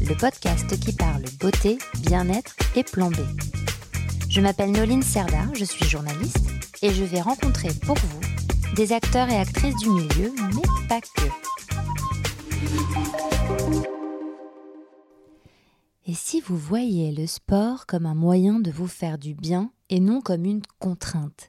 le 0.00 0.14
podcast 0.16 0.78
qui 0.80 0.92
parle 0.92 1.24
beauté, 1.40 1.78
bien-être 2.00 2.54
et 2.76 2.82
plan 2.84 3.10
B. 3.10 3.16
Je 4.28 4.40
m'appelle 4.40 4.72
Noline 4.72 5.02
Serda, 5.02 5.46
je 5.54 5.64
suis 5.64 5.84
journaliste 5.84 6.46
et 6.82 6.92
je 6.92 7.04
vais 7.04 7.20
rencontrer 7.20 7.68
pour 7.86 7.96
vous 7.96 8.20
des 8.74 8.92
acteurs 8.92 9.28
et 9.28 9.36
actrices 9.36 9.76
du 9.76 9.90
milieu, 9.90 10.32
mais 10.54 10.88
pas 10.88 11.00
que. 11.00 11.28
Et 16.06 16.14
si 16.14 16.40
vous 16.40 16.58
voyez 16.58 17.12
le 17.12 17.26
sport 17.26 17.86
comme 17.86 18.06
un 18.06 18.14
moyen 18.14 18.60
de 18.60 18.70
vous 18.70 18.88
faire 18.88 19.16
du 19.16 19.34
bien 19.34 19.70
et 19.88 20.00
non 20.00 20.20
comme 20.20 20.44
une 20.44 20.62
contrainte, 20.78 21.48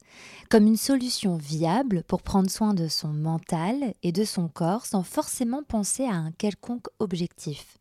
comme 0.50 0.68
une 0.68 0.78
solution 0.78 1.36
viable 1.36 2.04
pour 2.08 2.22
prendre 2.22 2.50
soin 2.50 2.74
de 2.74 2.88
son 2.88 3.10
mental 3.10 3.94
et 4.04 4.12
de 4.12 4.24
son 4.24 4.48
corps 4.48 4.86
sans 4.86 5.04
forcément 5.04 5.64
penser 5.64 6.06
à 6.06 6.14
un 6.14 6.32
quelconque 6.32 6.88
objectif. 7.00 7.80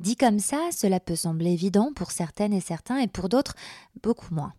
Dit 0.00 0.16
comme 0.16 0.38
ça, 0.38 0.70
cela 0.72 0.98
peut 0.98 1.14
sembler 1.14 1.52
évident 1.52 1.92
pour 1.94 2.10
certaines 2.10 2.54
et 2.54 2.60
certains 2.60 2.98
et 2.98 3.06
pour 3.06 3.28
d'autres 3.28 3.54
beaucoup 4.02 4.34
moins. 4.34 4.54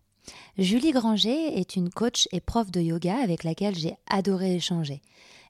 Julie 0.56 0.92
Granger 0.92 1.58
est 1.58 1.74
une 1.74 1.90
coach 1.90 2.28
et 2.30 2.40
prof 2.40 2.70
de 2.70 2.80
yoga 2.80 3.16
avec 3.20 3.42
laquelle 3.42 3.74
j'ai 3.74 3.96
adoré 4.08 4.54
échanger. 4.54 5.02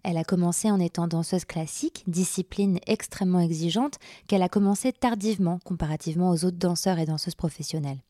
Elle 0.02 0.16
a 0.16 0.24
commencé 0.24 0.70
en 0.70 0.80
étant 0.80 1.08
danseuse 1.08 1.44
classique, 1.44 2.04
discipline 2.06 2.78
extrêmement 2.86 3.40
exigeante, 3.40 3.98
qu'elle 4.26 4.42
a 4.42 4.48
commencé 4.48 4.92
tardivement 4.92 5.58
comparativement 5.58 6.30
aux 6.30 6.46
autres 6.46 6.56
danseurs 6.56 6.98
et 6.98 7.06
danseuses 7.06 7.34
professionnelles. 7.34 8.00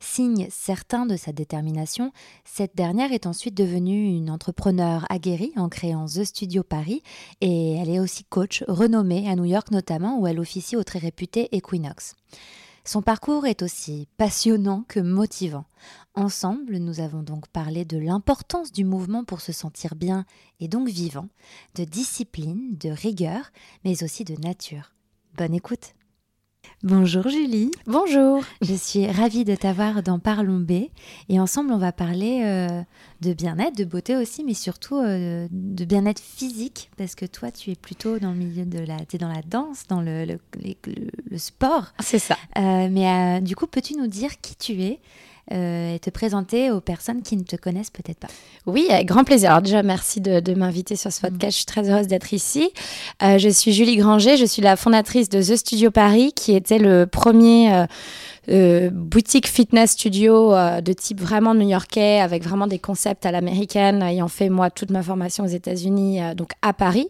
Signe 0.00 0.46
certain 0.50 1.06
de 1.06 1.16
sa 1.16 1.32
détermination, 1.32 2.12
cette 2.44 2.76
dernière 2.76 3.12
est 3.12 3.26
ensuite 3.26 3.56
devenue 3.56 4.08
une 4.16 4.30
entrepreneur 4.30 5.06
aguerrie 5.10 5.52
en 5.56 5.68
créant 5.68 6.06
The 6.06 6.24
Studio 6.24 6.62
Paris 6.62 7.02
et 7.40 7.74
elle 7.74 7.90
est 7.90 8.00
aussi 8.00 8.24
coach 8.24 8.62
renommée 8.68 9.28
à 9.28 9.36
New 9.36 9.44
York 9.44 9.70
notamment 9.70 10.18
où 10.18 10.26
elle 10.26 10.40
officie 10.40 10.76
au 10.76 10.84
très 10.84 10.98
réputé 10.98 11.48
Equinox. 11.56 12.14
Son 12.86 13.02
parcours 13.02 13.46
est 13.46 13.62
aussi 13.62 14.06
passionnant 14.16 14.84
que 14.86 15.00
motivant. 15.00 15.64
Ensemble, 16.14 16.76
nous 16.76 17.00
avons 17.00 17.24
donc 17.24 17.48
parlé 17.48 17.84
de 17.84 17.98
l'importance 17.98 18.70
du 18.70 18.84
mouvement 18.84 19.24
pour 19.24 19.40
se 19.40 19.50
sentir 19.50 19.96
bien 19.96 20.24
et 20.60 20.68
donc 20.68 20.88
vivant, 20.88 21.28
de 21.74 21.82
discipline, 21.82 22.76
de 22.78 22.90
rigueur, 22.90 23.50
mais 23.84 24.04
aussi 24.04 24.22
de 24.22 24.36
nature. 24.40 24.92
Bonne 25.36 25.54
écoute 25.54 25.95
Bonjour 26.82 27.28
Julie. 27.28 27.70
Bonjour. 27.86 28.44
Je 28.62 28.74
suis 28.74 29.06
ravie 29.06 29.44
de 29.44 29.54
t'avoir 29.54 30.02
dans 30.02 30.18
Parlons 30.18 30.60
B 30.60 30.88
et 31.28 31.40
ensemble 31.40 31.72
on 31.72 31.78
va 31.78 31.92
parler 31.92 32.42
euh, 32.44 32.82
de 33.22 33.32
bien-être, 33.32 33.76
de 33.76 33.84
beauté 33.84 34.16
aussi, 34.16 34.44
mais 34.44 34.54
surtout 34.54 34.98
euh, 34.98 35.48
de 35.50 35.84
bien-être 35.84 36.20
physique 36.20 36.90
parce 36.96 37.14
que 37.14 37.26
toi 37.26 37.50
tu 37.50 37.70
es 37.70 37.74
plutôt 37.74 38.18
dans 38.18 38.30
le 38.30 38.36
milieu 38.36 38.64
de 38.64 38.78
la, 38.78 38.96
es 39.12 39.18
dans 39.18 39.32
la 39.32 39.42
danse, 39.42 39.86
dans 39.88 40.00
le, 40.00 40.24
le, 40.24 41.38
sport. 41.38 41.86
C'est 42.00 42.18
ça. 42.18 42.36
Euh, 42.58 42.88
mais 42.90 43.40
du 43.40 43.56
coup 43.56 43.66
peux-tu 43.66 43.96
nous 43.96 44.06
dire 44.06 44.40
qui 44.40 44.54
tu 44.56 44.82
es? 44.82 45.00
Euh, 45.52 45.94
et 45.94 45.98
te 45.98 46.10
présenter 46.10 46.70
aux 46.70 46.80
personnes 46.80 47.22
qui 47.22 47.36
ne 47.36 47.42
te 47.42 47.56
connaissent 47.56 47.90
peut-être 47.90 48.18
pas. 48.18 48.28
Oui, 48.66 48.86
avec 48.90 49.06
grand 49.06 49.24
plaisir. 49.24 49.50
Alors 49.50 49.62
déjà, 49.62 49.82
merci 49.82 50.20
de, 50.20 50.54
m'inviter 50.54 50.96
sur 50.96 51.12
ce 51.12 51.20
podcast. 51.20 51.44
Mm. 51.44 51.50
Je 51.50 51.56
suis 51.56 51.66
très 51.66 51.90
heureuse 51.90 52.06
d'être 52.06 52.32
ici. 52.32 52.70
Euh, 53.22 53.38
je 53.38 53.48
suis 53.48 53.72
Julie 53.72 53.96
Granger, 53.96 54.36
je 54.36 54.44
suis 54.44 54.62
la 54.62 54.76
fondatrice 54.76 55.28
de 55.28 55.40
The 55.40 55.56
Studio 55.56 55.90
Paris, 55.90 56.32
qui 56.34 56.54
était 56.54 56.78
le 56.78 57.06
premier... 57.06 57.86
Euh, 58.48 58.90
boutique 58.92 59.48
fitness 59.48 59.92
studio 59.92 60.54
euh, 60.54 60.80
de 60.80 60.92
type 60.92 61.20
vraiment 61.20 61.54
new-yorkais, 61.54 62.20
avec 62.20 62.44
vraiment 62.44 62.68
des 62.68 62.78
concepts 62.78 63.26
à 63.26 63.32
l'américaine, 63.32 64.02
ayant 64.02 64.28
fait 64.28 64.48
moi 64.50 64.70
toute 64.70 64.90
ma 64.90 65.02
formation 65.02 65.44
aux 65.44 65.48
États-Unis, 65.48 66.22
euh, 66.22 66.34
donc 66.34 66.50
à 66.62 66.72
Paris, 66.72 67.08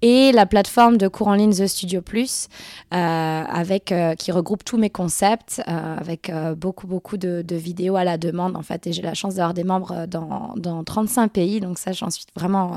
et 0.00 0.32
la 0.32 0.46
plateforme 0.46 0.96
de 0.96 1.06
cours 1.08 1.28
en 1.28 1.34
ligne 1.34 1.52
The 1.52 1.66
Studio 1.66 2.00
Plus, 2.00 2.48
avec 2.90 3.94
qui 4.18 4.32
regroupe 4.32 4.64
tous 4.64 4.78
mes 4.78 4.88
concepts, 4.88 5.62
avec 5.66 6.32
beaucoup 6.56 6.86
beaucoup 6.86 7.18
de, 7.18 7.42
de, 7.46 7.56
vidéos 7.56 7.96
à 7.96 8.04
la 8.04 8.16
demande 8.16 8.56
en 8.56 8.62
fait, 8.62 8.86
et 8.86 8.92
j'ai 8.92 9.02
la 9.02 9.12
chance 9.12 9.34
d'avoir 9.34 9.52
des 9.52 9.64
membres 9.64 10.06
dans, 10.06 10.54
dans 10.56 10.82
35 10.82 11.30
pays, 11.30 11.60
donc 11.60 11.78
ça 11.78 11.92
j'en 11.92 12.08
suis 12.08 12.24
vraiment 12.34 12.74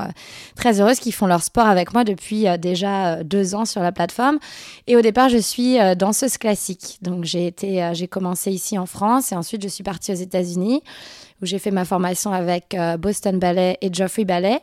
très 0.54 0.80
heureuse, 0.80 1.00
qui 1.00 1.12
font 1.12 1.26
leur 1.26 1.42
sport 1.42 1.66
avec 1.66 1.94
moi 1.94 2.04
depuis 2.04 2.46
déjà 2.58 3.24
deux 3.24 3.54
ans 3.54 3.64
sur 3.64 3.80
la 3.80 3.92
plateforme. 3.92 4.38
Et 4.86 4.94
au 4.96 5.00
départ, 5.00 5.30
je 5.30 5.38
suis 5.38 5.78
danseuse 5.96 6.36
classique, 6.36 6.98
donc 7.00 7.24
j'ai 7.24 7.46
été 7.46 7.93
j'ai 7.94 8.08
commencé 8.08 8.50
ici 8.50 8.78
en 8.78 8.86
France 8.86 9.32
et 9.32 9.36
ensuite 9.36 9.62
je 9.62 9.68
suis 9.68 9.84
partie 9.84 10.12
aux 10.12 10.16
États-Unis 10.16 10.82
où 11.42 11.46
j'ai 11.46 11.58
fait 11.58 11.70
ma 11.70 11.84
formation 11.84 12.32
avec 12.32 12.74
euh, 12.74 12.96
Boston 12.96 13.38
Ballet 13.38 13.78
et 13.80 13.92
Geoffrey 13.92 14.24
Ballet 14.24 14.60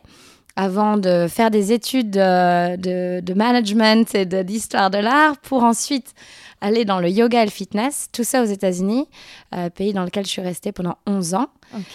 avant 0.56 0.96
de 0.98 1.26
faire 1.28 1.50
des 1.50 1.72
études 1.72 2.16
euh, 2.16 2.76
de, 2.76 3.34
management 3.34 4.14
et 4.14 4.26
d'histoire 4.26 4.90
de 4.90 4.98
l'art 4.98 5.38
pour 5.38 5.64
ensuite 5.64 6.14
aller 6.60 6.84
dans 6.84 7.00
le 7.00 7.08
yoga 7.08 7.42
et 7.42 7.46
le 7.46 7.50
fitness, 7.50 8.08
tout 8.12 8.24
ça 8.24 8.42
aux 8.42 8.46
États-Unis, 8.46 9.08
euh, 9.54 9.68
pays 9.70 9.92
dans 9.92 10.04
lequel 10.04 10.24
je 10.24 10.30
suis 10.30 10.42
restée 10.42 10.70
pendant 10.70 10.96
11 11.06 11.34
ans, 11.34 11.48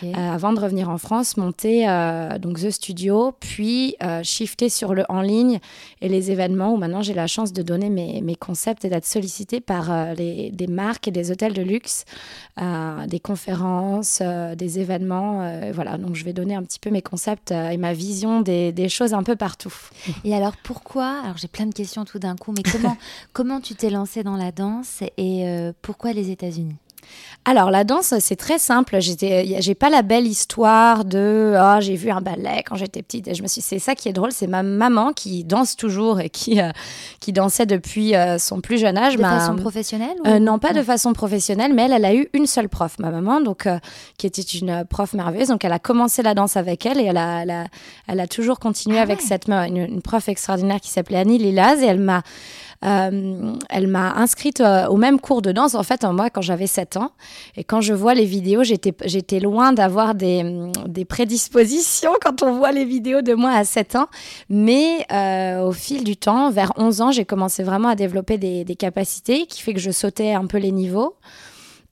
euh, 0.04 0.14
avant 0.14 0.54
de 0.54 0.60
revenir 0.60 0.90
en 0.90 0.98
France, 0.98 1.38
monter 1.38 1.88
euh, 1.88 2.38
donc 2.38 2.60
The 2.60 2.70
Studio, 2.70 3.34
puis 3.40 3.96
shifter 4.24 4.70
sur 4.70 4.94
le 4.94 5.04
en 5.10 5.22
ligne 5.22 5.60
et 6.02 6.10
les 6.10 6.32
événements 6.32 6.74
où 6.74 6.78
maintenant 6.78 7.02
j'ai 7.02 7.14
la 7.14 7.28
chance 7.28 7.54
de 7.54 7.62
donner 7.62 7.90
mes, 7.90 8.22
mes 8.22 8.36
concepts 8.36 8.86
et 8.86 8.90
d'être 8.90 9.06
sollicitée 9.06 9.60
par 9.60 10.14
les, 10.16 10.52
des 10.52 10.68
marques 10.68 11.08
et 11.08 11.12
des 11.12 11.32
hôtels 11.32 11.54
de 11.54 11.62
luxe, 11.62 12.06
des 12.58 13.20
conférences, 13.20 14.22
des 14.56 14.80
événements. 14.80 15.72
voilà, 15.74 15.98
donc 15.98 16.16
je 16.16 16.24
vais 16.24 16.34
donner 16.34 16.56
un 16.56 16.64
petit 16.64 16.80
peu 16.80 16.90
mes 16.90 17.02
concepts 17.02 17.52
et 17.52 17.78
ma 17.78 17.94
vision 17.94 18.42
des, 18.42 18.72
des 18.72 18.90
choses 18.90 19.14
un 19.14 19.24
peu 19.24 19.36
partout. 19.36 19.74
Et 20.24 20.36
alors 20.36 20.56
pourquoi? 20.58 21.22
Alors 21.24 21.38
j'ai 21.38 21.48
plein 21.48 21.66
de 21.66 21.74
questions 21.74 22.06
tout 22.06 22.20
d'un 22.20 22.36
coup, 22.36 22.54
mais 22.56 22.64
comment, 22.64 22.98
comment 23.34 23.62
tu 23.62 23.76
t'es 23.76 23.90
lancée 23.90 24.24
dans 24.24 24.38
la 24.38 24.52
danse 24.52 25.02
et 25.18 25.48
euh, 25.48 25.74
pourquoi 25.82 26.14
les 26.14 26.32
États-Unis? 26.32 26.76
Alors 27.46 27.72
la 27.72 27.86
danse, 27.86 28.14
c'est 28.20 28.36
très 28.36 28.60
simple. 28.60 28.98
J'ai 29.00 29.76
pas 29.76 29.90
la 29.90 30.02
belle 30.02 30.28
histoire 30.28 31.06
de 31.06 31.56
oh, 31.58 31.78
j'ai 31.80 31.96
vu 31.96 32.10
un 32.12 32.20
ballet 32.20 32.62
quand 32.68 32.76
j'étais 32.76 33.02
petite. 33.02 33.30
Et 33.30 33.36
je 33.36 33.42
me 33.42 33.48
suis, 33.48 33.62
c'est 33.62 33.80
ça 33.80 33.96
qui 33.96 34.10
est 34.10 34.14
drôle, 34.14 34.34
c'est 34.34 34.48
ma 34.48 34.64
maman 34.64 35.14
qui 35.14 35.46
danse 35.46 35.78
toujours 35.78 36.20
et 36.20 36.30
qui 36.30 36.60
euh, 36.60 36.72
qui 37.22 37.32
dansait 37.32 37.66
depuis 37.66 38.16
euh, 38.16 38.38
son 38.38 38.60
plus 38.60 38.78
jeune 38.78 38.98
âge. 38.98 39.16
De 39.16 39.22
façon 39.22 39.56
professionnelle 39.56 40.18
Non, 40.42 40.60
pas 40.60 40.74
de 40.74 40.84
façon 40.84 41.14
professionnelle, 41.14 41.74
mais 41.74 41.84
elle, 41.84 41.94
elle 41.94 42.06
a 42.06 42.14
eu 42.14 42.28
une 42.34 42.48
seule 42.48 42.68
prof, 42.68 43.00
ma 43.00 43.12
maman, 43.12 43.40
donc 43.40 43.66
qui 44.18 44.28
était 44.28 44.42
une 44.42 44.84
prof 44.84 45.14
merveilleuse. 45.14 45.48
Donc 45.48 45.64
elle 45.64 45.72
a 45.72 45.80
commencé 45.80 46.24
la 46.24 46.34
danse 46.34 46.58
avec 46.58 46.86
elle 46.86 47.00
et 47.00 47.06
elle 47.06 47.18
a 47.18 47.38
elle 47.42 47.52
a, 47.52 47.66
elle 48.08 48.20
a 48.20 48.28
toujours 48.28 48.60
continué 48.60 49.00
ah 49.00 49.04
avec 49.04 49.22
cette 49.22 49.48
une, 49.48 49.78
une, 49.78 50.02
prof 50.02 50.28
extraordinaire 50.28 50.82
qui 50.82 50.90
s'appelait 50.90 51.18
Annie 51.18 51.38
Lilaz 51.38 51.82
et 51.82 51.86
elle 51.86 52.00
m'a 52.00 52.18
euh, 52.18 52.22
elle 52.82 53.88
m'a 53.88 54.14
inscrite 54.14 54.62
euh, 54.62 54.86
au 54.88 54.98
même 54.98 55.20
cours 55.20 55.42
de 55.42 55.52
danse, 55.52 55.76
en 55.76 55.84
fait, 55.84 56.04
en 56.04 56.14
moi, 56.14 56.30
quand 56.30 56.42
j'avais 56.42 56.68
7 56.68 56.98
ans. 56.98 57.12
Et 57.56 57.64
quand 57.64 57.82
je 57.82 57.94
vois 57.94 58.14
les 58.14 58.26
vidéos, 58.26 58.64
j'étais 58.64 59.40
loin 59.40 59.74
d'avoir 59.74 60.16
des, 60.16 60.72
des, 60.88 61.06
prédispositions 61.06 62.12
quand 62.22 62.44
on 62.44 62.54
voit 62.58 62.72
les 62.72 62.86
vidéos 62.86 63.22
de 63.22 63.34
moi 63.34 63.52
à 63.52 63.64
7 63.64 63.96
ans. 63.96 64.08
Mais 64.50 65.06
euh, 65.12 65.64
au 65.64 65.72
fil 65.72 66.04
du 66.04 66.18
temps, 66.18 66.52
vers 66.52 66.72
11 66.78 67.02
ans, 67.02 67.12
j'ai 67.12 67.26
commencé 67.26 67.64
vraiment 67.64 67.90
à 67.90 67.96
développer 67.96 68.38
des, 68.38 68.64
des, 68.64 68.76
capacités 68.76 69.48
qui 69.48 69.62
fait 69.62 69.74
que 69.74 69.80
je 69.80 69.92
sautais 69.92 70.34
un 70.34 70.46
peu 70.46 70.58
les 70.58 70.72
niveaux. 70.72 71.16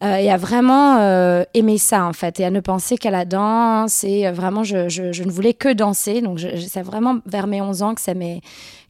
Euh, 0.03 0.17
et 0.17 0.29
à 0.29 0.35
vraiment 0.35 0.97
euh, 0.97 1.45
aimer 1.53 1.77
ça 1.77 2.03
en 2.03 2.11
fait 2.11 2.41
et 2.41 2.45
à 2.45 2.51
ne 2.51 2.59
penser 2.59 2.97
qu'à 2.97 3.11
la 3.11 3.23
danse 3.23 4.03
et 4.03 4.29
vraiment 4.29 4.65
je, 4.65 4.89
je, 4.89 5.13
je, 5.13 5.23
ne 5.23 5.31
voulais 5.31 5.53
que 5.53 5.71
danser 5.71 6.19
donc 6.19 6.41
c'est 6.67 6.81
vraiment 6.81 7.19
vers 7.25 7.47
mes 7.47 7.61
11 7.61 7.81
ans 7.81 7.95
que 7.95 8.01
ça 8.01 8.13
m'est 8.13 8.41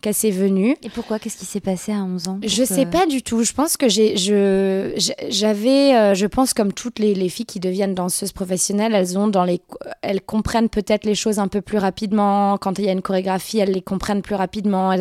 qu'elle 0.01 0.13
s'est 0.13 0.31
venue. 0.31 0.75
Et 0.83 0.89
pourquoi? 0.89 1.19
Qu'est-ce 1.19 1.37
qui 1.37 1.45
s'est 1.45 1.59
passé 1.59 1.91
à 1.91 2.03
11 2.03 2.27
ans? 2.27 2.39
Je 2.43 2.63
sais 2.63 2.85
pas 2.85 3.05
du 3.05 3.23
tout. 3.23 3.43
Je 3.43 3.53
pense 3.53 3.77
que 3.77 3.89
j'ai, 3.89 4.17
je, 4.17 4.91
j'avais, 5.29 5.95
euh, 5.95 6.13
je 6.13 6.25
pense 6.27 6.53
comme 6.53 6.73
toutes 6.73 6.99
les, 6.99 7.13
les, 7.13 7.29
filles 7.29 7.45
qui 7.45 7.59
deviennent 7.59 7.95
danseuses 7.95 8.31
professionnelles, 8.31 8.93
elles 8.93 9.17
ont 9.17 9.27
dans 9.27 9.43
les, 9.43 9.61
elles 10.01 10.21
comprennent 10.21 10.69
peut-être 10.69 11.05
les 11.05 11.15
choses 11.15 11.39
un 11.39 11.47
peu 11.47 11.61
plus 11.61 11.77
rapidement. 11.77 12.57
Quand 12.57 12.77
il 12.79 12.85
y 12.85 12.89
a 12.89 12.91
une 12.91 13.01
chorégraphie, 13.01 13.59
elles 13.59 13.71
les 13.71 13.81
comprennent 13.81 14.21
plus 14.21 14.35
rapidement. 14.35 14.95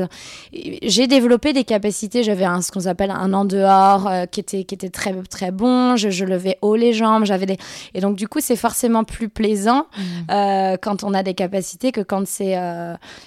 J'ai 0.53 1.07
développé 1.07 1.53
des 1.53 1.65
capacités. 1.65 2.23
J'avais 2.23 2.45
un, 2.45 2.63
ce 2.63 2.73
qu'on 2.73 2.87
appelle 2.87 3.11
un 3.11 3.33
en 3.33 3.45
dehors 3.45 4.07
euh, 4.09 4.27
qui 4.27 4.41
était, 4.41 4.65
qui 4.65 4.75
était 4.75 4.91
très, 4.91 5.15
très 5.31 5.51
bon. 5.51 5.97
je, 5.97 6.11
je 6.11 6.25
levais 6.25 6.59
haut 6.63 6.77
les 6.77 6.93
jambes, 6.93 7.25
j'avais 7.25 7.47
des... 7.47 7.57
Et 7.95 8.01
donc, 8.01 8.17
du 8.17 8.29
coup, 8.29 8.41
c'est 8.41 8.57
forcément 8.57 9.05
plus 9.05 9.29
plaisant 9.29 9.87
Mm. 9.97 10.31
euh, 10.31 10.77
quand 10.81 11.05
on 11.05 11.15
a 11.15 11.23
des 11.23 11.35
capacités 11.35 11.93
que 11.93 12.01
quand 12.01 12.27
c'est... 12.27 12.57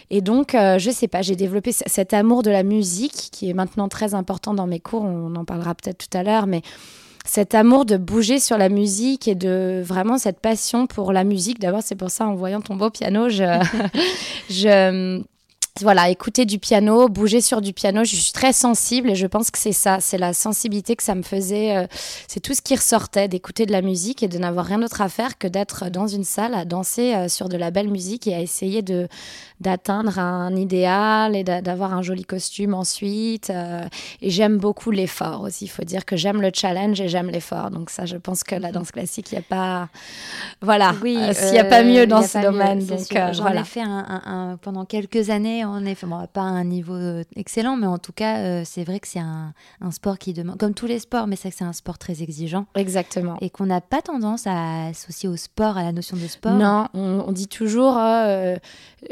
Et 0.10 0.22
donc, 0.22 0.54
je 0.54 0.92
sais 0.92 1.08
pas, 1.08 1.22
j'ai 1.22 1.36
développé 1.36 1.57
cet 1.72 2.14
amour 2.14 2.44
de 2.44 2.52
la 2.52 2.64
musique 2.64 3.30
qui 3.32 3.50
est 3.50 3.54
maintenant 3.54 3.88
très 3.88 4.14
important 4.14 4.54
dans 4.54 4.68
mes 4.68 4.80
cours, 4.80 5.04
on 5.04 5.36
en 5.36 5.46
parlera 5.46 5.76
peut-être 5.76 5.98
tout 5.98 6.18
à 6.18 6.24
l'heure, 6.24 6.48
mais 6.48 6.62
cet 7.26 7.56
amour 7.56 7.86
de 7.86 7.98
bouger 7.98 8.40
sur 8.40 8.58
la 8.58 8.70
musique 8.70 9.28
et 9.28 9.36
de 9.36 9.82
vraiment 9.84 10.18
cette 10.18 10.40
passion 10.40 10.88
pour 10.88 11.12
la 11.12 11.24
musique. 11.24 11.60
D'abord, 11.60 11.82
c'est 11.84 11.96
pour 11.96 12.10
ça, 12.10 12.26
en 12.26 12.36
voyant 12.36 12.62
ton 12.62 12.76
beau 12.76 12.90
piano, 12.90 13.30
je 13.30 15.22
voilà, 15.82 16.10
écouter 16.10 16.46
du 16.46 16.60
piano, 16.60 17.08
bouger 17.10 17.42
sur 17.42 17.62
du 17.62 17.74
piano, 17.74 18.04
je 18.04 18.16
suis 18.16 18.32
très 18.32 18.54
sensible 18.54 19.10
et 19.12 19.16
je 19.16 19.28
pense 19.28 19.52
que 19.52 19.58
c'est 19.58 19.72
ça, 19.72 20.00
c'est 20.00 20.18
la 20.18 20.34
sensibilité 20.34 20.96
que 20.96 21.04
ça 21.04 21.16
me 21.16 21.24
faisait, 21.24 21.76
euh, 21.78 21.88
c'est 22.28 22.40
tout 22.40 22.54
ce 22.54 22.62
qui 22.62 22.76
ressortait 22.76 23.28
d'écouter 23.28 23.66
de 23.66 23.72
la 23.72 23.82
musique 23.82 24.24
et 24.24 24.28
de 24.28 24.38
n'avoir 24.38 24.66
rien 24.66 24.80
d'autre 24.80 25.02
à 25.02 25.10
faire 25.10 25.38
que 25.38 25.48
d'être 25.48 25.90
dans 25.90 26.08
une 26.08 26.24
salle 26.24 26.54
à 26.54 26.66
danser 26.66 27.14
euh, 27.14 27.28
sur 27.30 27.50
de 27.50 27.58
la 27.58 27.72
belle 27.72 27.90
musique 27.90 28.28
et 28.28 28.36
à 28.36 28.40
essayer 28.42 28.82
de 28.82 29.08
d'atteindre 29.60 30.20
un 30.20 30.56
idéal 30.56 31.36
et 31.36 31.44
d'a- 31.44 31.62
d'avoir 31.64 31.92
un 31.96 32.04
joli 32.04 32.24
costume 32.26 32.76
ensuite. 32.76 33.50
euh, 33.50 33.82
et 34.22 34.30
j'aime 34.30 34.58
beaucoup 34.58 34.92
l'effort 34.92 35.42
aussi, 35.42 35.66
il 35.66 35.70
faut 35.70 35.84
dire 35.84 36.06
que 36.06 36.16
j'aime 36.16 36.42
le 36.44 36.52
challenge 36.54 37.02
et 37.02 37.08
j'aime 37.08 37.30
l'effort. 37.32 37.72
Donc 37.72 37.90
ça, 37.90 38.06
je 38.06 38.18
pense 38.18 38.44
que 38.44 38.54
la 38.54 38.72
danse 38.72 38.92
classique, 38.92 39.32
il 39.32 39.36
n'y 39.36 39.40
a 39.40 39.42
pas, 39.50 39.90
voilà, 40.62 40.94
Oui, 41.02 41.18
s'il 41.34 41.52
n'y 41.54 41.58
a 41.60 41.64
pas 41.66 41.82
mieux 41.84 42.06
dans 42.06 42.22
ce 42.22 42.38
mieux, 42.38 42.44
domaine. 42.44 42.86
donc 42.86 43.00
J'en 43.12 43.42
voilà. 43.42 43.62
ai 43.62 43.64
fait 43.64 43.82
un, 43.82 44.06
un- 44.08 44.52
un- 44.52 44.58
pendant 44.58 44.86
quelques 44.86 45.32
années, 45.32 45.66
en 45.68 45.86
effet, 45.86 46.08
bon, 46.08 46.26
pas 46.32 46.42
à 46.42 46.46
un 46.46 46.64
niveau 46.64 46.94
euh, 46.94 47.24
excellent, 47.36 47.76
mais 47.76 47.88
en 47.88 47.98
tout 47.98 48.12
cas, 48.12 48.38
euh, 48.38 48.62
c'est 48.66 48.84
vrai 48.84 49.00
que 49.00 49.08
c'est 49.08 49.20
un, 49.20 49.54
un 49.82 49.92
sport 49.92 50.18
qui 50.18 50.34
demande, 50.34 50.58
comme 50.58 50.74
tous 50.74 50.88
les 50.88 51.00
sports, 51.00 51.28
mais 51.28 51.36
c'est 51.36 51.50
que 51.50 51.56
c'est 51.56 51.64
un 51.64 51.74
sport 51.74 51.98
très 51.98 52.22
exigeant 52.24 52.66
Exactement. 52.76 53.38
et 53.42 53.50
qu'on 53.50 53.66
n'a 53.66 53.82
pas 53.82 54.02
tendance 54.02 54.48
à 54.48 54.88
associer 54.88 55.30
au 55.30 55.38
sport, 55.38 55.78
à 55.78 55.84
la 55.84 55.92
notion 55.92 56.18
de 56.18 56.28
sport. 56.28 56.54
Non, 56.54 56.88
on, 56.94 57.24
on 57.28 57.32
dit 57.32 57.48
toujours, 57.48 57.98
euh, 57.98 58.56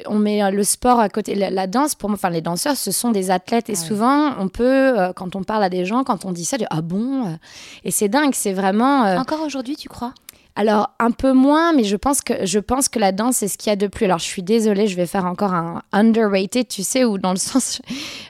on 0.07 0.17
met 0.19 0.49
le 0.51 0.63
sport 0.63 0.99
à 0.99 1.09
côté. 1.09 1.35
La, 1.35 1.49
la 1.49 1.67
danse, 1.67 1.95
pour 1.95 2.09
moi, 2.09 2.15
enfin 2.15 2.29
les 2.29 2.41
danseurs, 2.41 2.75
ce 2.75 2.91
sont 2.91 3.11
des 3.11 3.31
athlètes. 3.31 3.69
Et 3.69 3.73
ouais. 3.73 3.77
souvent, 3.77 4.33
on 4.39 4.47
peut, 4.47 4.99
euh, 4.99 5.13
quand 5.13 5.35
on 5.35 5.43
parle 5.43 5.63
à 5.63 5.69
des 5.69 5.85
gens, 5.85 6.03
quand 6.03 6.25
on 6.25 6.31
dit 6.31 6.45
ça, 6.45 6.57
dire 6.57 6.67
ah 6.71 6.81
bon. 6.81 7.37
Et 7.83 7.91
c'est 7.91 8.09
dingue, 8.09 8.33
c'est 8.33 8.53
vraiment. 8.53 9.01
Encore 9.17 9.41
aujourd'hui, 9.41 9.75
tu 9.75 9.89
crois? 9.89 10.13
Alors 10.55 10.91
un 10.99 11.11
peu 11.11 11.33
moins, 11.33 11.73
mais 11.73 11.83
je 11.83 11.95
pense 11.97 12.21
que 12.21 12.45
je 12.45 12.59
pense 12.59 12.87
que 12.89 12.97
la 12.99 13.11
danse 13.11 13.37
c'est 13.37 13.47
ce 13.47 13.57
qu'il 13.57 13.69
y 13.69 13.73
a 13.73 13.75
de 13.75 13.87
plus. 13.87 14.05
Alors 14.05 14.19
je 14.19 14.23
suis 14.25 14.41
désolée, 14.43 14.87
je 14.87 14.95
vais 14.95 15.05
faire 15.05 15.25
encore 15.25 15.53
un 15.53 15.81
underrated, 15.91 16.67
tu 16.67 16.81
sais, 16.83 17.03
ou 17.03 17.17
dans 17.17 17.31
le 17.31 17.37
sens 17.51 17.81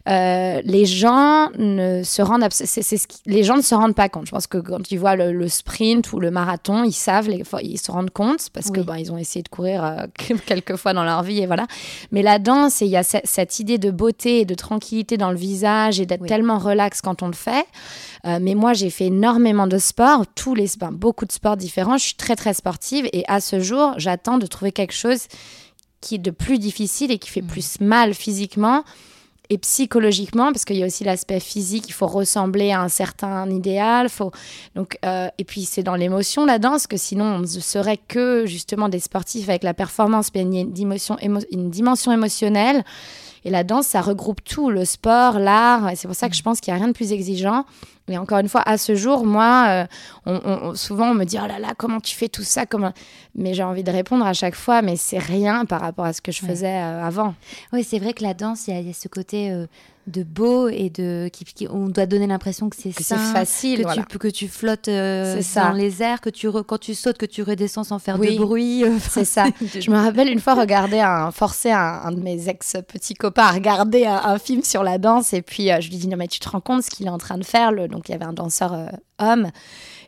euh, 0.07 0.62
les 0.63 0.86
gens 0.86 1.50
ne 1.57 2.04
se 2.04 2.22
rendent 2.22 2.44
abs- 2.44 2.63
c'est, 2.66 2.81
c'est 2.81 2.98
ce 2.98 3.07
qui- 3.07 3.19
les 3.25 3.44
gens 3.44 3.57
ne 3.57 3.62
se 3.62 3.75
rendent 3.75 3.95
pas 3.95 4.10
compte. 4.10 4.25
Je 4.27 4.31
pense 4.31 4.48
que 4.48 4.57
quand 4.57 4.92
ils 4.92 4.98
voient 5.00 5.16
le, 5.16 5.31
le 5.33 5.48
sprint 5.48 6.13
ou 6.13 6.19
le 6.19 6.31
marathon, 6.31 6.83
ils 6.83 6.92
savent, 6.94 7.30
les, 7.30 7.44
ils 7.62 7.80
se 7.80 7.92
rendent 7.92 8.10
compte 8.12 8.50
parce 8.54 8.71
que 8.71 8.80
Oui. 8.80 8.86
ben, 8.86 8.98
ils 8.98 9.12
ont 9.12 9.18
essayé 9.18 9.44
de 9.44 9.50
courir 9.50 9.83
euh, 9.83 10.06
quelques 10.45 10.75
fois 10.75 10.94
dans 10.94 11.04
leur 11.04 11.24
vie 11.24 11.42
et 11.42 11.45
voilà. 11.48 11.68
Mais 12.12 12.21
la 12.24 12.39
danse, 12.39 12.81
il 12.81 12.88
y 12.88 12.98
a 12.98 13.04
ce- 13.04 13.18
cette 13.24 13.60
idée 13.60 13.78
de 13.78 13.92
beauté 13.92 14.42
et 14.42 14.45
de 14.45 14.56
tranquillité 14.56 15.18
dans 15.18 15.31
le 15.31 15.38
visage 15.38 16.00
et 16.00 16.06
d'être 16.06 16.21
Oui. 16.21 16.28
tellement 16.30 16.57
relax 16.60 17.01
quand 17.01 17.21
on 17.24 17.28
le 17.28 17.33
fait. 17.33 17.66
Euh, 18.25 18.39
mais 18.42 18.56
moi, 18.56 18.74
j'ai 18.74 18.89
fait 18.89 19.06
énormément 19.06 19.68
de 19.68 19.77
sport, 19.77 20.25
tous 20.33 20.56
les, 20.56 20.68
beaucoup 20.92 21.25
de 21.25 21.31
sports 21.31 21.57
différents. 21.57 21.98
Je 21.98 22.06
suis 22.06 22.16
très, 22.16 22.36
très 22.36 22.54
sportive. 22.54 23.07
Et 23.13 23.24
à 23.27 23.39
ce 23.39 23.60
jour, 23.60 23.94
j'attends 23.98 24.39
de 24.39 24.48
trouver 24.48 24.72
quelque 24.72 24.94
chose 24.94 25.27
qui 26.01 26.16
est 26.16 26.19
de 26.19 26.31
plus 26.31 26.60
difficile 26.60 27.12
et 27.12 27.19
qui 27.19 27.30
fait 27.30 27.42
plus 27.42 27.80
mal 27.80 28.13
physiquement 28.13 28.83
et 29.50 29.60
psychologiquement, 29.60 30.51
parce 30.51 30.66
qu'il 30.66 30.75
y 30.77 30.81
a 30.81 30.88
aussi 30.88 31.04
l'aspect 31.04 31.39
physique, 31.39 31.86
il 31.88 31.94
faut 31.94 32.07
ressembler 32.07 32.72
à 32.72 32.81
un 32.81 32.89
certain 32.89 33.48
idéal. 33.51 34.10
Faut... 34.10 34.31
Donc, 34.75 34.98
euh, 35.06 35.28
et 35.38 35.44
puis, 35.44 35.66
c'est 35.66 35.83
dans 35.83 35.95
l'émotion, 35.95 36.48
la 36.48 36.57
danse, 36.57 36.88
que 36.88 36.98
sinon, 36.98 37.25
on 37.25 37.39
ne 37.39 37.45
serait 37.45 38.00
que 38.07 38.48
justement 38.48 38.89
des 38.89 39.00
sportifs 39.00 39.48
avec 39.48 39.63
la 39.63 39.75
performance, 39.75 40.31
mais 40.33 40.42
il 40.42 40.54
y 40.56 40.57
a 40.57 40.62
une 40.62 40.71
dimension, 40.71 41.16
émo- 41.18 41.45
une 41.51 41.69
dimension 41.69 42.12
émotionnelle. 42.12 42.83
Et 43.45 43.51
la 43.51 43.63
danse, 43.63 43.86
ça 43.88 44.01
regroupe 44.01 44.44
tout, 44.44 44.69
le 44.69 44.83
sport, 44.86 45.39
l'art. 45.39 45.89
Et 45.89 45.95
c'est 45.95 46.07
pour 46.07 46.15
ça 46.18 46.27
que 46.30 46.36
je 46.36 46.42
pense 46.42 46.59
qu'il 46.59 46.74
n'y 46.74 46.77
a 46.80 46.83
rien 46.83 46.88
de 46.89 46.94
plus 46.94 47.12
exigeant. 47.13 47.63
Et 48.07 48.18
encore 48.18 48.39
une 48.39 48.50
fois, 48.50 48.62
à 48.65 48.77
ce 48.77 48.95
jour, 48.95 49.25
moi, 49.25 49.65
euh, 49.69 49.86
on- 50.25 50.75
souvent 50.75 51.12
on 51.12 51.13
me 51.13 51.24
dit 51.25 51.38
oh 51.42 51.47
là 51.47 51.57
là, 51.59 51.74
comment 51.77 52.00
tu 52.00 52.15
fais 52.15 52.27
tout 52.27 52.44
ça 52.44 52.65
comment... 52.65 52.92
Mais 53.36 53.53
j'ai 53.53 53.63
envie 53.63 53.83
de 53.83 53.92
répondre 53.92 54.25
à 54.25 54.33
chaque 54.33 54.56
fois, 54.56 54.81
mais 54.81 54.95
c'est 54.95 55.18
rien 55.19 55.65
par 55.65 55.81
rapport 55.81 56.06
à 56.06 56.13
ce 56.13 56.21
que 56.21 56.31
je 56.31 56.42
faisais 56.45 56.81
euh, 56.81 57.03
avant. 57.03 57.33
Oui, 57.74 57.83
c'est 57.83 58.00
vrai 58.00 58.13
que 58.13 58.24
la 58.24 58.33
danse, 58.33 58.68
il 58.68 58.74
y, 58.74 58.77
a- 58.77 58.81
il 58.81 58.88
y 58.88 58.92
a 58.92 58.94
ce 58.94 59.07
côté 59.07 59.51
euh, 59.51 59.65
de 60.07 60.24
beau 60.24 60.68
et 60.68 60.90
de 60.90 61.30
qui, 61.34 61.44
qui- 61.46 61.68
on 61.68 61.88
doit 61.88 62.06
donner 62.06 62.28
l'impression 62.28 62.69
que 62.69 62.75
c'est 62.80 62.92
facile, 62.92 63.80
que 63.80 63.84
voilà. 63.84 64.04
tu 64.07 64.18
que 64.19 64.28
tu 64.28 64.48
flottes 64.48 64.88
euh, 64.88 65.42
ça. 65.42 65.66
dans 65.69 65.72
les 65.74 66.04
airs, 66.04 66.22
que 66.22 66.30
tu 66.30 66.48
re- 66.48 66.63
quand 66.63 66.78
tu 66.78 66.94
sautes 66.94 67.18
que 67.18 67.25
tu 67.25 67.42
redescends 67.42 67.84
sans 67.84 67.98
faire 68.00 68.19
Oui. 68.19 68.36
de 68.38 68.42
bruit. 68.44 68.84
euh, 68.84 68.98
C'est 69.10 69.25
ça. 69.25 69.46
Je 69.80 69.90
me 69.90 69.98
rappelle 69.98 70.28
une 70.30 70.40
fois 70.40 70.54
regarder 70.54 71.00
un, 71.00 71.31
forcer 71.31 71.72
un, 71.72 72.02
un 72.06 72.12
de 72.12 72.19
mes 72.22 72.48
ex 72.50 72.75
petits 72.88 73.16
copains 73.16 73.46
à 73.46 73.52
regarder 73.52 74.06
un, 74.06 74.16
un 74.25 74.38
film 74.38 74.62
sur 74.63 74.84
la 74.84 74.98
danse 74.98 75.34
et 75.34 75.42
puis 75.42 75.72
euh, 75.72 75.81
je 75.81 75.90
lui 75.90 75.98
dis 75.98 76.07
non 76.07 76.18
mais 76.18 76.28
tu 76.28 76.40
te 76.40 76.50
rends 76.50 76.62
compte 76.62 76.84
ce 76.84 76.90
qu'il 76.92 77.07
est 77.07 77.10
en 77.10 77.18
train 77.18 77.38
de 77.38 77.44
faire 77.46 77.72
le... 77.72 77.88
donc 77.88 78.07
il 78.10 78.12
y 78.12 78.16
avait 78.16 78.25
un 78.25 78.34
danseur 78.34 78.90
homme 79.19 79.46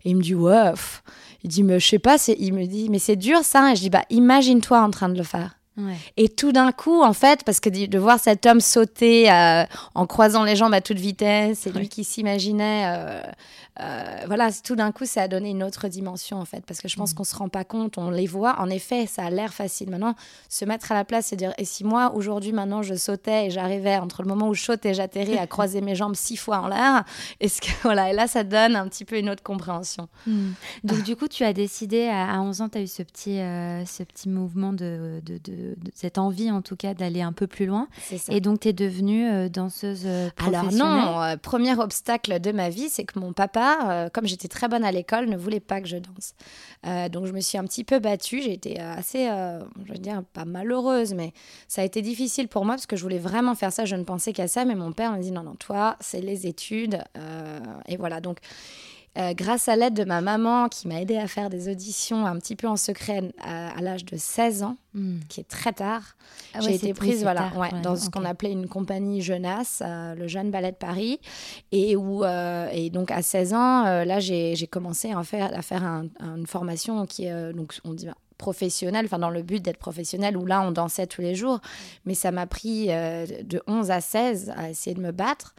et 0.06 0.10
il 0.12 0.16
me 0.16 0.22
dit 0.22 0.36
ouais 0.36 0.72
pff. 0.72 1.02
il 1.44 1.50
dit 1.50 1.64
mais 1.64 1.80
je 1.80 1.88
sais 1.88 2.00
pas 2.00 2.18
c'est 2.18 2.36
il 2.40 2.54
me 2.54 2.66
dit 2.66 2.90
mais 2.90 3.00
c'est 3.00 3.16
dur 3.16 3.40
ça 3.44 3.72
et 3.72 3.76
je 3.76 3.82
dis 3.82 3.90
bah 3.90 4.04
imagine-toi 4.10 4.80
en 4.82 4.92
train 4.92 5.10
de 5.10 5.18
le 5.18 5.24
faire 5.24 5.57
Ouais. 5.78 5.96
et 6.18 6.28
tout 6.30 6.52
d'un 6.52 6.72
coup, 6.72 7.02
en 7.04 7.14
fait, 7.14 7.44
parce 7.44 7.60
que 7.60 7.70
de 7.70 8.00
voir 8.00 8.20
cet 8.20 8.46
homme 8.48 8.62
sauter 8.62 9.32
euh, 9.32 9.64
en 9.94 10.08
croisant 10.08 10.44
les 10.44 10.56
jambes 10.56 10.74
à 10.74 10.82
toute 10.82 10.98
vitesse, 10.98 11.68
et 11.68 11.72
lui 11.72 11.82
Ouais. 11.82 11.88
qui 11.88 12.04
s'imaginait, 12.04 12.86
euh, 12.88 13.22
euh, 13.80 14.04
voilà, 14.28 14.50
tout 14.64 14.76
d'un 14.76 14.92
coup, 14.92 15.06
ça 15.06 15.24
a 15.24 15.28
donné 15.28 15.50
une 15.52 15.64
autre 15.64 15.88
dimension, 15.88 16.38
en 16.40 16.46
fait, 16.46 16.66
parce 16.66 16.82
que 16.82 16.88
je 16.88 16.96
pense 16.96 17.14
qu'on 17.14 17.24
se 17.24 17.36
rend 17.36 17.50
pas 17.50 17.64
compte, 17.64 17.98
on 17.98 18.10
les 18.10 18.26
voit. 18.28 18.60
En 18.60 18.70
effet, 18.70 19.06
ça 19.06 19.26
a 19.26 19.30
l'air 19.30 19.54
facile. 19.54 19.90
Maintenant, 19.90 20.16
se 20.50 20.66
mettre 20.66 20.92
à 20.92 20.96
la 20.96 21.06
place 21.06 21.32
et 21.34 21.36
dire, 21.36 21.54
et 21.58 21.66
si 21.66 21.84
moi 21.84 22.12
aujourd'hui, 22.16 22.54
maintenant, 22.54 22.82
je 22.82 22.96
sautais 22.96 23.48
et 23.48 23.50
j'arrivais 23.50 23.98
entre 23.98 24.22
le 24.24 24.28
moment 24.30 24.48
où 24.50 24.54
je 24.54 24.64
saute 24.64 24.86
et 24.86 24.94
j'atterris 24.94 25.38
à 25.38 25.48
croiser 25.48 25.82
mes 25.82 25.96
jambes 25.96 26.16
six 26.16 26.38
fois 26.38 26.60
en 26.60 26.68
l'air, 26.68 27.04
est-ce 27.40 27.62
que 27.62 27.68
voilà, 27.84 28.10
et 28.10 28.14
là, 28.14 28.28
ça 28.28 28.44
donne 28.44 28.76
un 28.76 28.88
petit 28.88 29.06
peu 29.06 29.18
une 29.18 29.30
autre 29.30 29.44
compréhension. 29.44 30.08
Hmm. 30.26 30.52
Donc 30.84 31.04
du 31.04 31.16
coup, 31.16 31.28
tu 31.28 31.44
as 31.44 31.54
décidé 31.54 32.08
à, 32.08 32.32
à 32.34 32.40
11 32.40 32.62
ans, 32.62 32.70
tu 32.70 32.78
as 32.78 32.82
eu 32.82 32.88
ce 32.88 33.04
petit, 33.04 33.40
euh, 33.40 33.86
ce 33.86 34.04
petit 34.04 34.30
mouvement 34.30 34.74
de, 34.74 35.22
de, 35.26 35.38
de- 35.38 35.76
de- 35.78 35.92
cette 35.94 36.18
envie 36.18 36.50
en 36.52 36.62
tout 36.62 36.76
cas 36.76 36.94
d'aller 36.94 37.22
un 37.22 37.34
peu 37.34 37.48
plus 37.48 37.66
loin. 37.66 37.88
Ça. 38.16 38.34
Et 38.34 38.42
donc 38.42 38.62
tu 38.62 38.70
es 38.70 38.74
devenue 38.74 39.30
euh, 39.30 39.50
danseuse 39.50 40.04
euh, 40.06 40.30
Alors 40.38 40.62
professionnelle? 40.64 40.98
non, 40.98 41.38
premier 41.42 41.78
obstacle 41.80 42.40
de 42.40 42.52
ma 42.52 42.70
vie, 42.70 42.90
c'est 42.90 43.04
que 43.04 43.20
mon 43.20 43.34
papa, 43.34 43.67
euh, 43.68 44.10
comme 44.10 44.26
j'étais 44.26 44.48
très 44.48 44.68
bonne 44.68 44.84
à 44.84 44.92
l'école, 44.92 45.28
ne 45.28 45.38
voulait 45.38 45.60
pas 45.60 45.82
que 45.82 45.88
je 45.88 45.98
danse. 45.98 46.34
Euh, 46.86 47.10
donc 47.10 47.26
je 47.26 47.34
me 47.34 47.40
suis 47.40 47.58
un 47.58 47.64
petit 47.64 47.84
peu 47.84 48.00
battue. 48.00 48.42
J'ai 48.42 48.54
été 48.54 48.80
euh, 48.80 48.94
assez, 48.96 49.26
je 49.86 49.92
veux 49.92 50.00
dire, 50.00 50.24
pas 50.34 50.46
malheureuse, 50.46 51.14
mais 51.14 51.34
ça 51.68 51.82
a 51.82 51.86
été 51.86 52.02
difficile 52.02 52.48
pour 52.48 52.66
moi 52.66 52.76
parce 52.76 52.86
que 52.86 52.96
je 52.96 53.04
voulais 53.04 53.20
vraiment 53.20 53.56
faire 53.56 53.72
ça. 53.72 53.86
Je 53.86 53.96
ne 53.96 54.04
pensais 54.04 54.34
qu'à 54.34 54.48
ça, 54.48 54.66
mais 54.66 54.76
mon 54.76 54.92
père 54.92 55.12
me 55.14 55.22
dit 55.22 55.32
non, 55.32 55.44
non, 55.44 55.56
toi, 55.56 55.98
c'est 56.00 56.22
les 56.22 56.48
études. 56.48 57.00
et 57.88 57.98
voilà, 57.98 58.22
donc. 58.22 58.40
Euh, 59.18 59.34
grâce 59.34 59.68
à 59.68 59.76
l'aide 59.76 59.94
de 59.94 60.04
ma 60.04 60.22
maman 60.22 60.68
qui 60.70 60.88
m'a 60.88 61.02
aidé 61.02 61.18
à 61.18 61.28
faire 61.28 61.50
des 61.50 61.70
auditions 61.70 62.26
un 62.26 62.38
petit 62.38 62.56
peu 62.56 62.68
en 62.68 62.76
secret 62.76 63.32
à, 63.42 63.70
à 63.78 63.82
l'âge 63.82 64.06
de 64.06 64.18
16 64.18 64.64
ans, 64.64 64.78
Hmm. 64.94 65.20
qui 65.30 65.40
est 65.42 65.48
très 65.48 65.74
tard, 65.74 66.16
Ah 66.56 66.60
j'ai 66.62 66.70
ouais, 66.70 66.76
été 66.76 66.94
prise 66.96 67.22
voilà, 67.22 67.42
tard, 67.42 67.58
ouais, 67.60 67.72
ouais, 67.72 67.82
dans 67.82 67.96
ce 67.96 68.10
qu'on 68.10 68.26
appelait 68.26 68.52
une 68.52 68.68
compagnie 68.68 69.22
jeunesse, 69.22 69.84
euh, 69.86 70.16
le 70.16 70.28
Jeune 70.28 70.50
Ballet 70.50 70.72
de 70.72 70.76
Paris. 70.78 71.20
Et, 71.72 71.96
où, 71.96 72.24
euh, 72.24 72.68
et 72.74 72.90
donc 72.90 73.12
à 73.12 73.22
16 73.22 73.54
ans, 73.54 73.86
euh, 73.86 74.06
là, 74.06 74.20
j'ai 74.20 74.56
commencé 74.72 75.12
à 75.12 75.22
faire, 75.24 75.52
à 75.56 75.62
faire 75.62 75.84
un- 75.84 76.08
une 76.20 76.48
formation 76.48 77.06
qui 77.06 77.26
est, 77.26 77.32
euh, 77.32 77.54
donc, 77.54 77.78
on 77.86 77.94
dit, 77.94 78.08
professionnelle, 78.40 79.06
enfin 79.06 79.20
dans 79.20 79.30
le 79.30 79.42
but 79.44 79.62
d'être 79.64 79.78
professionnelle, 79.78 80.36
où 80.38 80.46
là, 80.46 80.62
on 80.62 80.72
dansait 80.72 81.06
tous 81.08 81.22
les 81.22 81.36
jours. 81.36 81.60
Mais 82.06 82.14
ça 82.16 82.32
m'a 82.32 82.48
pris 82.48 82.88
euh, 82.90 83.26
de 83.44 83.62
11 83.68 83.92
à 83.92 84.02
16 84.02 84.52
à 84.56 84.70
essayer 84.70 84.96
de 84.96 85.02
me 85.02 85.12
battre. 85.12 85.54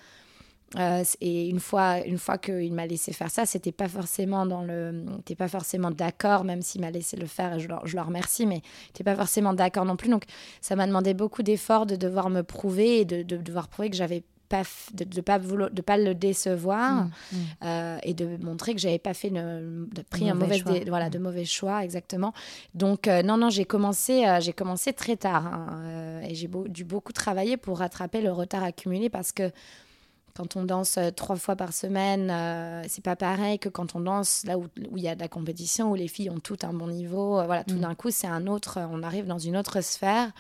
Euh, 0.77 1.03
et 1.23 1.49
une 1.49 1.61
fois, 1.61 2.01
une 2.05 2.19
fois 2.19 2.37
qu'il 2.37 2.75
m'a 2.75 2.87
laissé 2.87 3.13
faire 3.15 3.31
ça, 3.31 3.47
c'était 3.47 3.73
pas 3.73 3.89
forcément 3.89 4.45
dans 4.45 4.63
le, 4.63 5.05
t'es 5.25 5.35
pas 5.35 5.49
forcément 5.49 5.91
d'accord, 5.91 6.45
même 6.45 6.61
s'il 6.61 6.83
m'a 6.83 6.91
laissé 6.91 7.17
le 7.17 7.27
faire, 7.27 7.55
et 7.55 7.59
je 7.61 7.69
leur 7.97 8.07
remercie, 8.07 8.45
mais 8.47 8.61
t'es 8.93 9.03
pas 9.03 9.17
forcément 9.17 9.55
d'accord 9.55 9.87
non 9.87 9.97
plus. 9.97 10.11
Donc 10.11 10.25
ça 10.61 10.77
m'a 10.77 10.87
demandé 10.87 11.15
beaucoup 11.15 11.43
d'efforts 11.43 11.87
de 11.87 11.97
devoir 11.97 12.29
me 12.29 12.43
prouver 12.43 13.01
et 13.01 13.05
de, 13.07 13.23
de 13.23 13.39
devoir 13.39 13.69
prouver 13.69 13.89
que 13.89 13.97
j'avais 13.97 14.23
pas, 14.51 14.63
de, 14.95 15.05
de 15.05 15.21
pas 15.23 15.37
vouloir, 15.39 15.71
de 15.71 15.81
pas 15.83 15.97
le 15.99 16.15
décevoir 16.15 17.05
Hmm, 17.05 17.11
hmm. 17.33 17.37
euh, 17.65 17.99
et 18.03 18.15
de 18.15 18.37
montrer 18.43 18.75
que 18.75 18.81
j'avais 18.81 18.99
pas 18.99 19.13
fait 19.15 19.29
une, 19.29 19.89
de, 19.95 20.03
pris 20.03 20.29
un 20.29 20.35
mauvais 20.35 20.59
choix. 20.59 20.73
dé- 20.73 20.85
voilà, 20.89 21.09
Mm. 21.09 21.13
de 21.13 21.19
mauvais 21.19 21.45
choix 21.45 21.85
exactement. 21.85 22.33
Donc 22.75 23.09
euh, 23.09 23.23
non 23.23 23.37
non 23.39 23.49
j'ai 23.51 23.65
commencé 23.67 24.27
euh, 24.27 24.41
j'ai 24.41 24.53
commencé 24.55 24.93
très 24.95 25.17
tard 25.17 25.47
hein, 25.47 26.21
et 26.27 26.35
j'ai 26.35 26.49
beau- 26.49 26.67
dû 26.69 26.85
beaucoup 26.85 27.13
travailler 27.13 27.57
pour 27.59 27.79
rattraper 27.79 28.21
le 28.23 28.33
retard 28.33 28.63
accumulé 28.65 29.11
parce 29.11 29.33
que 29.33 29.51
quand 30.39 30.55
on 30.55 30.63
danse 30.63 30.99
euh, 30.99 31.11
trois 31.11 31.35
fois 31.35 31.57
par 31.57 31.73
semaine, 31.73 32.31
euh, 32.31 32.85
c'est 32.89 33.03
pas 33.03 33.17
pareil 33.17 33.59
que 33.59 33.69
quand 33.69 33.97
on 33.97 34.01
danse 34.01 34.45
là 34.47 34.57
où 34.57 34.69
il 34.97 35.03
y 35.03 35.09
a 35.09 35.17
de 35.17 35.21
la 35.21 35.27
compétition, 35.27 35.91
où 35.91 35.97
les 35.97 36.07
filles 36.07 36.31
ont 36.31 36.39
tout 36.39 36.57
un 36.63 36.73
bon 36.73 36.87
niveau. 36.87 37.41
Euh, 37.41 37.45
voilà, 37.45 37.65
tout 37.65 37.75
Mm. 37.75 37.81
d'un 37.81 37.95
coup, 37.97 38.11
c'est 38.13 38.29
un 38.29 38.47
autre, 38.47 38.79
on 38.93 39.03
arrive 39.03 39.27
dans 39.27 39.39
une 39.39 39.57
autre 39.57 39.81
sphère. 39.81 40.31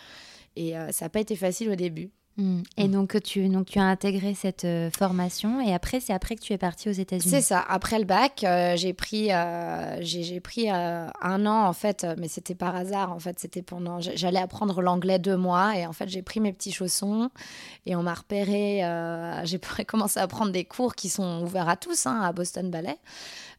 Et 0.54 0.78
euh, 0.78 0.92
ça 0.92 1.06
n'a 1.06 1.08
pas 1.08 1.18
été 1.20 1.34
facile 1.34 1.68
au 1.70 1.74
début. 1.74 2.10
Hmm. 2.38 2.62
Et 2.76 2.86
donc 2.86 3.20
tu, 3.20 3.48
donc 3.48 3.66
tu 3.66 3.80
as 3.80 3.84
intégré 3.84 4.32
cette 4.32 4.64
euh, 4.64 4.92
formation 4.96 5.60
et 5.60 5.74
après 5.74 5.98
c'est 5.98 6.12
après 6.12 6.36
que 6.36 6.40
tu 6.40 6.52
es 6.52 6.58
partie 6.58 6.88
aux 6.88 6.92
États-Unis. 6.92 7.28
C'est 7.28 7.40
ça. 7.40 7.64
Après 7.68 7.98
le 7.98 8.04
bac, 8.04 8.44
euh, 8.44 8.76
j'ai 8.76 8.92
pris 8.92 9.32
euh, 9.32 10.00
j'ai 10.02 10.38
pris 10.38 10.70
un 10.70 11.46
an 11.46 11.66
en 11.66 11.72
fait, 11.72 12.06
mais 12.16 12.28
c'était 12.28 12.54
par 12.54 12.76
hasard 12.76 13.12
en 13.12 13.18
fait. 13.18 13.40
C'était 13.40 13.62
pendant 13.62 13.98
j'allais 14.00 14.38
apprendre 14.38 14.80
l'anglais 14.80 15.18
deux 15.18 15.36
mois 15.36 15.76
et 15.76 15.84
en 15.84 15.92
fait 15.92 16.08
j'ai 16.08 16.22
pris 16.22 16.38
mes 16.38 16.52
petits 16.52 16.70
chaussons 16.70 17.28
et 17.86 17.96
on 17.96 18.04
m'a 18.04 18.14
repéré. 18.14 18.82
j'ai 19.42 19.58
commencé 19.88 20.20
à 20.20 20.28
prendre 20.28 20.52
des 20.52 20.64
cours 20.64 20.94
qui 20.94 21.08
sont 21.08 21.42
ouverts 21.42 21.68
à 21.68 21.76
tous 21.76 22.06
hein, 22.06 22.20
à 22.22 22.32
Boston 22.32 22.70
Ballet. 22.70 22.98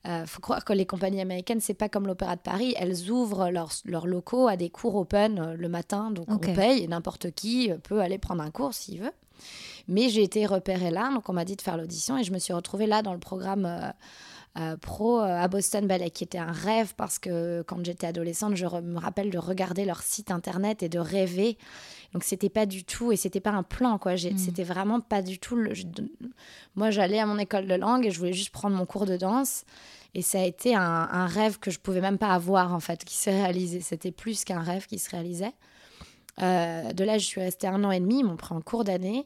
Il 0.06 0.26
faut 0.28 0.40
croire 0.40 0.64
que 0.64 0.74
les 0.74 0.86
compagnies 0.86 1.22
américaines, 1.22 1.60
c'est 1.60 1.74
pas 1.74 1.90
comme 1.90 2.08
l'Opéra 2.08 2.36
de 2.36 2.42
Paris. 2.42 2.74
Elles 2.78 3.12
ouvrent 3.12 3.50
leurs, 3.50 4.08
locaux 4.08 4.48
à 4.48 4.56
des 4.56 4.70
cours 4.70 4.96
open 4.96 5.54
le 5.54 5.70
matin, 5.70 6.10
donc 6.12 6.28
on 6.30 6.38
paye 6.38 6.84
et 6.84 6.88
n'importe 6.88 7.32
qui 7.32 7.70
peut 7.84 8.00
aller 8.00 8.18
prendre 8.18 8.42
un 8.42 8.50
cours 8.52 8.74
s'il 8.74 9.02
veut. 9.02 9.12
Mais 9.88 10.10
j'ai 10.10 10.24
été 10.24 10.46
repérée 10.46 10.92
là, 10.92 11.12
donc 11.12 11.28
on 11.30 11.34
m'a 11.34 11.46
dit 11.46 11.56
de 11.56 11.62
faire 11.62 11.76
l'audition 11.76 12.18
et 12.18 12.24
je 12.24 12.32
me 12.32 12.38
suis 12.38 12.54
retrouvée 12.54 12.86
là 12.86 13.02
dans 13.02 13.14
le 13.14 13.20
programme 13.20 13.66
euh, 13.66 13.90
euh, 14.58 14.78
pro 14.78 15.20
euh, 15.20 15.26
à 15.26 15.48
Boston 15.48 15.86
Ballet, 15.86 16.10
qui 16.10 16.24
était 16.24 16.38
un 16.38 16.52
rêve 16.52 16.94
parce 16.96 17.20
que 17.20 17.62
quand 17.68 17.84
j'étais 17.86 18.08
adolescente, 18.08 18.56
je 18.56 18.66
me 18.66 18.98
rappelle 18.98 19.30
de 19.30 19.38
regarder 19.38 19.86
leur 19.86 20.02
site 20.02 20.32
internet 20.32 20.82
et 20.82 20.90
de 20.90 21.00
rêver. 21.00 21.58
Donc 22.14 22.24
c'était 22.24 22.50
pas 22.50 22.66
du 22.66 22.84
tout, 22.84 23.12
et 23.12 23.16
c'était 23.16 23.40
pas 23.40 23.52
un 23.52 23.64
plan, 23.64 23.98
quoi. 23.98 24.16
Mm. 24.16 24.38
C'était 24.38 24.64
vraiment 24.64 25.00
pas 25.00 25.22
du 25.22 25.40
tout. 25.40 25.56
Le, 25.56 25.74
moi, 26.76 26.90
j'allais 26.90 27.20
à 27.20 27.26
mon 27.26 27.38
école 27.38 27.68
de 27.68 27.76
langue 27.76 28.06
et 28.06 28.12
je 28.12 28.18
voulais 28.18 28.34
juste 28.34 28.52
prendre 28.52 28.76
mon 28.76 28.86
cours 28.86 29.06
de 29.06 29.18
danse. 29.18 29.64
Et 30.16 30.24
ça 30.24 30.40
a 30.40 30.44
été 30.44 30.76
un, 30.76 30.82
un 30.82 31.28
rêve 31.28 31.60
que 31.60 31.70
je 31.70 31.80
pouvais 31.80 32.02
même 32.02 32.18
pas 32.18 32.34
avoir, 32.34 32.74
en 32.74 32.80
fait, 32.80 33.06
qui 33.06 33.16
s'est 33.16 33.32
réalisé. 33.32 33.82
C'était 33.82 34.12
plus 34.12 34.44
qu'un 34.44 34.62
rêve 34.62 34.88
qui 34.88 34.98
se 34.98 35.12
réalisait. 35.12 35.54
Euh, 36.42 36.94
de 36.94 37.04
là, 37.04 37.18
je 37.18 37.26
suis 37.26 37.42
restée 37.42 37.68
un 37.68 37.84
an 37.84 37.92
et 37.92 38.00
demi, 38.00 38.20
ils 38.20 38.26
m'ont 38.26 38.38
pris 38.38 38.54
en 38.54 38.62
cours 38.62 38.84
d'année. 38.84 39.26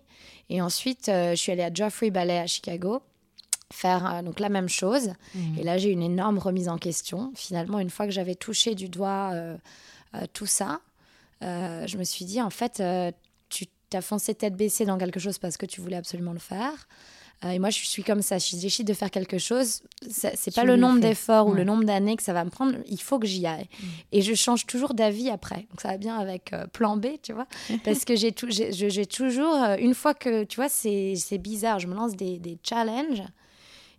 Et 0.49 0.61
ensuite, 0.61 1.09
euh, 1.09 1.31
je 1.31 1.35
suis 1.35 1.51
allée 1.51 1.63
à 1.63 1.73
Geoffrey 1.73 2.09
Ballet 2.09 2.39
à 2.39 2.47
Chicago 2.47 3.01
faire 3.71 4.05
euh, 4.05 4.21
donc 4.21 4.39
la 4.39 4.49
même 4.49 4.69
chose. 4.69 5.13
Mhm. 5.35 5.59
Et 5.59 5.63
là, 5.63 5.77
j'ai 5.77 5.89
une 5.89 6.03
énorme 6.03 6.37
remise 6.37 6.69
en 6.69 6.77
question. 6.77 7.31
Finalement, 7.35 7.79
une 7.79 7.89
fois 7.89 8.05
que 8.05 8.11
j'avais 8.11 8.35
touché 8.35 8.75
du 8.75 8.89
doigt 8.89 9.31
tout 10.33 10.45
ça, 10.45 10.79
je 11.41 11.97
me 11.97 12.03
suis 12.03 12.25
dit, 12.25 12.41
en 12.41 12.49
fait, 12.49 12.83
tu 13.49 13.65
t'as 13.89 14.01
foncé 14.01 14.33
tête 14.33 14.55
baissée 14.55 14.85
dans 14.85 14.97
quelque 14.97 15.19
chose 15.19 15.37
parce 15.37 15.55
que 15.57 15.65
tu 15.67 15.79
voulais 15.79 15.97
absolument 15.97 16.33
le 16.33 16.39
faire. 16.39 16.87
Euh, 17.45 17.49
et 17.49 17.59
moi, 17.59 17.69
je 17.69 17.79
suis 17.79 18.03
comme 18.03 18.21
ça. 18.21 18.39
Si 18.39 18.57
je 18.57 18.61
décide 18.61 18.87
de 18.87 18.93
faire 18.93 19.11
quelque 19.11 19.37
chose, 19.37 19.81
c'est 20.09 20.55
pas 20.55 20.63
le 20.63 20.77
nombre 20.77 20.99
d'efforts 20.99 21.47
ou 21.47 21.53
le 21.53 21.63
nombre 21.63 21.83
d'années 21.83 22.15
que 22.15 22.23
ça 22.23 22.33
va 22.33 22.43
me 22.43 22.49
prendre. 22.49 22.75
Il 22.87 23.01
faut 23.01 23.19
que 23.19 23.27
j'y 23.27 23.45
aille. 23.45 23.67
Mm. 23.79 23.85
Et 24.13 24.21
je 24.21 24.33
change 24.33 24.65
toujours 24.65 24.93
d'avis 24.93 25.29
après. 25.29 25.67
Donc 25.69 25.81
ça 25.81 25.89
va 25.89 25.97
bien 25.97 26.17
avec 26.17 26.53
euh, 26.53 26.65
plan 26.67 26.97
B, 26.97 27.07
tu 27.21 27.33
vois. 27.33 27.47
Parce 27.83 28.05
que 28.05 28.15
j'ai 28.15 28.31
toujours, 28.31 29.55
euh, 29.55 29.75
une 29.77 29.93
fois 29.93 30.13
que, 30.13 30.43
tu 30.43 30.55
vois, 30.55 30.69
c'est 30.69 31.37
bizarre, 31.37 31.79
je 31.79 31.87
me 31.87 31.95
lance 31.95 32.15
des, 32.15 32.39
des 32.39 32.57
challenges. 32.63 33.23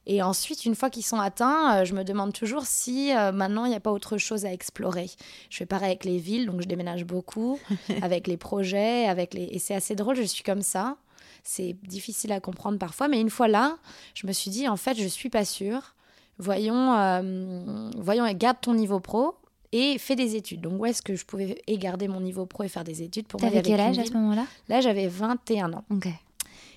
Et 0.06 0.22
ensuite, 0.22 0.64
une 0.64 0.74
fois 0.74 0.90
qu'ils 0.90 1.04
sont 1.04 1.18
atteints, 1.18 1.84
je 1.84 1.94
me 1.94 2.04
demande 2.04 2.32
toujours 2.32 2.66
si 2.66 3.12
maintenant 3.32 3.64
il 3.64 3.70
n'y 3.70 3.74
a 3.74 3.80
pas 3.80 3.92
autre 3.92 4.18
chose 4.18 4.44
à 4.44 4.52
explorer. 4.52 5.08
Je 5.48 5.56
fais 5.56 5.66
pareil 5.66 5.88
avec 5.88 6.04
les 6.04 6.18
villes, 6.18 6.46
donc 6.46 6.60
je 6.60 6.68
déménage 6.68 7.04
beaucoup, 7.04 7.58
avec 8.02 8.26
les 8.26 8.36
projets, 8.36 9.06
avec 9.06 9.32
les... 9.32 9.44
et 9.44 9.58
c'est 9.58 9.74
assez 9.74 9.94
drôle, 9.94 10.16
je 10.16 10.22
suis 10.22 10.42
comme 10.42 10.62
ça. 10.62 10.96
C'est 11.42 11.76
difficile 11.82 12.32
à 12.32 12.40
comprendre 12.40 12.78
parfois, 12.78 13.08
mais 13.08 13.20
une 13.20 13.30
fois 13.30 13.48
là, 13.48 13.76
je 14.14 14.26
me 14.26 14.32
suis 14.32 14.50
dit, 14.50 14.66
en 14.66 14.76
fait, 14.76 14.94
je 14.94 15.06
suis 15.06 15.28
pas 15.28 15.44
sûre. 15.44 15.94
Voyons, 16.38 16.94
euh, 16.94 17.90
voyons, 17.96 18.30
garde 18.32 18.56
ton 18.60 18.74
niveau 18.74 18.98
pro 18.98 19.36
et 19.70 19.98
fais 19.98 20.16
des 20.16 20.36
études. 20.36 20.62
Donc, 20.62 20.80
où 20.80 20.86
est-ce 20.86 21.02
que 21.02 21.14
je 21.14 21.24
pouvais 21.24 21.62
garder 21.68 22.08
mon 22.08 22.20
niveau 22.20 22.46
pro 22.46 22.64
et 22.64 22.68
faire 22.68 22.84
des 22.84 23.02
études 23.02 23.26
pour 23.26 23.40
T'avais 23.40 23.62
quel 23.62 23.78
âge 23.78 23.98
à 23.98 24.04
ce 24.04 24.12
moment-là? 24.12 24.46
Là, 24.68 24.80
j'avais 24.80 25.06
21 25.06 25.74
ans. 25.74 25.84
Ok. 25.90 26.08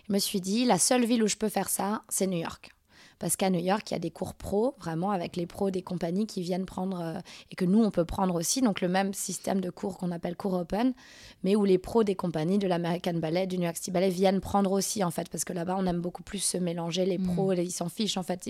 Je 0.07 0.13
me 0.13 0.19
suis 0.19 0.41
dit, 0.41 0.65
la 0.65 0.77
seule 0.77 1.05
ville 1.05 1.23
où 1.23 1.27
je 1.27 1.37
peux 1.37 1.49
faire 1.49 1.69
ça, 1.69 2.03
c'est 2.09 2.27
New 2.27 2.39
York 2.39 2.71
parce 3.19 3.35
qu'à 3.35 3.49
New 3.49 3.59
York, 3.59 3.89
il 3.89 3.93
y 3.93 3.95
a 3.95 3.99
des 3.99 4.11
cours 4.11 4.33
pro, 4.33 4.75
vraiment 4.79 5.11
avec 5.11 5.35
les 5.35 5.45
pros 5.45 5.71
des 5.71 5.81
compagnies 5.81 6.27
qui 6.27 6.41
viennent 6.41 6.65
prendre, 6.65 6.99
euh, 7.01 7.19
et 7.51 7.55
que 7.55 7.65
nous, 7.65 7.83
on 7.83 7.91
peut 7.91 8.05
prendre 8.05 8.35
aussi, 8.35 8.61
donc 8.61 8.81
le 8.81 8.87
même 8.87 9.13
système 9.13 9.61
de 9.61 9.69
cours 9.69 9.97
qu'on 9.97 10.11
appelle 10.11 10.35
cours 10.35 10.53
open, 10.53 10.93
mais 11.43 11.55
où 11.55 11.65
les 11.65 11.77
pros 11.77 12.03
des 12.03 12.15
compagnies, 12.15 12.57
de 12.59 12.67
l'American 12.67 13.15
Ballet, 13.15 13.47
du 13.47 13.57
New 13.57 13.63
York 13.63 13.77
City 13.77 13.91
Ballet, 13.91 14.09
viennent 14.09 14.41
prendre 14.41 14.71
aussi, 14.71 15.03
en 15.03 15.11
fait, 15.11 15.29
parce 15.29 15.43
que 15.43 15.53
là-bas, 15.53 15.75
on 15.77 15.85
aime 15.85 16.01
beaucoup 16.01 16.23
plus 16.23 16.39
se 16.39 16.57
mélanger, 16.57 17.05
les 17.05 17.17
mm. 17.17 17.33
pros, 17.33 17.53
ils 17.53 17.71
s'en 17.71 17.89
fichent, 17.89 18.17
en 18.17 18.23
fait. 18.23 18.49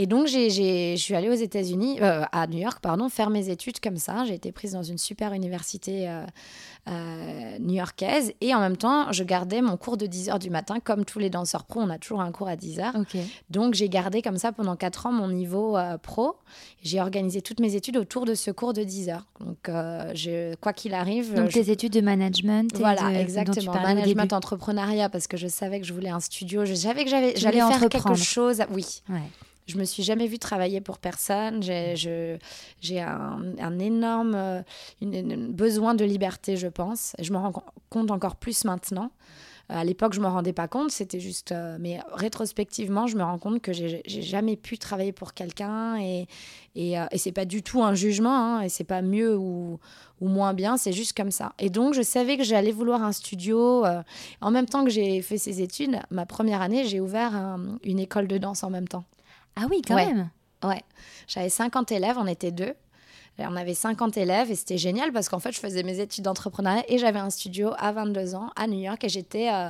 Et 0.00 0.06
donc, 0.06 0.28
je 0.28 0.96
suis 0.96 1.14
allée 1.14 1.28
aux 1.28 1.34
États-Unis, 1.34 1.98
euh, 2.00 2.22
à 2.32 2.46
New 2.46 2.56
York, 2.56 2.78
pardon, 2.80 3.10
faire 3.10 3.28
mes 3.28 3.50
études 3.50 3.80
comme 3.80 3.98
ça. 3.98 4.24
J'ai 4.24 4.32
été 4.32 4.50
prise 4.50 4.72
dans 4.72 4.82
une 4.82 4.96
super 4.96 5.34
université 5.34 6.08
euh, 6.08 6.24
euh, 6.88 7.58
new-yorkaise. 7.58 8.32
Et 8.40 8.54
en 8.54 8.60
même 8.60 8.78
temps, 8.78 9.12
je 9.12 9.22
gardais 9.24 9.60
mon 9.60 9.76
cours 9.76 9.98
de 9.98 10.06
10 10.06 10.30
heures 10.30 10.38
du 10.38 10.48
matin. 10.48 10.80
Comme 10.82 11.04
tous 11.04 11.18
les 11.18 11.28
danseurs 11.28 11.64
pro, 11.64 11.80
on 11.80 11.90
a 11.90 11.98
toujours 11.98 12.22
un 12.22 12.32
cours 12.32 12.48
à 12.48 12.56
10 12.56 12.80
heures. 12.80 12.94
Donc, 13.50 13.74
j'ai 13.74 13.90
gardé 13.90 14.22
comme 14.22 14.38
ça 14.38 14.52
pendant 14.52 14.74
4 14.74 15.04
ans 15.04 15.12
mon 15.12 15.28
niveau 15.28 15.76
pro. 16.02 16.36
J'ai 16.82 16.98
organisé 16.98 17.42
toutes 17.42 17.60
mes 17.60 17.74
études 17.74 17.98
autour 17.98 18.24
de 18.24 18.34
ce 18.34 18.50
cours 18.50 18.72
de 18.72 18.84
10 18.84 19.10
heures. 19.10 19.26
Donc, 19.40 19.58
je, 20.14 20.54
quoi 20.62 20.72
qu'il 20.72 20.94
arrive. 20.94 21.34
Donc, 21.34 21.50
tes 21.50 21.70
études 21.70 21.92
de 21.92 22.00
management. 22.00 22.74
Voilà, 22.78 23.20
exactement. 23.20 23.74
Management, 23.74 24.32
entrepreneuriat, 24.32 25.10
parce 25.10 25.26
que 25.26 25.36
je 25.36 25.46
savais 25.46 25.78
que 25.78 25.86
je 25.86 25.92
voulais 25.92 26.08
un 26.08 26.20
studio. 26.20 26.64
Je 26.64 26.72
savais 26.72 27.04
que 27.04 27.10
j'allais 27.10 27.34
faire 27.34 27.88
quelque 27.90 28.14
chose. 28.14 28.62
Oui. 28.70 29.02
Ouais. 29.10 29.18
Je 29.70 29.78
me 29.78 29.84
suis 29.84 30.02
jamais 30.02 30.26
vue 30.26 30.38
travailler 30.38 30.80
pour 30.80 30.98
personne. 30.98 31.62
J'ai 31.62 33.00
un, 33.00 33.42
un, 33.58 33.78
énorme 33.78 34.34
euh, 34.34 34.62
besoin 35.00 35.94
de 35.94 36.04
liberté, 36.04 36.56
je 36.56 36.66
pense. 36.66 37.14
Je 37.20 37.32
me 37.32 37.38
rends 37.38 37.52
compte 37.88 38.10
encore 38.10 38.36
plus 38.36 38.64
maintenant. 38.64 39.12
À 39.68 39.84
l'époque, 39.84 40.14
je 40.14 40.20
me 40.20 40.26
rendais 40.26 40.52
pas 40.52 40.66
compte, 40.66 40.90
c'était 40.90 41.20
juste. 41.20 41.52
Euh, 41.52 41.76
mais 41.78 42.00
rétrospectivement, 42.12 43.06
je 43.06 43.16
me 43.16 43.22
rends 43.22 43.38
compte 43.38 43.62
que 43.62 43.72
j'ai 43.72 44.02
jamais 44.04 44.56
pu 44.56 44.78
travailler 44.78 45.12
pour 45.12 45.32
quelqu'un 45.34 45.96
et 46.00 46.26
et, 46.76 46.98
euh, 46.98 47.06
et 47.10 47.18
c'est 47.18 47.32
pas 47.32 47.44
du 47.44 47.62
tout 47.62 47.82
un 47.82 47.94
jugement 47.94 48.36
hein, 48.36 48.60
et 48.62 48.68
c'est 48.68 48.84
pas 48.84 49.02
mieux 49.02 49.36
ou, 49.36 49.78
ou 50.20 50.28
moins 50.28 50.54
bien, 50.54 50.76
c'est 50.76 50.92
juste 50.92 51.16
comme 51.16 51.30
ça. 51.30 51.52
Et 51.58 51.68
donc, 51.68 51.94
je 51.94 52.02
savais 52.02 52.36
que 52.36 52.44
j'allais 52.44 52.70
vouloir 52.72 53.02
un 53.02 53.12
studio. 53.12 53.84
en 54.40 54.50
même 54.50 54.66
temps 54.66 54.84
que 54.84 54.90
j'ai 54.90 55.22
fait 55.22 55.38
ces 55.38 55.62
études, 55.62 56.00
ma 56.10 56.26
première 56.26 56.62
année, 56.62 56.84
j'ai 56.84 57.00
ouvert 57.00 57.58
une 57.84 57.98
école 58.00 58.26
de 58.26 58.38
danse 58.38 58.64
en 58.64 58.70
même 58.70 58.88
temps. 58.88 59.04
Ah 59.56 59.66
oui, 59.70 59.82
quand 59.86 59.96
même. 59.96 60.30
Ouais. 60.62 60.82
J'avais 61.26 61.48
50 61.48 61.92
élèves, 61.92 62.16
on 62.18 62.26
était 62.26 62.50
deux. 62.50 62.74
On 63.38 63.56
avait 63.56 63.74
50 63.74 64.18
élèves 64.18 64.50
et 64.50 64.54
c'était 64.54 64.76
génial 64.76 65.12
parce 65.12 65.28
qu'en 65.30 65.38
fait, 65.38 65.52
je 65.52 65.60
faisais 65.60 65.82
mes 65.82 65.98
études 66.00 66.24
d'entrepreneuriat 66.24 66.84
et 66.88 66.98
j'avais 66.98 67.18
un 67.20 67.30
studio 67.30 67.72
à 67.78 67.92
22 67.92 68.34
ans 68.34 68.50
à 68.54 68.66
New 68.66 68.78
York 68.78 69.02
et 69.02 69.08
j'étais 69.08 69.48
euh, 69.50 69.68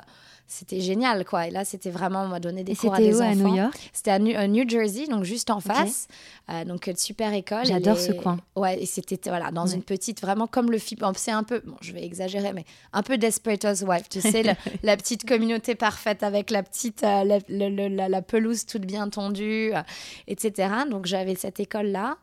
c'était 0.50 0.80
génial 0.80 1.24
quoi. 1.24 1.46
Et 1.46 1.50
là 1.50 1.64
c'était 1.64 1.90
vraiment 1.90 2.22
on 2.24 2.28
m'a 2.28 2.40
donné 2.40 2.64
des 2.64 2.74
cours 2.74 2.94
à 2.94 2.98
des 2.98 3.14
où, 3.14 3.22
enfants. 3.22 3.30
à 3.30 3.34
New 3.34 3.56
York 3.56 3.90
c'était 3.92 4.10
à 4.10 4.18
New, 4.18 4.68
Jersey 4.68 5.06
donc 5.06 5.24
juste 5.24 5.50
en 5.50 5.60
face. 5.60 6.08
Euh, 6.50 6.64
donc 6.64 6.88
une 6.88 6.96
super 6.96 7.32
école. 7.32 7.64
J'adore 7.64 7.98
ce 7.98 8.12
coin. 8.12 8.38
Ouais 8.56 8.82
et 8.82 8.86
c'était 8.86 9.18
voilà 9.30 9.52
dans 9.52 9.66
une 9.66 9.82
petite 9.82 10.20
vraiment 10.20 10.48
comme 10.48 10.70
le 10.70 10.78
FIP 10.78 11.04
c'est 11.14 11.30
un 11.30 11.44
peu 11.44 11.62
bon 11.64 11.76
je 11.80 11.92
vais 11.92 12.04
exagérer 12.04 12.52
mais 12.52 12.64
un 12.92 13.02
peu 13.02 13.16
Desperate 13.16 13.64
Wife 13.82 14.08
tu 14.08 14.20
sais 14.20 14.42
la, 14.82 14.96
petite 14.96 15.26
communauté 15.26 15.74
parfaite 15.74 16.22
avec 16.22 16.50
la 16.50 16.62
petite 16.62 17.04
euh, 17.04 17.38
la, 17.48 18.08
la, 18.08 18.22
pelouse 18.22 18.66
toute 18.66 18.82
bien 18.86 19.08
tendue 19.08 19.72
euh, 19.74 19.82
etc 20.26 20.68
donc 20.90 21.06
j'avais 21.06 21.36
cette 21.36 21.60
école 21.60 21.86
là 21.86 22.16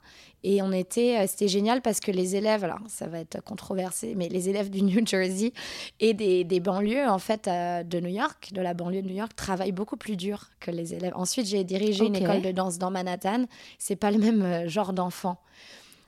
et 0.44 0.62
on 0.62 0.72
était, 0.72 1.18
euh, 1.18 1.26
c'était 1.28 1.48
génial 1.48 1.82
parce 1.82 2.00
que 2.00 2.12
les 2.12 2.36
élèves, 2.36 2.64
alors 2.64 2.80
ça 2.88 3.08
va 3.08 3.20
être 3.20 3.44
controversé, 3.44 4.14
mais 4.16 4.30
les 4.30 4.50
élèves 4.50 4.70
du 4.70 4.84
New 4.84 5.06
Jersey 5.06 5.52
et 6.00 6.14
des, 6.14 6.44
des 6.44 6.60
banlieues 6.60 7.08
en 7.08 7.18
fait 7.18 7.48
euh, 7.48 7.84
de 7.84 8.00
New 8.00 8.10
York, 8.10 8.17
de 8.52 8.62
la 8.62 8.74
banlieue 8.74 9.02
de 9.02 9.08
New 9.08 9.16
York, 9.16 9.36
travaillent 9.36 9.72
beaucoup 9.72 9.98
plus 9.98 10.16
dur 10.16 10.50
que 10.60 10.72
les 10.72 10.94
élèves. 10.94 11.14
Ensuite, 11.16 11.46
j'ai 11.46 11.64
dirigé 11.64 12.06
une 12.06 12.16
école 12.16 12.42
de 12.42 12.52
danse 12.52 12.78
dans 12.78 12.92
Manhattan. 12.92 13.46
C'est 13.78 13.96
pas 13.96 14.12
le 14.12 14.18
même 14.18 14.42
euh, 14.42 14.68
genre 14.68 14.94
d'enfant. 14.94 15.40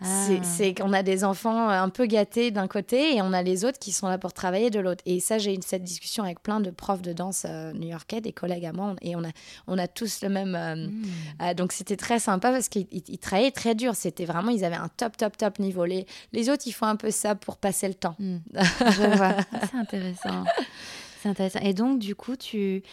Ah. 0.01 0.27
C'est 0.43 0.73
qu'on 0.73 0.93
a 0.93 1.03
des 1.03 1.25
enfants 1.25 1.67
un 1.67 1.89
peu 1.89 2.05
gâtés 2.05 2.51
d'un 2.51 2.67
côté 2.67 3.15
et 3.15 3.21
on 3.21 3.33
a 3.33 3.43
les 3.43 3.65
autres 3.65 3.79
qui 3.79 3.91
sont 3.91 4.07
là 4.07 4.17
pour 4.17 4.31
travailler 4.31 4.69
de 4.69 4.79
l'autre. 4.79 5.03
Et 5.05 5.19
ça, 5.19 5.37
j'ai 5.37 5.53
eu 5.53 5.59
cette 5.65 5.83
discussion 5.83 6.23
avec 6.23 6.41
plein 6.41 6.61
de 6.61 6.71
profs 6.71 7.01
de 7.01 7.11
danse 7.11 7.45
euh, 7.45 7.73
new-yorkais, 7.73 8.21
des 8.21 8.31
collègues 8.31 8.65
à 8.65 8.71
moi, 8.71 8.95
et 9.01 9.17
on 9.17 9.23
a, 9.23 9.31
on 9.67 9.77
a 9.77 9.87
tous 9.87 10.21
le 10.21 10.29
même. 10.29 10.55
Euh, 10.55 10.87
hmm. 10.87 11.03
euh, 11.41 11.53
donc 11.53 11.73
c'était 11.73 11.97
très 11.97 12.19
sympa 12.19 12.51
parce 12.51 12.69
qu'ils 12.69 12.87
travaillaient 13.19 13.51
très 13.51 13.75
dur. 13.75 13.93
C'était 13.95 14.25
vraiment, 14.25 14.51
ils 14.51 14.63
avaient 14.63 14.75
un 14.75 14.89
top, 14.95 15.17
top, 15.17 15.35
top 15.35 15.59
niveau. 15.59 15.83
Les, 15.83 16.05
les 16.31 16.49
autres, 16.49 16.63
ils 16.65 16.71
font 16.71 16.85
un 16.85 16.95
peu 16.95 17.11
ça 17.11 17.35
pour 17.35 17.57
passer 17.57 17.89
le 17.89 17.95
temps. 17.95 18.15
Hmm. 18.19 18.37
C'est 18.55 19.77
intéressant. 19.77 20.45
C'est 21.21 21.29
intéressant. 21.29 21.59
Et 21.59 21.73
donc, 21.73 21.99
du 21.99 22.15
coup, 22.15 22.35
tu, 22.35 22.83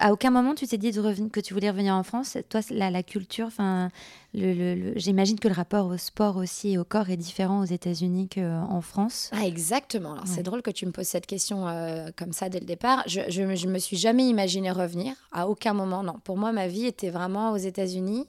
à 0.00 0.12
aucun 0.12 0.30
moment 0.30 0.54
tu 0.54 0.66
t'es 0.66 0.78
dit 0.78 0.90
de 0.90 1.28
que 1.28 1.40
tu 1.40 1.54
voulais 1.54 1.70
revenir 1.70 1.94
en 1.94 2.02
France 2.02 2.38
Toi, 2.48 2.60
la, 2.70 2.90
la 2.90 3.02
culture, 3.02 3.46
enfin, 3.46 3.90
le, 4.34 4.92
j'imagine 4.96 5.38
que 5.38 5.48
le 5.48 5.54
rapport 5.54 5.86
au 5.86 5.96
sport 5.96 6.36
aussi 6.36 6.72
et 6.72 6.78
au 6.78 6.84
corps 6.84 7.10
est 7.10 7.16
différent 7.16 7.60
aux 7.60 7.66
États-Unis 7.66 8.28
qu'en 8.28 8.80
France. 8.80 9.30
Ah, 9.32 9.46
exactement. 9.46 10.16
C'est 10.24 10.42
drôle 10.42 10.62
que 10.62 10.70
tu 10.70 10.86
me 10.86 10.92
poses 10.92 11.08
cette 11.08 11.26
question 11.26 11.68
euh, 11.68 12.08
comme 12.16 12.32
ça 12.32 12.48
dès 12.48 12.60
le 12.60 12.66
départ. 12.66 13.02
Je, 13.06 13.20
je, 13.28 13.68
me 13.68 13.78
suis 13.78 13.96
jamais 13.96 14.26
imaginé 14.26 14.70
revenir. 14.70 15.14
À 15.30 15.48
aucun 15.48 15.74
moment, 15.74 16.02
non. 16.02 16.14
Pour 16.24 16.36
moi, 16.36 16.52
ma 16.52 16.68
vie 16.68 16.86
était 16.86 17.10
vraiment 17.10 17.52
aux 17.52 17.58
États-Unis. 17.58 18.26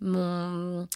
Mon 0.00 0.86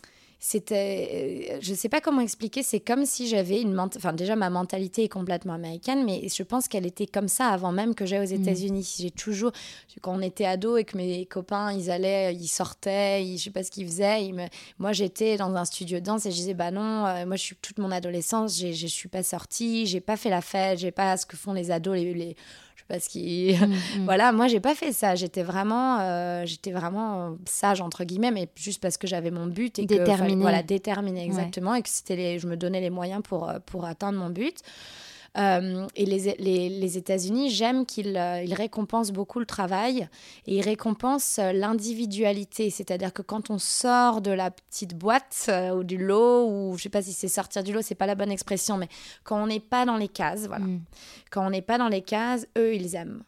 c'était, 0.45 1.53
euh, 1.53 1.59
je 1.61 1.73
sais 1.73 1.89
pas 1.89 2.01
comment 2.01 2.21
expliquer, 2.21 2.65
c'est 2.65 2.81
comme 2.81 3.07
si 3.07 3.29
j'avais 3.29 3.63
une, 3.63 3.79
enfin 3.79 4.13
déjà 4.13 4.35
ma 4.35 4.51
mentalité 4.51 5.05
est 5.05 5.09
complètement 5.09 5.53
américaine, 5.53 6.05
mais 6.05 6.27
je 6.29 6.43
pense 6.43 6.67
qu'elle 6.67 6.85
était 6.85 7.07
comme 7.07 7.29
ça 7.29 7.47
avant 7.47 7.71
même 7.71 7.95
que 7.95 8.05
j'aille 8.07 8.27
aux 8.27 8.37
mm. 8.37 8.43
États-Unis. 8.43 8.97
J'ai 8.99 9.13
toujours, 9.13 9.53
quand 10.01 10.13
on 10.13 10.21
était 10.21 10.45
ado 10.45 10.77
et 10.77 10.83
que 10.83 10.97
mes 10.97 11.27
copains 11.27 11.73
ils 11.73 11.93
allaient, 11.93 12.35
ils 12.35 12.49
sortaient, 12.49 13.25
ils, 13.25 13.39
je 13.39 13.45
sais 13.45 13.51
pas 13.51 13.63
ce 13.63 13.71
qu'ils 13.71 13.87
faisaient, 13.87 14.33
me... 14.33 14.49
moi 14.81 14.91
j'étais 14.91 15.37
dans 15.37 15.55
un 15.55 15.65
studio 15.65 16.01
de 16.01 16.05
danse 16.07 16.27
et 16.27 16.33
je 16.33 16.37
disais 16.37 16.55
bah 16.55 16.73
non, 16.73 17.07
euh, 17.07 17.25
moi 17.25 17.37
je 17.37 17.43
suis 17.43 17.57
toute 17.63 17.79
mon 17.79 17.93
adolescence, 17.93 18.59
je 18.59 18.87
suis 18.89 19.09
pas 19.09 19.23
sortie, 19.23 19.87
j'ai 19.87 20.01
pas 20.01 20.17
fait 20.17 20.31
la 20.31 20.41
fête, 20.41 20.81
j'ai 20.81 20.91
pas 20.91 21.17
ce 21.17 21.25
que 21.25 21.37
font 21.37 21.53
les 21.53 21.71
ados, 21.71 21.95
les, 21.95 22.15
les 22.15 22.37
parce 22.89 23.09
que 23.09 23.19
mm, 23.19 23.67
mm. 24.01 24.05
voilà 24.05 24.33
moi 24.33 24.47
j'ai 24.49 24.61
pas 24.61 24.75
fait 24.75 24.93
ça. 24.93 25.15
J'étais 25.15 25.43
vraiment 25.43 25.99
euh, 26.01 26.43
j'étais 26.47 26.73
vraiment 26.73 27.37
sage 27.47 27.81
entre 27.81 28.05
guillemets 28.05 28.31
mais 28.31 28.49
juste 28.57 28.81
parce 28.81 28.97
que 28.97 29.07
j'avais 29.07 29.31
mon 29.31 29.47
but 29.47 29.79
et 29.79 29.87
déterminé 29.87 30.43
voilà 30.43 30.62
déterminé 30.62 31.25
exactement 31.25 31.75
et 31.75 31.83
que 31.83 31.89
c'était 31.89 32.17
les, 32.17 32.39
je 32.39 32.47
me 32.47 32.57
donnais 32.57 32.81
les 32.81 32.91
moyens 32.91 33.23
pour 33.23 33.49
euh, 33.49 33.59
pour 33.65 33.85
atteindre 33.85 34.19
mon 34.19 34.31
but 34.31 34.57
euh, 35.39 35.87
et 35.97 36.05
les, 36.05 36.35
les, 36.39 36.69
les 36.69 36.99
États-Unis, 36.99 37.51
j'aime 37.51 37.87
qu'ils 37.87 38.17
euh, 38.17 38.45
récompensent 38.53 39.12
beaucoup 39.12 39.39
le 39.39 39.47
travail 39.47 40.09
et 40.47 40.57
ils 40.57 40.61
récompensent 40.62 41.39
euh, 41.39 41.53
l'individualité. 41.53 42.69
C'est-à-dire 42.69 43.12
que 43.12 43.23
quand 43.23 43.51
on 43.51 43.59
sort 43.59 44.21
de 44.21 44.31
la 44.31 44.51
petite 44.51 44.95
boîte 44.95 45.51
ou 45.75 45.85
du 45.85 45.97
lot, 45.97 46.49
ou 46.49 46.77
je 46.77 46.83
sais 46.83 46.89
pas 46.89 47.03
si 47.03 47.12
c'est 47.12 47.29
sortir 47.29 47.62
du 47.62 47.73
lot, 47.73 47.81
c'est 47.83 47.95
pas 47.95 48.07
la 48.07 48.15
bonne 48.15 48.31
expression, 48.31 48.77
mais 48.77 48.89
quand 49.25 49.43
on 49.43 49.47
n'est 49.47 49.61
pas 49.61 49.87
dans 49.87 49.97
les 49.97 50.09
cases, 50.09 50.47
voilà. 50.47 50.67
Mm. 50.67 50.83
Quand 51.31 51.47
on 51.47 51.51
n'est 51.51 51.62
pas 51.62 51.79
dans 51.79 51.89
les 51.89 52.03
cases, 52.03 52.47
eux, 52.59 52.75
ils 52.75 52.95
aiment. 52.95 53.23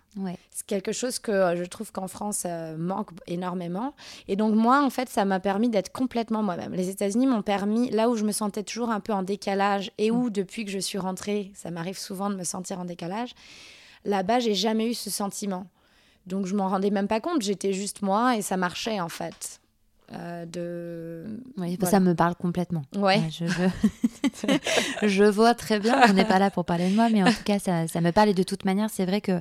C'est 0.50 0.66
quelque 0.66 0.92
chose 0.92 1.18
que 1.18 1.32
euh, 1.32 1.56
je 1.56 1.64
trouve 1.64 1.90
qu'en 1.90 2.08
France 2.08 2.44
euh, 2.46 2.76
manque 2.76 3.10
énormément. 3.26 3.94
Et 4.28 4.36
donc 4.36 4.54
moi, 4.54 4.82
en 4.82 4.90
fait, 4.90 5.08
ça 5.08 5.24
m'a 5.24 5.40
permis 5.40 5.68
d'être 5.68 5.92
complètement 5.92 6.42
moi-même. 6.42 6.72
Les 6.72 6.88
États-Unis 6.88 7.26
m'ont 7.26 7.42
permis, 7.42 7.90
là 7.90 8.08
où 8.08 8.16
je 8.16 8.24
me 8.24 8.32
sentais 8.32 8.62
toujours 8.62 8.90
un 8.90 9.00
peu 9.00 9.12
en 9.12 9.22
décalage, 9.22 9.90
et 9.98 10.10
où 10.10 10.30
depuis 10.30 10.64
que 10.64 10.70
je 10.70 10.78
suis 10.78 10.98
rentrée, 10.98 11.50
ça 11.54 11.70
m'arrive 11.70 11.98
souvent 11.98 12.30
de 12.30 12.36
me 12.36 12.44
sentir 12.44 12.78
en 12.78 12.84
décalage, 12.84 13.34
là-bas, 14.04 14.38
j'ai 14.38 14.54
jamais 14.54 14.88
eu 14.88 14.94
ce 14.94 15.10
sentiment. 15.10 15.66
Donc 16.26 16.46
je 16.46 16.54
m'en 16.54 16.68
rendais 16.68 16.90
même 16.90 17.08
pas 17.08 17.20
compte, 17.20 17.42
j'étais 17.42 17.72
juste 17.72 18.02
moi 18.02 18.36
et 18.36 18.42
ça 18.42 18.56
marchait 18.56 19.00
en 19.00 19.08
fait. 19.08 19.60
Euh, 20.12 20.44
de... 20.44 21.40
Oui, 21.56 21.78
ça 21.82 21.98
me 21.98 22.14
parle 22.14 22.34
complètement. 22.34 22.82
Ouais. 22.94 23.22
je, 23.30 23.46
je... 25.06 25.24
vois 25.24 25.54
très 25.54 25.80
bien, 25.80 25.98
on 26.08 26.12
n'est 26.12 26.26
pas 26.26 26.38
là 26.38 26.50
pour 26.50 26.64
parler 26.64 26.90
de 26.90 26.94
moi, 26.94 27.08
mais 27.10 27.22
en 27.22 27.32
tout 27.32 27.42
cas, 27.44 27.58
ça, 27.58 27.88
ça 27.88 28.00
me 28.00 28.12
parle. 28.12 28.28
Et 28.28 28.34
de 28.34 28.42
toute 28.42 28.64
manière, 28.64 28.90
c'est 28.90 29.06
vrai 29.06 29.20
qu'il 29.20 29.40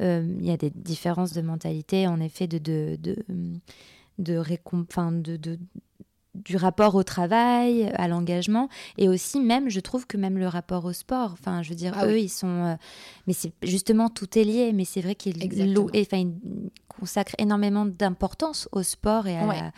euh, 0.00 0.36
il 0.40 0.46
y 0.46 0.50
a 0.50 0.56
des 0.56 0.70
différences 0.70 1.32
de 1.32 1.42
mentalité, 1.42 2.08
en 2.08 2.20
effet, 2.20 2.48
de, 2.48 2.58
de, 2.58 2.98
de, 3.00 3.16
de, 4.18 4.42
de, 4.42 5.36
de 5.36 5.58
du 6.34 6.56
rapport 6.56 6.94
au 6.94 7.02
travail, 7.02 7.90
à 7.96 8.06
l'engagement, 8.08 8.68
et 8.98 9.08
aussi 9.08 9.40
même, 9.40 9.68
je 9.68 9.80
trouve 9.80 10.06
que 10.06 10.16
même 10.16 10.38
le 10.38 10.46
rapport 10.46 10.84
au 10.84 10.92
sport. 10.92 11.32
Enfin, 11.32 11.62
je 11.62 11.70
veux 11.70 11.74
dire, 11.74 11.92
ah 11.96 12.06
eux, 12.06 12.18
ils 12.18 12.28
sont. 12.28 12.46
Euh, 12.46 12.74
mais 13.26 13.32
c'est 13.32 13.52
justement 13.62 14.08
tout 14.08 14.38
est 14.38 14.44
lié. 14.44 14.72
Mais 14.72 14.84
c'est 14.84 15.00
vrai 15.00 15.14
qu'ils 15.14 15.36
enfin, 15.96 16.30
consacrent 16.88 17.34
énormément 17.38 17.84
d'importance 17.84 18.68
au 18.72 18.82
sport 18.82 19.26
et 19.26 19.36
à, 19.36 19.46
la, 19.46 19.72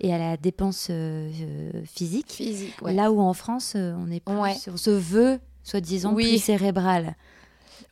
et 0.00 0.12
à 0.12 0.18
la 0.18 0.36
dépense 0.36 0.88
euh, 0.90 1.30
euh, 1.40 1.82
physique. 1.84 2.32
Physique. 2.32 2.74
Là 2.82 3.10
où 3.10 3.20
en 3.20 3.32
France, 3.32 3.74
on 3.76 4.10
est 4.10 4.20
plus, 4.20 4.34
on 4.68 4.76
se 4.76 4.90
veut 4.90 5.40
soi-disant 5.62 6.14
plus 6.14 6.42
cérébral. 6.42 7.16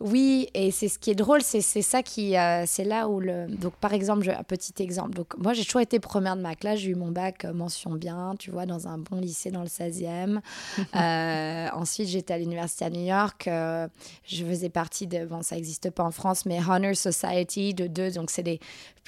Oui, 0.01 0.49
et 0.55 0.71
c'est 0.71 0.89
ce 0.89 0.99
qui 0.99 1.11
est 1.11 1.15
drôle, 1.15 1.43
c'est 1.43 1.61
ça 1.61 2.03
qui, 2.03 2.37
euh, 2.37 2.65
c'est 2.67 2.85
là 2.85 3.09
où 3.09 3.21
le. 3.21 3.47
Donc 3.47 3.75
par 3.75 3.93
exemple, 3.93 4.29
un 4.31 4.43
petit 4.43 4.83
exemple. 4.83 5.15
Donc 5.15 5.37
moi 5.39 5.53
j'ai 5.53 5.65
toujours 5.65 5.81
été 5.81 6.01
première 6.01 6.37
de 6.37 6.43
ma 6.43 6.55
classe, 6.55 6.81
j'ai 6.81 6.91
eu 6.91 6.95
mon 6.95 7.11
bac 7.11 7.45
euh, 7.45 7.53
mention 7.53 7.93
bien, 7.93 8.35
tu 8.39 8.51
vois, 8.51 8.67
dans 8.67 8.89
un 8.89 8.99
bon 8.99 9.17
lycée 9.17 9.51
dans 9.51 9.63
le 9.63 9.69
16e. 9.69 10.41
Euh, 10.95 11.69
ensuite 11.73 12.09
j'étais 12.09 12.35
à 12.35 12.39
l'université 12.39 12.85
à 12.85 12.91
New 12.91 13.05
York, 13.05 13.45
je 13.47 14.45
faisais 14.45 14.69
partie 14.69 15.07
de, 15.07 15.25
bon 15.25 15.43
ça 15.43 15.57
n'existe 15.57 15.91
pas 15.91 16.03
en 16.03 16.11
France, 16.11 16.45
mais 16.45 16.59
Honor 16.59 16.95
Society 16.95 17.73
de 17.73 17.87
deux, 17.87 18.11
donc 18.11 18.31
c'est 18.31 18.43
des 18.43 18.61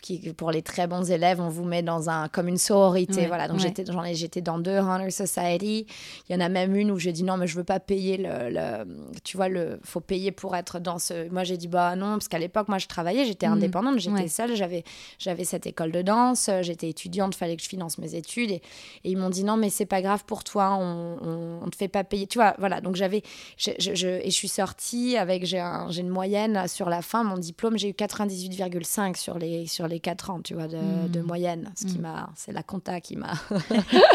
qui, 0.04 0.18
pour 0.34 0.50
les 0.50 0.60
très 0.60 0.86
bons 0.86 1.10
élèves, 1.10 1.40
on 1.40 1.48
vous 1.48 1.64
met 1.64 1.82
dans 1.82 2.10
un, 2.10 2.28
comme 2.28 2.48
une 2.48 2.58
sororité. 2.58 3.26
voilà, 3.26 3.48
donc 3.48 3.58
j'étais, 3.58 3.84
j'étais 4.12 4.42
dans 4.42 4.58
deux 4.58 4.76
Honor 4.76 5.10
Society. 5.10 5.86
Il 6.28 6.32
y 6.34 6.36
en 6.36 6.40
a 6.40 6.50
même 6.50 6.76
une 6.76 6.90
où 6.90 6.98
j'ai 6.98 7.12
dit 7.12 7.22
non, 7.22 7.38
mais 7.38 7.46
je 7.46 7.56
veux 7.56 7.64
pas 7.64 7.80
payer 7.80 8.18
le, 8.18 8.84
tu 9.24 9.38
vois, 9.38 9.48
le, 9.48 9.80
faut 9.82 10.00
payer 10.00 10.30
pour 10.30 10.56
être 10.56 10.73
dans 10.78 10.98
ce. 10.98 11.28
Moi, 11.30 11.44
j'ai 11.44 11.56
dit 11.56 11.68
bah 11.68 11.96
non, 11.96 12.12
parce 12.12 12.28
qu'à 12.28 12.38
l'époque, 12.38 12.68
moi, 12.68 12.78
je 12.78 12.86
travaillais, 12.86 13.24
j'étais 13.24 13.48
mm. 13.48 13.52
indépendante, 13.52 13.98
j'étais 13.98 14.28
seule, 14.28 14.54
j'avais, 14.54 14.84
j'avais 15.18 15.44
cette 15.44 15.66
école 15.66 15.92
de 15.92 16.02
danse, 16.02 16.50
j'étais 16.62 16.88
étudiante, 16.88 17.34
fallait 17.34 17.56
que 17.56 17.62
je 17.62 17.68
finance 17.68 17.98
mes 17.98 18.14
études. 18.14 18.50
Et, 18.50 18.62
ils 19.04 19.16
m'ont 19.16 19.30
dit 19.30 19.44
non, 19.44 19.56
mais 19.56 19.70
c'est 19.70 19.86
pas 19.86 20.02
grave 20.02 20.24
pour 20.24 20.44
toi, 20.44 20.76
on, 20.80 21.60
on, 21.62 21.68
te 21.70 21.76
fait 21.76 21.88
pas 21.88 22.04
payer. 22.04 22.26
Tu 22.26 22.38
vois, 22.38 22.54
voilà, 22.58 22.80
donc 22.80 22.96
j'avais, 22.96 23.22
je, 23.56 23.70
je, 23.78 24.06
et 24.06 24.30
je 24.30 24.34
suis 24.34 24.48
sortie 24.48 25.16
avec, 25.16 25.44
j'ai, 25.44 25.60
un, 25.60 25.90
j'ai 25.90 26.00
une 26.00 26.08
moyenne 26.08 26.66
sur 26.68 26.88
la 26.88 27.02
fin, 27.02 27.24
mon 27.24 27.38
diplôme, 27.38 27.78
j'ai 27.78 27.88
eu 27.88 27.92
98,5 27.92 29.16
sur 29.16 29.38
les, 29.38 29.66
sur 29.66 29.88
les 29.88 30.00
4 30.00 30.30
ans, 30.30 30.40
tu 30.42 30.54
vois, 30.54 30.68
de, 30.68 31.08
de 31.08 31.20
hmm. 31.20 31.26
moyenne. 31.26 31.72
Ce 31.76 31.86
qui 31.86 31.98
hmm. 31.98 32.02
m'a, 32.02 32.30
c'est 32.36 32.52
la 32.52 32.62
compta 32.62 33.00
qui 33.00 33.16
m'a. 33.16 33.34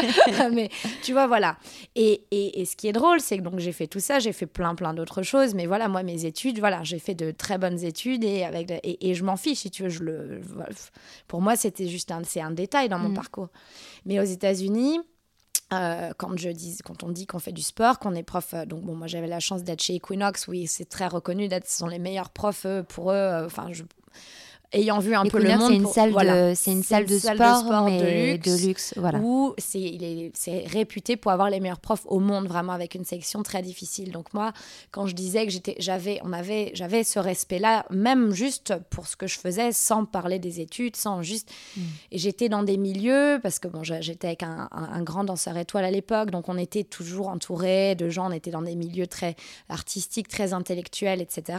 mais 0.52 0.70
tu 1.02 1.12
vois, 1.12 1.26
voilà. 1.26 1.56
Et, 1.94 2.24
et, 2.30 2.60
et, 2.60 2.64
ce 2.64 2.76
qui 2.76 2.88
est 2.88 2.92
drôle, 2.92 3.20
c'est 3.20 3.38
que 3.38 3.42
donc 3.42 3.58
j'ai 3.58 3.72
fait 3.72 3.86
tout 3.86 4.00
ça, 4.00 4.18
j'ai 4.18 4.32
fait 4.32 4.46
plein, 4.46 4.74
plein 4.74 4.94
d'autres 4.94 5.22
choses. 5.22 5.54
Mais 5.54 5.66
voilà, 5.66 5.88
moi, 5.88 6.02
mes 6.02 6.24
études, 6.24 6.39
voilà, 6.58 6.82
j'ai 6.82 6.98
fait 6.98 7.14
de 7.14 7.30
très 7.30 7.58
bonnes 7.58 7.82
études 7.84 8.24
et, 8.24 8.44
avec, 8.44 8.70
et, 8.70 9.10
et 9.10 9.14
je 9.14 9.24
m'en 9.24 9.36
fiche, 9.36 9.58
si 9.58 9.70
tu 9.70 9.84
veux. 9.84 9.88
Je 9.88 10.02
le, 10.02 10.40
pour 11.28 11.40
moi, 11.40 11.56
c'était 11.56 11.88
juste 11.88 12.10
un, 12.10 12.22
c'est 12.24 12.40
un 12.40 12.50
détail 12.50 12.88
dans 12.88 12.98
mon 12.98 13.10
hmm. 13.10 13.14
parcours. 13.14 13.48
Mais 14.06 14.18
aux 14.20 14.24
États-Unis, 14.24 15.00
euh, 15.72 16.10
quand, 16.16 16.36
je 16.36 16.50
dis, 16.50 16.78
quand 16.84 17.04
on 17.04 17.10
dit 17.10 17.26
qu'on 17.26 17.38
fait 17.38 17.52
du 17.52 17.62
sport, 17.62 17.98
qu'on 17.98 18.14
est 18.14 18.22
prof, 18.22 18.54
euh, 18.54 18.66
donc 18.66 18.82
bon, 18.82 18.94
moi 18.94 19.06
j'avais 19.06 19.28
la 19.28 19.40
chance 19.40 19.62
d'être 19.62 19.82
chez 19.82 19.94
Equinox, 19.94 20.48
oui, 20.48 20.66
c'est 20.66 20.88
très 20.88 21.06
reconnu 21.06 21.48
d'être, 21.48 21.68
ce 21.68 21.78
sont 21.78 21.86
les 21.86 21.98
meilleurs 21.98 22.30
profs 22.30 22.66
pour 22.88 23.12
eux. 23.12 23.42
Enfin, 23.44 23.68
je, 23.72 23.84
ayant 24.72 24.98
vu 24.98 25.14
un 25.14 25.24
peu 25.24 25.38
le 25.38 25.56
monde. 25.56 25.68
C'est 25.68 25.76
une, 25.76 25.86
salle 25.86 26.12
de, 26.12 26.52
c'est 26.54 26.72
une 26.72 26.82
salle 26.82 27.06
de 27.06 27.18
sport, 27.18 27.84
mais 27.84 28.38
de 28.38 28.66
luxe, 28.66 28.94
voilà. 28.96 29.18
Où 29.18 29.54
c'est, 29.58 29.80
il 29.80 30.04
est, 30.04 30.30
c'est 30.34 30.66
réputé 30.66 31.16
pour 31.16 31.32
avoir 31.32 31.50
les 31.50 31.60
meilleurs 31.60 31.80
profs 31.80 32.06
au 32.06 32.20
monde, 32.20 32.46
vraiment 32.46 32.72
avec 32.72 32.94
une 32.94 33.04
section 33.04 33.42
très 33.42 33.62
difficile. 33.62 34.12
Donc 34.12 34.32
moi, 34.32 34.52
quand 34.90 35.06
je 35.06 35.14
disais 35.14 35.46
que 35.46 35.52
j'étais, 35.52 35.76
j'avais, 35.78 36.20
on 36.24 36.32
avait, 36.32 36.70
j'avais 36.74 37.04
ce 37.04 37.18
respect-là, 37.18 37.86
même 37.90 38.32
juste 38.32 38.74
pour 38.90 39.06
ce 39.06 39.16
que 39.16 39.26
je 39.26 39.38
faisais, 39.38 39.72
sans 39.72 40.04
parler 40.04 40.38
des 40.38 40.60
études, 40.60 40.96
sans 40.96 41.22
juste. 41.22 41.50
Mm. 41.76 41.80
Et 42.12 42.18
j'étais 42.18 42.48
dans 42.48 42.62
des 42.62 42.76
milieux 42.76 43.40
parce 43.42 43.58
que 43.58 43.68
bon, 43.68 43.82
j'étais 43.82 44.28
avec 44.28 44.42
un, 44.42 44.68
un, 44.70 45.02
grand 45.02 45.24
danseur 45.24 45.56
étoile 45.56 45.84
à 45.84 45.90
l'époque, 45.90 46.30
donc 46.30 46.48
on 46.48 46.58
était 46.58 46.84
toujours 46.84 47.28
entouré 47.28 47.94
de 47.94 48.08
gens. 48.08 48.28
On 48.28 48.32
était 48.32 48.50
dans 48.50 48.62
des 48.62 48.76
milieux 48.76 49.06
très 49.06 49.34
artistiques, 49.68 50.28
très 50.28 50.52
intellectuels, 50.52 51.20
etc. 51.20 51.58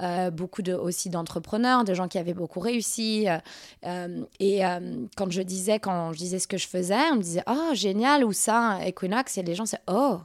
Euh, 0.00 0.30
beaucoup 0.30 0.62
de 0.62 0.72
aussi 0.72 1.10
d'entrepreneurs, 1.10 1.84
de 1.84 1.94
gens 1.94 2.08
qui 2.08 2.18
avaient 2.18 2.32
beaucoup 2.40 2.60
réussi. 2.60 3.28
Euh, 3.28 3.38
euh, 3.86 4.24
et 4.40 4.64
euh, 4.64 5.06
quand 5.16 5.30
je 5.30 5.42
disais, 5.42 5.78
quand 5.78 6.12
je 6.12 6.18
disais 6.18 6.38
ce 6.38 6.48
que 6.48 6.58
je 6.58 6.66
faisais, 6.66 7.10
on 7.12 7.16
me 7.16 7.22
disait 7.22 7.44
oh 7.48 7.70
génial 7.74 8.24
ou 8.24 8.32
ça 8.32 8.80
Equinox 8.84 9.38
et 9.38 9.42
les 9.42 9.54
gens 9.54 9.66
c'est 9.66 9.80
oh 9.86 10.18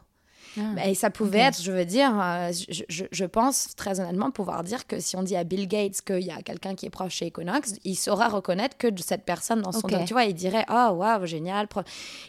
ah, 0.58 0.88
et 0.88 0.95
ça 0.95 1.10
pouvait 1.10 1.39
être, 1.39 1.62
je 1.62 1.69
veux 1.69 1.84
dire, 1.84 2.13
je, 2.69 3.04
je, 3.12 3.25
pense 3.25 3.75
très 3.75 3.99
honnêtement 3.99 4.32
pouvoir 4.32 4.63
dire 4.63 4.88
que 4.88 5.01
si 5.01 5.17
on 5.17 5.21
dit 5.21 5.36
à 5.36 5.43
Bill 5.43 5.67
Gates 5.67 6.01
qu'il 6.01 6.21
y 6.21 6.32
a 6.32 6.41
quelqu'un 6.41 6.75
qui 6.75 6.86
est 6.86 6.89
proche 6.89 7.15
chez 7.15 7.28
Equinox, 7.28 7.73
il 7.84 7.95
saura 7.95 8.30
reconnaître 8.30 8.78
que 8.78 8.88
cette 9.01 9.25
personne 9.25 9.62
dans 9.62 9.73
son 9.73 9.80
okay. 9.80 10.06
tu 10.06 10.13
vois, 10.13 10.23
il 10.23 10.34
dirait 10.34 10.65
oh 10.69 10.91
waouh 10.93 11.25
génial. 11.25 11.67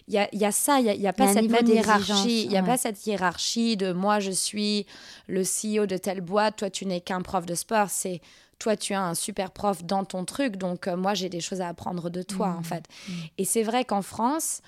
Il 0.08 0.14
y 0.14 0.18
a, 0.18 0.28
il 0.32 0.40
y 0.40 0.44
a 0.44 0.50
ça, 0.50 0.80
il 0.80 0.98
n'y 0.98 1.06
a, 1.06 1.10
a, 1.10 1.12
pas 1.12 1.32
cette 1.32 1.48
même 1.48 1.68
hiérarchie, 1.68 2.42
il 2.42 2.48
n'y 2.48 2.56
a 2.56 2.64
pas 2.64 2.76
cette 2.76 3.06
hiérarchie 3.06 3.76
de 3.76 3.92
moi 3.92 4.18
je 4.18 4.32
suis 4.32 4.86
le 5.28 5.42
CEO 5.42 5.86
de 5.86 5.96
telle 5.96 6.20
boîte, 6.20 6.56
toi 6.56 6.68
tu 6.68 6.84
n'es 6.84 7.00
qu'un 7.00 7.22
prof 7.22 7.46
de 7.46 7.54
sport, 7.54 7.90
c'est 7.90 8.20
toi, 8.58 8.76
tu 8.76 8.94
as 8.94 9.02
un 9.02 9.14
super 9.14 9.50
prof 9.50 9.84
dans 9.84 10.04
ton 10.04 10.24
truc, 10.24 10.56
donc 10.56 10.88
euh, 10.88 10.96
moi, 10.96 11.14
j'ai 11.14 11.28
des 11.28 11.40
choses 11.40 11.60
à 11.60 11.68
apprendre 11.68 12.10
de 12.10 12.22
toi, 12.22 12.48
en 12.48 12.60
mmh. 12.60 12.64
fait. 12.64 12.84
Mmh. 13.08 13.12
Et 13.38 13.44
c'est 13.44 13.62
vrai 13.62 13.84
qu'en 13.84 14.02
France, 14.02 14.60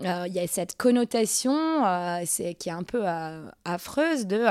euh, 0.00 0.24
il 0.26 0.32
y 0.32 0.40
a 0.40 0.46
cette 0.46 0.76
connotation 0.76 1.54
euh, 1.84 2.22
c'est, 2.26 2.54
qui 2.54 2.68
est 2.68 2.72
un 2.72 2.82
peu 2.82 3.04
affreuse 3.64 4.26
de 4.26 4.46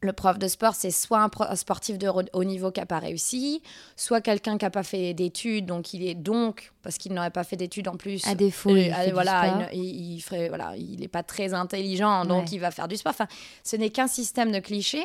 le 0.00 0.12
prof 0.12 0.38
de 0.38 0.46
sport, 0.46 0.74
c'est 0.76 0.92
soit 0.92 1.28
un, 1.40 1.56
sportif 1.56 1.98
de 1.98 2.08
haut 2.08 2.44
niveau 2.44 2.70
qui 2.70 2.78
n'a 2.78 2.86
pas 2.86 3.00
réussi, 3.00 3.62
soit 3.96 4.20
quelqu'un 4.20 4.56
qui 4.56 4.64
n'a 4.64 4.70
pas 4.70 4.84
fait 4.84 5.12
d'études, 5.12 5.66
donc 5.66 5.92
il 5.92 6.06
est 6.06 6.14
donc, 6.14 6.72
parce 6.82 6.98
qu'il 6.98 7.12
n'aurait 7.12 7.32
pas 7.32 7.42
fait 7.42 7.56
d'études 7.56 7.88
en 7.88 7.96
plus. 7.96 8.24
À 8.26 8.36
défaut, 8.36 8.76
il, 8.76 8.94
voilà, 9.12 9.68
il, 9.72 10.20
ferait, 10.20 10.48
voilà, 10.48 10.74
il 10.76 11.00
n'est 11.00 11.08
pas 11.08 11.24
très 11.24 11.52
intelligent, 11.52 12.24
donc 12.24 12.52
il 12.52 12.60
va 12.60 12.70
faire 12.70 12.86
du 12.86 12.96
sport. 12.96 13.10
Enfin, 13.10 13.26
ce 13.64 13.74
n'est 13.74 13.90
qu'un 13.90 14.06
système 14.06 14.52
de 14.52 14.60
clichés 14.60 15.04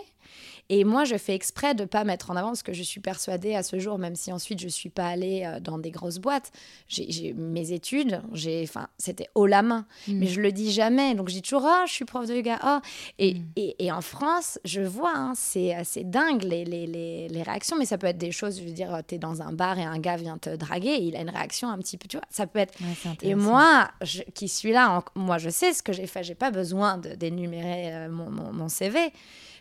Et 0.70 0.86
moi, 0.86 1.04
je 1.04 1.18
fais 1.18 1.36
exprès 1.36 1.76
de 1.76 1.86
pas 1.86 2.04
mettre 2.04 2.32
en 2.32 2.36
avant 2.36 2.48
parce 2.48 2.64
que 2.64 2.74
je 2.74 2.84
suis 2.84 3.02
persuadée 3.02 3.54
à 3.54 3.64
ce 3.64 3.80
jour, 3.80 4.00
même 4.00 4.16
si 4.16 4.32
ensuite 4.32 4.62
je 4.62 4.68
suis 4.68 4.90
pas 4.90 5.08
allée 5.08 5.44
euh, 5.46 5.60
dans 5.60 5.78
des 5.78 5.92
grosses 5.92 6.20
boîtes, 6.20 6.52
j'ai 6.88 7.34
mes 7.34 7.74
études, 7.74 8.22
j'ai, 8.32 8.64
enfin, 8.64 8.88
c'était 8.98 9.28
haut 9.36 9.46
la 9.46 9.62
main, 9.62 9.86
mm. 10.08 10.14
mais 10.18 10.28
je 10.28 10.40
le 10.40 10.52
dis 10.52 10.72
jamais. 10.72 11.16
Donc 11.16 11.30
je 11.30 11.36
dis 11.36 11.42
toujours, 11.42 11.66
oh, 11.66 11.84
je 11.86 11.92
suis 11.92 12.06
prof 12.06 12.28
de 12.28 12.36
yoga. 12.36 12.60
Oh. 12.66 12.80
Et, 13.20 13.34
mm. 13.36 13.46
et, 13.58 13.86
et, 13.86 13.92
en 13.92 14.02
France, 14.02 14.58
je 14.64 14.82
vois, 14.82 15.14
hein, 15.14 15.34
c'est 15.36 15.74
assez 15.74 16.04
dingue 16.04 16.44
les, 16.44 16.64
les, 16.64 16.88
les, 16.88 17.28
les, 17.28 17.44
réactions, 17.44 17.78
mais 17.78 17.86
ça 17.86 17.98
peut 17.98 18.08
être 18.08 18.18
des 18.18 18.32
choses, 18.32 18.60
je 18.60 18.64
veux 18.64 18.72
dire, 18.72 19.02
tu 19.08 19.16
es 19.16 19.18
dans 19.18 19.42
un 19.42 19.52
bar 19.52 19.78
et 19.78 19.84
un 19.84 20.00
gars 20.00 20.16
vient 20.16 20.38
te 20.38 20.56
draguer, 20.56 20.92
et 20.92 21.04
il 21.04 21.16
a 21.18 21.22
une 21.22 21.30
réaction 21.30 21.70
un 21.70 21.78
petit 21.78 21.98
peu, 21.98 22.08
tu 22.08 22.18
vois, 22.18 22.26
ça 22.30 22.48
peut 22.48 22.60
être. 22.60 22.74
et 23.22 23.36
moi, 23.36 23.90
je, 24.02 24.22
qui 24.34 24.48
suis 24.48 24.72
là, 24.72 25.04
moi, 25.16 25.38
je 25.38 25.50
sais 25.50 25.74
ce 25.74 25.84
que 25.84 25.92
j'ai 25.92 26.08
fait, 26.08 26.24
j'ai 26.24 26.36
pas 26.36 26.52
besoin 26.52 26.98
d'énumérer 26.98 27.94
euh, 27.94 28.10
mon, 28.10 28.30
mon, 28.30 28.54
mon 28.54 28.70
CV 28.70 29.12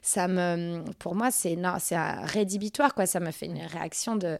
ça 0.02 0.28
me, 0.28 0.82
pour 0.98 1.14
moi, 1.14 1.30
c'est 1.30 1.56
rédhibitoire 2.24 2.94
quoi. 2.94 3.06
Ça 3.06 3.20
me 3.20 3.30
fait 3.30 3.46
une 3.46 3.62
réaction 3.62 4.16
de, 4.16 4.36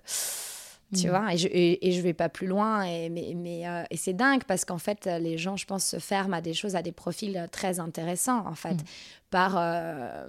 tu 0.95 1.07
mm. 1.07 1.11
vois, 1.11 1.33
et 1.33 1.39
je, 1.39 1.49
et, 1.51 1.93
je 1.93 2.01
vais 2.01 2.13
pas 2.13 2.29
plus 2.29 2.47
loin. 2.47 2.83
Et 2.85 3.09
mais, 3.09 3.33
mais 3.35 3.67
euh, 3.67 3.85
et 3.91 3.97
c'est 3.97 4.13
dingue 4.13 4.45
parce 4.45 4.65
qu'en 4.65 4.79
fait, 4.79 5.07
les 5.07 5.39
gens, 5.39 5.57
je 5.57 5.67
pense, 5.67 5.85
se 5.85 5.99
ferment 5.99 6.37
à 6.37 6.41
des 6.41 6.55
choses, 6.55 6.77
à 6.77 6.83
des 6.83 6.93
profils 6.93 7.49
très 7.51 7.81
intéressants 7.81 8.47
en 8.47 8.55
fait, 8.55 8.75
mm. 8.75 8.85
par 9.31 9.57
euh, 9.57 10.29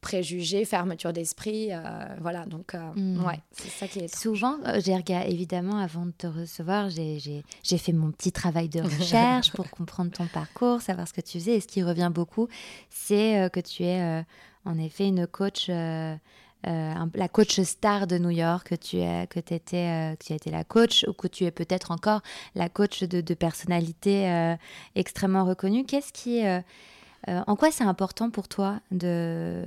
préjugés, 0.00 0.64
fermeture 0.64 1.12
d'esprit, 1.12 1.68
euh, 1.72 1.80
voilà. 2.20 2.46
Donc 2.46 2.74
mm. 2.74 3.24
ouais, 3.24 3.40
c'est 3.52 3.68
ça 3.68 3.86
qui 3.86 3.98
est. 3.98 4.14
Souvent, 4.14 4.56
regardé 4.64 5.30
évidemment 5.30 5.78
avant 5.78 6.06
de 6.06 6.12
te 6.12 6.26
recevoir, 6.26 6.88
j'ai 6.88 7.78
fait 7.78 7.92
mon 7.92 8.12
petit 8.12 8.32
travail 8.32 8.70
de 8.70 8.80
recherche 8.80 9.52
pour 9.52 9.68
comprendre 9.68 10.10
ton 10.10 10.26
parcours, 10.26 10.80
savoir 10.80 11.06
ce 11.06 11.12
que 11.12 11.20
tu 11.20 11.38
faisais. 11.38 11.56
Et 11.56 11.60
ce 11.60 11.66
qui 11.66 11.82
revient 11.82 12.10
beaucoup, 12.12 12.48
c'est 12.88 13.50
que 13.52 13.60
tu 13.60 13.84
es 13.84 14.24
en 14.64 14.78
effet 14.78 15.08
une 15.08 15.26
coach, 15.26 15.66
euh, 15.68 16.14
euh, 16.66 16.94
la 17.14 17.28
coach 17.28 17.60
star 17.60 18.06
de 18.06 18.18
New 18.18 18.30
York, 18.30 18.68
que 18.68 18.74
tu, 18.74 18.98
es, 18.98 19.26
que, 19.28 19.38
étais, 19.38 20.12
euh, 20.12 20.16
que 20.16 20.24
tu 20.24 20.32
as 20.32 20.36
été 20.36 20.50
la 20.50 20.64
coach 20.64 21.04
ou 21.08 21.12
que 21.12 21.28
tu 21.28 21.44
es 21.44 21.50
peut-être 21.50 21.90
encore 21.90 22.22
la 22.54 22.68
coach 22.68 23.02
de, 23.02 23.20
de 23.20 23.34
personnalités 23.34 24.56
extrêmement 24.94 25.44
reconnues. 25.44 25.84
Qu'est-ce 25.84 26.12
qui, 26.12 26.42
en 27.26 27.56
quoi 27.56 27.70
c'est 27.70 27.84
important 27.84 28.30
pour 28.30 28.48
toi 28.48 28.80
de 28.90 29.64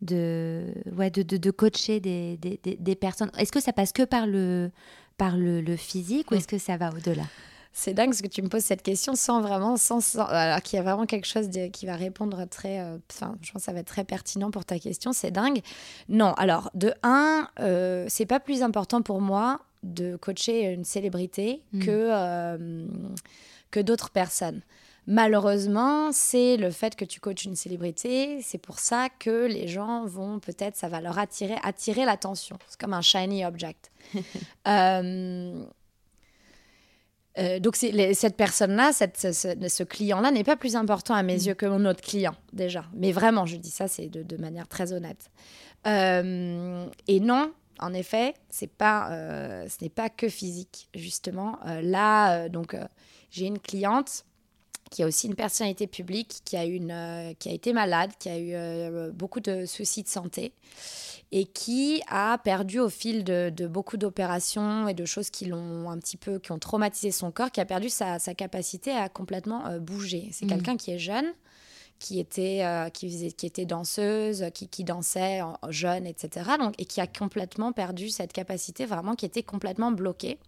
de, 0.00 0.72
ouais, 0.96 1.10
de, 1.10 1.22
de, 1.22 1.50
coacher 1.50 1.98
des, 1.98 2.36
des, 2.36 2.60
des 2.62 2.94
personnes? 2.94 3.32
Est-ce 3.36 3.50
que 3.50 3.60
ça 3.60 3.72
passe 3.72 3.92
que 3.92 4.04
par 4.04 4.28
le, 4.28 4.70
par 5.16 5.36
le, 5.36 5.60
le 5.60 5.76
physique 5.76 6.30
ou 6.30 6.34
est-ce 6.34 6.46
que 6.46 6.58
ça 6.58 6.76
va 6.76 6.90
au-delà? 6.90 7.24
C'est 7.78 7.94
dingue 7.94 8.12
ce 8.12 8.22
que 8.22 8.28
tu 8.28 8.42
me 8.42 8.48
poses 8.48 8.64
cette 8.64 8.82
question 8.82 9.14
sans 9.14 9.40
vraiment, 9.40 9.76
sans, 9.76 10.16
alors 10.18 10.62
qu'il 10.62 10.78
y 10.78 10.80
a 10.80 10.82
vraiment 10.82 11.06
quelque 11.06 11.26
chose 11.26 11.48
qui 11.72 11.86
va 11.86 11.94
répondre 11.94 12.44
très, 12.50 12.80
euh, 12.80 12.98
enfin, 13.12 13.36
je 13.40 13.52
pense 13.52 13.62
que 13.62 13.66
ça 13.66 13.72
va 13.72 13.78
être 13.78 13.86
très 13.86 14.02
pertinent 14.02 14.50
pour 14.50 14.64
ta 14.64 14.80
question. 14.80 15.12
C'est 15.12 15.30
dingue. 15.30 15.60
Non, 16.08 16.32
alors 16.34 16.72
de 16.74 16.92
un, 17.04 17.48
euh, 17.60 18.04
c'est 18.08 18.26
pas 18.26 18.40
plus 18.40 18.64
important 18.64 19.00
pour 19.00 19.20
moi 19.20 19.60
de 19.84 20.16
coacher 20.16 20.72
une 20.72 20.84
célébrité 20.84 21.62
mm. 21.72 21.84
que 21.84 22.08
euh, 22.10 22.86
que 23.70 23.78
d'autres 23.78 24.10
personnes. 24.10 24.62
Malheureusement, 25.06 26.10
c'est 26.12 26.56
le 26.56 26.70
fait 26.70 26.96
que 26.96 27.04
tu 27.04 27.20
coaches 27.20 27.44
une 27.44 27.56
célébrité, 27.56 28.42
c'est 28.42 28.58
pour 28.58 28.80
ça 28.80 29.08
que 29.08 29.46
les 29.46 29.68
gens 29.68 30.04
vont 30.04 30.40
peut-être, 30.40 30.76
ça 30.76 30.88
va 30.88 31.00
leur 31.00 31.18
attirer, 31.18 31.56
attirer 31.62 32.04
l'attention. 32.04 32.58
C'est 32.68 32.78
comme 32.78 32.92
un 32.92 33.02
shiny 33.02 33.44
object. 33.46 33.90
euh, 34.68 35.64
euh, 37.38 37.60
donc 37.60 37.76
cette 37.76 38.36
personne-là, 38.36 38.92
ce, 38.92 39.82
client-là 39.82 40.30
n'est 40.30 40.44
pas 40.44 40.56
plus 40.56 40.76
important 40.76 41.14
à 41.14 41.22
mes 41.22 41.36
mm. 41.36 41.46
yeux 41.46 41.54
que 41.54 41.66
mon 41.66 41.84
autre 41.86 42.00
client 42.00 42.34
déjà. 42.52 42.84
Mais 42.94 43.12
vraiment, 43.12 43.46
je 43.46 43.56
dis 43.56 43.70
ça, 43.70 43.88
c'est 43.88 44.08
de, 44.08 44.36
manière 44.36 44.68
très 44.68 44.92
honnête. 44.92 45.30
Euh, 45.86 46.86
et 47.06 47.20
non, 47.20 47.52
en 47.78 47.94
effet, 47.94 48.34
pas, 48.76 49.12
euh, 49.12 49.66
ce 49.68 49.82
n'est 49.82 49.90
pas 49.90 50.08
que 50.08 50.28
physique 50.28 50.88
justement. 50.94 51.58
là, 51.82 52.48
donc 52.48 52.76
j'ai 53.30 53.46
une 53.46 53.58
cliente 53.58 54.24
qui 54.90 55.02
a 55.02 55.06
aussi 55.06 55.26
une 55.26 55.34
personnalité 55.34 55.86
publique, 55.86 56.40
qui 56.44 56.56
a, 56.56 56.64
une, 56.64 57.34
qui 57.38 57.48
a 57.48 57.52
été 57.52 57.72
malade, 57.72 58.10
qui 58.18 58.28
a 58.28 58.38
eu 58.38 59.12
beaucoup 59.12 59.40
de 59.40 59.66
soucis 59.66 60.02
de 60.02 60.08
santé 60.08 60.52
et 61.30 61.44
qui 61.44 62.02
a 62.08 62.38
perdu 62.38 62.80
au 62.80 62.88
fil 62.88 63.22
de, 63.22 63.66
beaucoup 63.66 63.96
d'opérations 63.96 64.88
et 64.88 64.94
de 64.94 65.04
choses 65.04 65.30
qui 65.30 65.44
l'ont 65.44 65.90
un 65.90 65.98
petit 65.98 66.16
peu, 66.16 66.38
qui 66.38 66.52
ont 66.52 66.58
traumatisé 66.58 67.10
son 67.10 67.30
corps, 67.30 67.50
qui 67.50 67.60
a 67.60 67.66
perdu 67.66 67.88
sa, 67.90 68.18
capacité 68.18 68.92
à 68.92 69.08
complètement 69.08 69.66
euh, 69.66 69.78
bouger. 69.78 70.28
C'est 70.32 70.46
mm. 70.46 70.48
quelqu'un 70.48 70.76
qui 70.76 70.92
est 70.92 70.98
jeune, 70.98 71.26
qui 71.98 72.18
était, 72.18 72.64
euh, 72.64 72.88
qui, 72.88 73.10
faisait, 73.10 73.32
qui 73.32 73.46
était 73.46 73.66
danseuse, 73.66 74.46
qui, 74.54 74.68
qui 74.68 74.84
dansait 74.84 75.40
jeune, 75.68 76.06
etc. 76.06 76.50
Donc, 76.58 76.74
et 76.78 76.84
qui 76.84 77.00
a 77.00 77.06
complètement 77.06 77.72
perdu 77.72 78.08
cette 78.08 78.32
capacité, 78.32 78.86
vraiment, 78.86 79.14
qui 79.14 79.26
était 79.26 79.42
complètement 79.42 79.90
bloquée. 79.92 80.38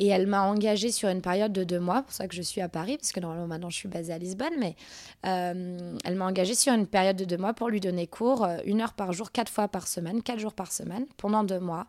Et 0.00 0.06
elle 0.06 0.26
m'a 0.26 0.44
engagée 0.44 0.90
sur 0.90 1.10
une 1.10 1.20
période 1.20 1.52
de 1.52 1.62
deux 1.62 1.78
mois, 1.78 1.96
c'est 1.98 2.04
pour 2.04 2.12
ça 2.14 2.26
que 2.26 2.34
je 2.34 2.40
suis 2.40 2.62
à 2.62 2.70
Paris, 2.70 2.96
parce 2.96 3.12
que 3.12 3.20
normalement 3.20 3.46
maintenant 3.46 3.68
je 3.68 3.76
suis 3.76 3.88
basée 3.88 4.14
à 4.14 4.18
Lisbonne, 4.18 4.54
mais 4.58 4.74
euh, 5.26 5.94
elle 6.04 6.14
m'a 6.14 6.24
engagée 6.24 6.54
sur 6.54 6.72
une 6.72 6.86
période 6.86 7.16
de 7.16 7.26
deux 7.26 7.36
mois 7.36 7.52
pour 7.52 7.68
lui 7.68 7.80
donner 7.80 8.06
cours 8.06 8.44
euh, 8.44 8.56
une 8.64 8.80
heure 8.80 8.94
par 8.94 9.12
jour, 9.12 9.30
quatre 9.30 9.52
fois 9.52 9.68
par 9.68 9.86
semaine, 9.86 10.22
quatre 10.22 10.38
jours 10.38 10.54
par 10.54 10.72
semaine, 10.72 11.04
pendant 11.18 11.44
deux 11.44 11.60
mois. 11.60 11.86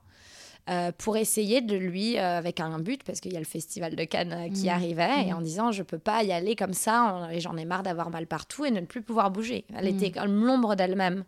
Euh, 0.70 0.92
pour 0.96 1.16
essayer 1.16 1.62
de 1.62 1.76
lui, 1.76 2.18
avec 2.18 2.60
un 2.60 2.80
but, 2.80 3.02
parce 3.04 3.22
qu'il 3.22 3.32
y 3.32 3.38
a 3.38 3.40
le 3.40 3.46
festival 3.46 3.96
de 3.96 4.04
Cannes 4.04 4.52
qui 4.54 4.66
mmh. 4.66 4.70
arrivait, 4.70 5.24
et 5.28 5.32
mmh. 5.32 5.38
en 5.38 5.42
disant 5.42 5.72
je 5.72 5.82
peux 5.82 5.98
pas 5.98 6.22
y 6.24 6.34
aller 6.34 6.58
comme 6.58 6.74
ça, 6.74 7.30
et 7.32 7.40
j'en 7.40 7.56
ai 7.56 7.64
marre 7.64 7.82
d'avoir 7.82 8.10
mal 8.10 8.28
partout 8.28 8.66
et 8.66 8.72
de 8.72 8.76
ne 8.82 8.86
plus 8.86 9.02
pouvoir 9.02 9.32
bouger. 9.32 9.64
Elle 9.74 9.86
mmh. 9.86 9.96
était 9.96 10.12
comme 10.12 10.44
l'ombre 10.46 10.76
d'elle-même, 10.76 11.24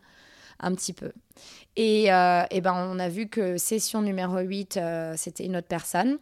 un 0.60 0.76
petit 0.76 0.92
peu. 0.92 1.14
Et, 1.78 2.08
et, 2.08 2.62
ben, 2.62 2.90
on 2.92 3.00
a 3.00 3.08
vu 3.08 3.28
que 3.30 3.58
session 3.58 4.02
numéro 4.02 4.38
8, 4.38 4.78
c'était 5.16 5.46
une 5.46 5.56
autre 5.56 5.68
personne. 5.68 6.20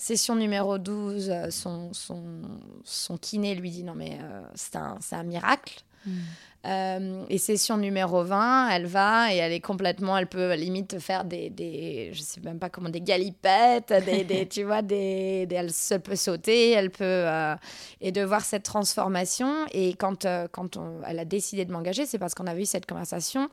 Session 0.00 0.34
numéro 0.34 0.78
12, 0.78 1.28
euh, 1.28 1.50
son, 1.50 1.92
son, 1.92 2.22
son 2.84 3.18
kiné 3.18 3.54
lui 3.54 3.70
dit 3.70 3.84
non 3.84 3.92
mais 3.94 4.16
euh, 4.22 4.40
c'est 4.54 4.76
un, 4.76 4.96
un, 5.12 5.22
miracle. 5.24 5.82
Hmm. 6.06 6.10
Euh, 6.64 7.24
et 7.28 7.36
session 7.36 7.76
numéro 7.76 8.24
20, 8.24 8.70
elle 8.70 8.86
va 8.86 9.34
et 9.34 9.36
elle 9.36 9.52
est 9.52 9.60
complètement, 9.60 10.16
elle 10.16 10.26
peut 10.26 10.54
limite 10.54 10.98
faire 11.00 11.26
des, 11.26 11.50
des 11.50 12.12
je 12.14 12.22
sais 12.22 12.40
même 12.40 12.58
pas 12.58 12.70
comment, 12.70 12.88
des 12.88 13.02
galipettes, 13.02 13.92
des, 14.06 14.24
des 14.24 14.48
tu 14.48 14.62
vois, 14.62 14.80
des, 14.80 15.46
elle 15.50 15.70
se 15.70 15.96
peut 15.96 16.16
sauter, 16.16 16.70
elle 16.70 16.90
peut, 16.90 17.26
et 18.00 18.10
de 18.10 18.22
voir 18.22 18.40
cette 18.40 18.62
transformation. 18.62 19.66
Et 19.72 19.90
quand, 19.90 20.26
quand 20.50 20.78
on, 20.78 21.02
elle 21.06 21.18
a 21.18 21.26
décidé 21.26 21.66
de 21.66 21.72
m'engager, 21.72 22.06
c'est 22.06 22.18
parce 22.18 22.32
qu'on 22.32 22.46
avait 22.46 22.62
eu 22.62 22.66
cette 22.66 22.86
conversation 22.86 23.50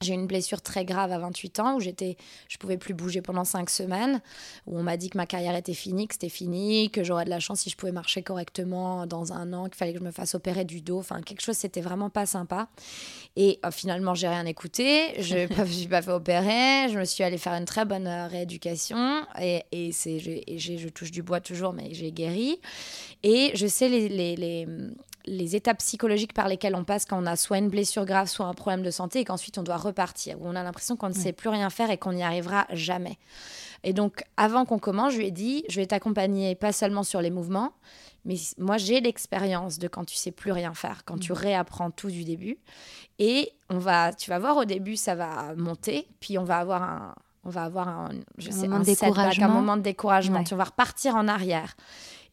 j'ai 0.00 0.12
eu 0.12 0.16
une 0.16 0.26
blessure 0.26 0.62
très 0.62 0.84
grave 0.84 1.12
à 1.12 1.18
28 1.18 1.60
ans 1.60 1.76
où 1.76 1.80
j'étais, 1.80 2.16
je 2.48 2.56
pouvais 2.58 2.78
plus 2.78 2.94
bouger 2.94 3.20
pendant 3.20 3.44
5 3.44 3.68
semaines, 3.68 4.20
où 4.66 4.78
on 4.78 4.82
m'a 4.82 4.96
dit 4.96 5.10
que 5.10 5.16
ma 5.16 5.26
carrière 5.26 5.56
était 5.56 5.74
finie, 5.74 6.06
que 6.06 6.14
c'était 6.14 6.28
fini, 6.28 6.90
que 6.90 7.02
j'aurais 7.02 7.24
de 7.24 7.30
la 7.30 7.40
chance 7.40 7.60
si 7.60 7.70
je 7.70 7.76
pouvais 7.76 7.92
marcher 7.92 8.22
correctement 8.22 9.06
dans 9.06 9.32
un 9.32 9.52
an, 9.52 9.64
qu'il 9.64 9.74
fallait 9.74 9.92
que 9.92 9.98
je 9.98 10.04
me 10.04 10.12
fasse 10.12 10.34
opérer 10.34 10.64
du 10.64 10.80
dos, 10.80 10.98
enfin 10.98 11.20
quelque 11.22 11.40
chose, 11.40 11.56
c'était 11.56 11.80
vraiment 11.80 12.10
pas 12.10 12.26
sympa. 12.26 12.68
Et 13.36 13.58
euh, 13.64 13.70
finalement, 13.70 14.14
j'ai 14.14 14.28
rien 14.28 14.46
écouté, 14.46 15.20
je 15.20 15.36
ne 15.52 15.60
me 15.62 15.66
suis 15.66 15.88
pas 15.88 16.02
fait 16.02 16.12
opérer, 16.12 16.88
je 16.90 16.98
me 16.98 17.04
suis 17.04 17.24
allée 17.24 17.38
faire 17.38 17.54
une 17.54 17.64
très 17.64 17.84
bonne 17.84 18.06
euh, 18.06 18.28
rééducation 18.28 19.24
et, 19.40 19.64
et 19.72 19.92
c'est, 19.92 20.18
je 20.18 20.88
touche 20.88 21.10
du 21.10 21.22
bois 21.22 21.40
toujours, 21.40 21.72
mais 21.72 21.92
j'ai 21.92 22.12
guéri. 22.12 22.60
Et 23.22 23.50
je 23.54 23.66
sais 23.66 23.88
les, 23.88 24.08
les, 24.08 24.36
les 24.36 24.66
les 25.28 25.56
étapes 25.56 25.78
psychologiques 25.78 26.32
par 26.32 26.48
lesquelles 26.48 26.74
on 26.74 26.84
passe 26.84 27.04
quand 27.04 27.22
on 27.22 27.26
a 27.26 27.36
soit 27.36 27.58
une 27.58 27.68
blessure 27.68 28.04
grave, 28.04 28.28
soit 28.28 28.46
un 28.46 28.54
problème 28.54 28.82
de 28.82 28.90
santé, 28.90 29.20
et 29.20 29.24
qu'ensuite 29.24 29.58
on 29.58 29.62
doit 29.62 29.76
repartir, 29.76 30.40
où 30.40 30.46
on 30.46 30.56
a 30.56 30.62
l'impression 30.62 30.96
qu'on 30.96 31.08
ne 31.08 31.14
sait 31.14 31.32
plus 31.32 31.48
rien 31.48 31.70
faire 31.70 31.90
et 31.90 31.98
qu'on 31.98 32.12
n'y 32.12 32.22
arrivera 32.22 32.66
jamais. 32.72 33.18
Et 33.84 33.92
donc, 33.92 34.24
avant 34.36 34.64
qu'on 34.64 34.78
commence, 34.78 35.12
je 35.12 35.18
lui 35.18 35.26
ai 35.26 35.30
dit, 35.30 35.64
je 35.68 35.76
vais 35.76 35.86
t'accompagner 35.86 36.54
pas 36.54 36.72
seulement 36.72 37.04
sur 37.04 37.20
les 37.20 37.30
mouvements, 37.30 37.72
mais 38.24 38.34
moi 38.58 38.76
j'ai 38.76 39.00
l'expérience 39.00 39.78
de 39.78 39.86
quand 39.88 40.04
tu 40.04 40.16
sais 40.16 40.32
plus 40.32 40.52
rien 40.52 40.74
faire, 40.74 41.04
quand 41.04 41.18
tu 41.18 41.32
mm. 41.32 41.36
réapprends 41.36 41.90
tout 41.90 42.10
du 42.10 42.24
début. 42.24 42.58
Et 43.18 43.52
on 43.70 43.78
va, 43.78 44.12
tu 44.12 44.30
vas 44.30 44.38
voir 44.38 44.56
au 44.56 44.64
début, 44.64 44.96
ça 44.96 45.14
va 45.14 45.54
monter, 45.56 46.08
puis 46.20 46.38
on 46.38 46.44
va 46.44 46.58
avoir 46.58 46.82
un, 46.82 47.14
on 47.44 47.50
va 47.50 47.64
avoir 47.64 47.88
un, 47.88 48.10
je 48.36 48.50
sais, 48.50 48.68
moment, 48.68 48.80
de 48.80 49.42
un 49.42 49.48
moment 49.48 49.76
de 49.76 49.82
découragement. 49.82 50.44
Tu 50.44 50.54
vas 50.54 50.64
repartir 50.64 51.14
en 51.14 51.28
arrière. 51.28 51.76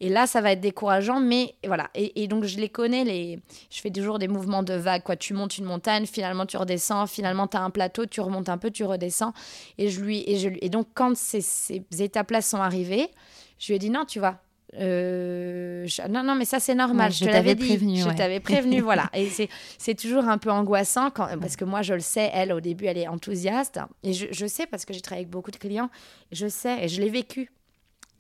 Et 0.01 0.09
là, 0.09 0.27
ça 0.27 0.41
va 0.41 0.51
être 0.51 0.59
décourageant, 0.59 1.19
mais 1.19 1.55
voilà. 1.65 1.89
Et, 1.95 2.27
donc, 2.27 2.43
je 2.43 2.57
les 2.57 2.69
connais, 2.69 3.03
les... 3.03 3.39
je 3.69 3.79
fais 3.79 3.91
toujours 3.91 4.19
des 4.19 4.27
mouvements 4.27 4.63
de 4.63 4.73
vague. 4.73 5.03
Quoi. 5.03 5.15
Tu 5.15 5.33
montes 5.33 5.57
une 5.57 5.65
montagne, 5.65 6.05
finalement, 6.05 6.45
tu 6.45 6.57
redescends, 6.57 7.07
finalement, 7.07 7.47
tu 7.47 7.57
as 7.57 7.61
un 7.61 7.69
plateau, 7.69 8.05
tu 8.05 8.21
remontes 8.21 8.49
un 8.49 8.57
peu, 8.57 8.71
tu 8.71 8.83
redescends. 8.83 9.33
Et, 9.77 9.89
je 9.89 10.01
lui... 10.01 10.23
et, 10.27 10.37
je... 10.37 10.49
et 10.61 10.69
donc, 10.69 10.87
quand 10.93 11.15
ces, 11.15 11.41
ces 11.41 11.83
étapes-là 11.97 12.41
sont 12.41 12.61
arrivées, 12.61 13.09
je 13.57 13.67
lui 13.67 13.75
ai 13.75 13.79
dit 13.79 13.89
non, 13.89 14.05
tu 14.05 14.19
vois, 14.19 14.39
euh, 14.79 15.87
non, 16.09 16.23
non, 16.23 16.35
mais 16.35 16.45
ça 16.45 16.59
c'est 16.59 16.75
normal. 16.75 17.11
je, 17.11 17.25
t'avais 17.25 17.55
prévenu. 17.55 17.97
Je 17.97 18.09
t'avais 18.09 18.39
prévenu, 18.39 18.81
voilà. 18.81 19.09
Et 19.13 19.29
c'est 19.77 19.95
toujours 19.95 20.25
un 20.27 20.37
peu 20.37 20.51
angoissant 20.51 21.11
quand, 21.11 21.27
parce 21.39 21.55
que 21.55 21.65
moi 21.65 21.81
je 21.81 21.93
le 21.93 21.99
sais, 21.99 22.29
elle 22.33 22.51
au 22.51 22.59
début 22.59 22.85
elle 22.85 22.97
est 22.97 23.07
enthousiaste 23.07 23.79
et 24.03 24.13
je, 24.13 24.27
je 24.31 24.45
sais 24.45 24.65
parce 24.65 24.85
que 24.85 24.93
j'ai 24.93 25.01
travaillé 25.01 25.23
avec 25.23 25.31
beaucoup 25.31 25.51
de 25.51 25.57
clients, 25.57 25.89
je 26.31 26.47
sais 26.47 26.83
et 26.83 26.87
je 26.87 27.01
l'ai 27.01 27.09
vécu 27.09 27.51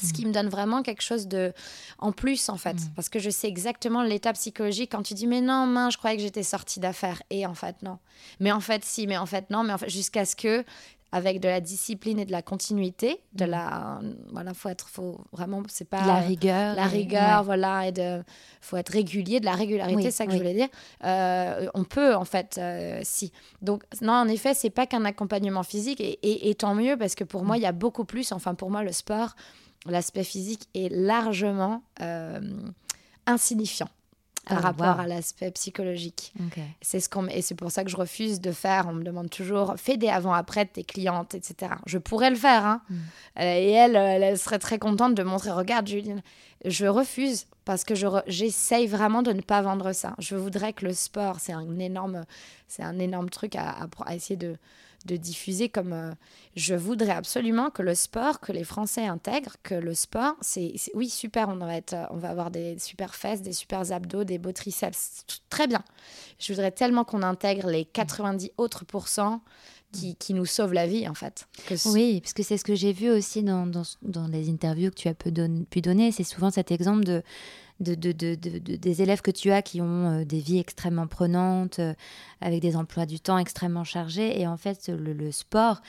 Ce 0.01 0.13
qui 0.13 0.25
me 0.25 0.31
donne 0.31 0.49
vraiment 0.49 0.83
quelque 0.83 1.01
chose 1.01 1.27
de 1.27 1.53
en 1.99 2.11
plus 2.11 2.49
en 2.49 2.57
fait, 2.57 2.77
parce 2.95 3.09
que 3.09 3.19
je 3.19 3.29
sais 3.29 3.47
exactement 3.47 4.03
l'état 4.03 4.33
psychologique 4.33 4.91
quand 4.91 5.03
tu 5.03 5.13
dis 5.13 5.27
mais 5.27 5.41
non, 5.41 5.65
mince, 5.65 5.93
je 5.93 5.97
croyais 5.97 6.17
que 6.17 6.23
j'étais 6.23 6.43
sortie 6.43 6.79
d'affaires 6.79 7.21
et 7.29 7.45
en 7.45 7.53
fait 7.53 7.81
non. 7.81 7.99
Mais 8.39 8.51
en 8.51 8.59
fait 8.59 8.83
si, 8.83 9.07
mais 9.07 9.17
en 9.17 9.25
fait 9.25 9.49
non, 9.49 9.63
mais 9.63 9.73
en 9.73 9.77
fait 9.77 9.89
jusqu'à 9.89 10.25
ce 10.25 10.35
que 10.35 10.65
avec 11.15 11.39
de 11.39 11.47
la 11.47 11.61
discipline 11.61 12.19
et 12.19 12.25
de 12.25 12.33
la 12.33 12.41
continuité, 12.41 13.21
de 13.31 13.45
la 13.45 14.01
voilà, 14.33 14.53
faut 14.53 14.67
être 14.67 14.89
faut 14.89 15.21
vraiment 15.31 15.63
c'est 15.69 15.87
pas 15.87 16.05
la 16.05 16.15
rigueur, 16.15 16.75
la 16.75 16.87
rigueur, 16.87 17.43
voilà, 17.43 17.87
et 17.87 17.93
de 17.93 18.21
faut 18.59 18.75
être 18.75 18.89
régulier, 18.89 19.39
de 19.39 19.45
la 19.45 19.53
régularité, 19.53 20.03
c'est 20.03 20.11
ça 20.11 20.25
que 20.25 20.33
je 20.33 20.37
voulais 20.37 20.53
dire. 20.53 20.67
Euh, 21.05 21.69
on 21.73 21.85
peut 21.85 22.15
en 22.15 22.25
fait 22.25 22.57
euh, 22.57 22.99
si. 23.03 23.31
Donc 23.61 23.83
non, 24.01 24.11
en 24.11 24.27
effet, 24.27 24.53
c'est 24.53 24.69
pas 24.69 24.87
qu'un 24.87 25.05
accompagnement 25.05 25.63
physique 25.63 26.01
et, 26.01 26.49
et, 26.49 26.55
tant 26.55 26.75
mieux 26.75 26.97
parce 26.97 27.15
que 27.15 27.23
pour 27.23 27.45
moi, 27.45 27.55
il 27.55 27.63
y 27.63 27.67
a 27.67 27.71
beaucoup 27.71 28.03
plus. 28.03 28.33
Enfin 28.33 28.53
pour 28.53 28.69
moi, 28.69 28.83
le 28.83 28.91
sport, 28.91 29.35
l'aspect 29.85 30.23
physique 30.23 30.67
est 30.73 30.89
largement 30.89 31.83
euh, 32.01 32.39
insignifiant 33.25 33.89
par 34.45 34.59
ah, 34.59 34.61
rapport 34.61 34.99
à 34.99 35.07
l'aspect 35.07 35.49
psychologique. 35.51 36.33
C'est 36.81 36.99
ce 36.99 37.09
qu'on 37.09 37.27
et 37.27 37.41
c'est 37.41 37.55
pour 37.55 37.71
ça 37.71 37.83
que 37.83 37.89
je 37.89 37.97
refuse 37.97 38.39
de 38.39 38.51
faire. 38.51 38.85
On 38.87 38.93
me 38.93 39.03
demande 39.03 39.29
toujours 39.29 39.73
fais 39.77 39.97
des 39.97 40.07
avant-après 40.07 40.65
de 40.65 40.69
tes 40.69 40.83
clientes, 40.83 41.33
etc. 41.33 41.73
Je 41.87 41.97
pourrais 41.97 42.29
le 42.29 42.35
faire, 42.35 42.65
hein. 42.65 42.81
Mm. 42.89 42.95
Euh, 43.39 43.55
et 43.55 43.71
elle, 43.71 43.95
elle, 43.95 44.37
serait 44.37 44.59
très 44.59 44.77
contente 44.77 45.15
de 45.15 45.23
montrer. 45.23 45.51
Regarde, 45.51 45.87
Julie, 45.87 46.13
je 46.63 46.85
refuse 46.85 47.47
parce 47.65 47.83
que 47.83 47.95
j'essaye 48.27 48.85
vraiment 48.85 49.23
de 49.23 49.31
ne 49.31 49.41
pas 49.41 49.63
vendre 49.63 49.93
ça. 49.93 50.13
Je 50.19 50.35
voudrais 50.35 50.73
que 50.73 50.85
le 50.85 50.93
sport, 50.93 51.39
c'est 51.39 51.53
un 51.53 51.79
énorme, 51.79 52.25
c'est 52.67 52.83
un 52.83 52.99
énorme 52.99 53.31
truc 53.31 53.55
à 53.55 53.87
essayer 54.13 54.37
de 54.37 54.57
de 55.05 55.17
diffuser 55.17 55.69
comme 55.69 55.93
euh, 55.93 56.11
je 56.55 56.75
voudrais 56.75 57.11
absolument 57.11 57.69
que 57.69 57.81
le 57.81 57.95
sport, 57.95 58.39
que 58.39 58.51
les 58.51 58.63
Français 58.63 59.05
intègrent, 59.05 59.55
que 59.63 59.75
le 59.75 59.93
sport, 59.93 60.35
c'est 60.41 60.73
oui 60.93 61.09
super, 61.09 61.49
on 61.49 61.57
va 61.57 61.75
être, 61.75 61.93
euh, 61.93 62.05
on 62.09 62.17
va 62.17 62.29
avoir 62.29 62.51
des 62.51 62.77
super 62.79 63.15
fesses, 63.15 63.41
des 63.41 63.53
super 63.53 63.91
abdos, 63.91 64.23
des 64.23 64.37
beaux 64.37 64.51
triceps, 64.51 65.25
très 65.49 65.67
bien. 65.67 65.83
Je 66.39 66.53
voudrais 66.53 66.71
tellement 66.71 67.03
qu'on 67.03 67.23
intègre 67.23 67.67
les 67.67 67.85
90 67.85 68.51
autres 68.57 68.85
pourcents 68.85 69.41
qui, 69.91 70.15
qui, 70.15 70.33
nous 70.33 70.45
sauvent 70.45 70.73
la 70.73 70.87
vie 70.87 71.07
en 71.07 71.13
fait. 71.13 71.47
oui, 71.85 72.19
parce 72.19 72.33
que 72.33 72.43
c'est 72.43 72.57
ce 72.57 72.65
que 72.65 72.75
j'ai 72.75 72.91
vu 72.91 73.09
aussi 73.09 73.43
dans, 73.43 73.65
dans, 74.01 74.27
les 74.27 74.49
interviews 74.49 74.89
que 74.89 74.95
tu 74.95 75.07
as 75.07 75.13
pu 75.13 75.31
donner, 75.81 76.11
c'est 76.11 76.23
souvent 76.23 76.51
cet 76.51 76.71
exemple 76.71 77.05
de 77.05 77.23
de, 77.79 77.93
des 77.93 79.01
élèves 79.01 79.21
que 79.21 79.31
tu 79.31 79.51
as 79.51 79.61
qui 79.61 79.81
ont 79.81 80.21
euh, 80.21 80.25
des 80.25 80.39
vies 80.39 80.59
extrêmement 80.59 81.07
prenantes, 81.07 81.79
euh, 81.79 81.93
avec 82.41 82.61
des 82.61 82.75
emplois 82.77 83.05
du 83.05 83.19
temps 83.19 83.37
extrêmement 83.37 83.83
chargés. 83.83 84.39
Et 84.39 84.47
en 84.47 84.57
fait, 84.57 84.89
le 84.89 85.31
sport 85.31 85.81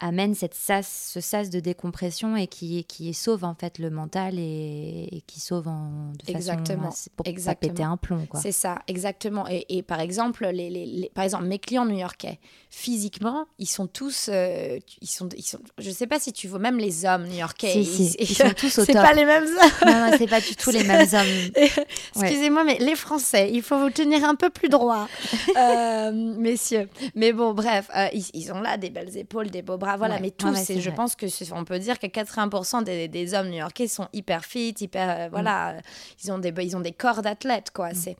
amène 0.00 0.34
cette 0.34 0.54
sas, 0.54 1.10
ce 1.12 1.20
sas 1.20 1.50
de 1.50 1.60
décompression 1.60 2.36
et 2.36 2.46
qui, 2.46 2.84
qui 2.84 3.14
sauve 3.14 3.44
en 3.44 3.54
fait 3.54 3.78
le 3.78 3.90
mental 3.90 4.38
et, 4.38 5.22
qui 5.26 5.40
sauve 5.40 5.68
en, 5.68 6.12
de 6.24 6.30
exactement. 6.30 6.90
façon 6.90 7.10
pour 7.16 7.26
exactement. 7.26 7.68
pas 7.68 7.74
péter 7.74 7.82
un 7.84 7.96
plomb. 7.96 8.26
C'est 8.40 8.52
ça, 8.52 8.80
exactement. 8.88 9.46
Et, 9.48 9.64
et, 9.68 9.82
par 9.82 10.00
exemple, 10.00 10.46
les, 10.46 10.70
les, 10.70 11.10
par 11.14 11.24
exemple, 11.24 11.44
mes 11.44 11.58
clients 11.58 11.86
new-yorkais, 11.86 12.38
physiquement, 12.70 13.46
ils 13.58 13.68
sont 13.68 13.86
tous, 13.86 14.28
euh, 14.32 14.78
ils 15.00 15.08
sont, 15.08 15.28
ils 15.36 15.42
sont, 15.42 15.58
je 15.78 15.90
sais 15.90 16.06
pas 16.06 16.18
si 16.18 16.32
tu 16.32 16.48
vois, 16.48 16.58
même 16.58 16.78
les 16.78 17.04
hommes 17.04 17.26
new-yorkais, 17.26 17.80
ils, 17.80 18.16
ils, 18.18 18.34
sont 18.34 18.50
tous 18.56 18.78
au 18.80 18.84
C'est 18.84 18.92
pas 18.92 19.12
les 19.12 19.24
mêmes 19.24 19.44
hommes. 19.44 19.86
Non, 19.86 20.10
non 20.10 20.16
c'est 20.18 20.28
pas 20.28 20.40
du 20.40 20.56
tout 20.56 20.70
les 20.70 20.84
mêmes 20.84 21.08
hommes. 21.12 21.64
Excusez-moi, 22.16 22.64
mais 22.64 22.78
les 22.78 22.96
Français, 22.96 23.50
il 23.52 23.62
faut 23.62 23.78
vous 23.78 23.90
tenir 23.90 24.24
un 24.24 24.34
peu 24.34 24.50
plus 24.50 24.68
droit, 24.68 25.08
euh, 25.56 26.10
messieurs. 26.12 26.88
Mais 27.14 27.32
bon, 27.32 27.54
bref, 27.54 27.90
euh, 27.96 28.08
ils, 28.12 28.24
ils, 28.34 28.52
ont 28.52 28.60
là 28.60 28.76
des 28.76 28.90
belles 28.90 29.16
épaules, 29.16 29.50
des 29.50 29.62
beaux 29.62 29.78
voilà, 29.96 30.20
mais 30.20 30.30
tous, 30.30 30.72
je 30.78 30.90
pense 30.90 31.14
que 31.16 31.26
on 31.52 31.64
peut 31.64 31.78
dire 31.78 31.98
que 31.98 32.06
80% 32.06 32.84
des, 32.84 33.08
des, 33.08 33.34
hommes 33.34 33.48
new-yorkais 33.48 33.88
sont 33.88 34.08
hyper 34.12 34.44
fit, 34.44 34.74
hyper, 34.80 35.10
euh, 35.10 35.28
voilà, 35.30 35.74
mm. 35.74 35.80
ils 36.22 36.32
ont 36.32 36.38
des, 36.38 36.52
ils 36.62 36.76
ont 36.76 36.80
des 36.80 36.92
corps 36.92 37.22
d'athlètes, 37.22 37.70
quoi. 37.70 37.90
Mm. 37.90 37.94
C'est, 37.94 38.16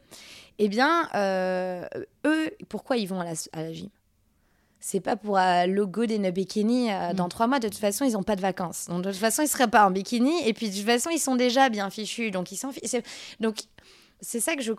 eh 0.59 0.69
bien, 0.69 1.09
euh, 1.15 1.87
eux, 2.27 2.51
pourquoi 2.69 2.97
ils 2.97 3.07
vont 3.07 3.21
à 3.21 3.25
la, 3.25 3.33
à 3.53 3.63
la 3.63 3.73
gym? 3.73 3.89
C'est 4.81 5.01
pas 5.01 5.17
pour 5.17 5.39
euh, 5.39 5.67
logo 5.67 6.05
des 6.05 6.19
bikini 6.31 6.91
mm. 6.91 7.15
dans 7.15 7.29
trois 7.29 7.47
mois. 7.47 7.59
De 7.59 7.69
toute 7.69 7.79
façon, 7.79 8.05
ils 8.05 8.13
n'ont 8.13 8.23
pas 8.23 8.37
de 8.37 8.43
vacances. 8.43 8.87
Donc, 8.89 9.03
de 9.03 9.11
toute 9.11 9.21
façon, 9.21 9.43
ils 9.43 9.49
seraient 9.49 9.69
pas 9.69 9.87
en 9.87 9.91
bikini. 9.91 10.47
Et 10.47 10.53
puis, 10.53 10.69
de 10.69 10.77
toute 10.77 10.85
façon, 10.85 11.11
ils 11.11 11.19
sont 11.19 11.37
déjà 11.37 11.71
bien 11.71 11.89
fichus. 11.91 12.31
Donc, 12.31 12.53
ils 12.53 12.57
s'en 12.57 12.71
Donc, 13.41 13.59
c'est 14.21 14.41
ça 14.41 14.57
que 14.57 14.63
je, 14.63 14.73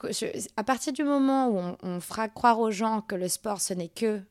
À 0.58 0.64
partir 0.64 0.94
du 0.94 1.04
moment 1.04 1.48
où 1.48 1.58
on, 1.58 1.78
on, 1.84 2.00
fera 2.00 2.28
croire 2.28 2.60
aux 2.60 2.72
gens 2.72 3.02
que 3.02 3.16
le 3.16 3.28
sport, 3.28 3.62
ce 3.62 3.74
n'est 3.74 3.90
que 3.90 4.22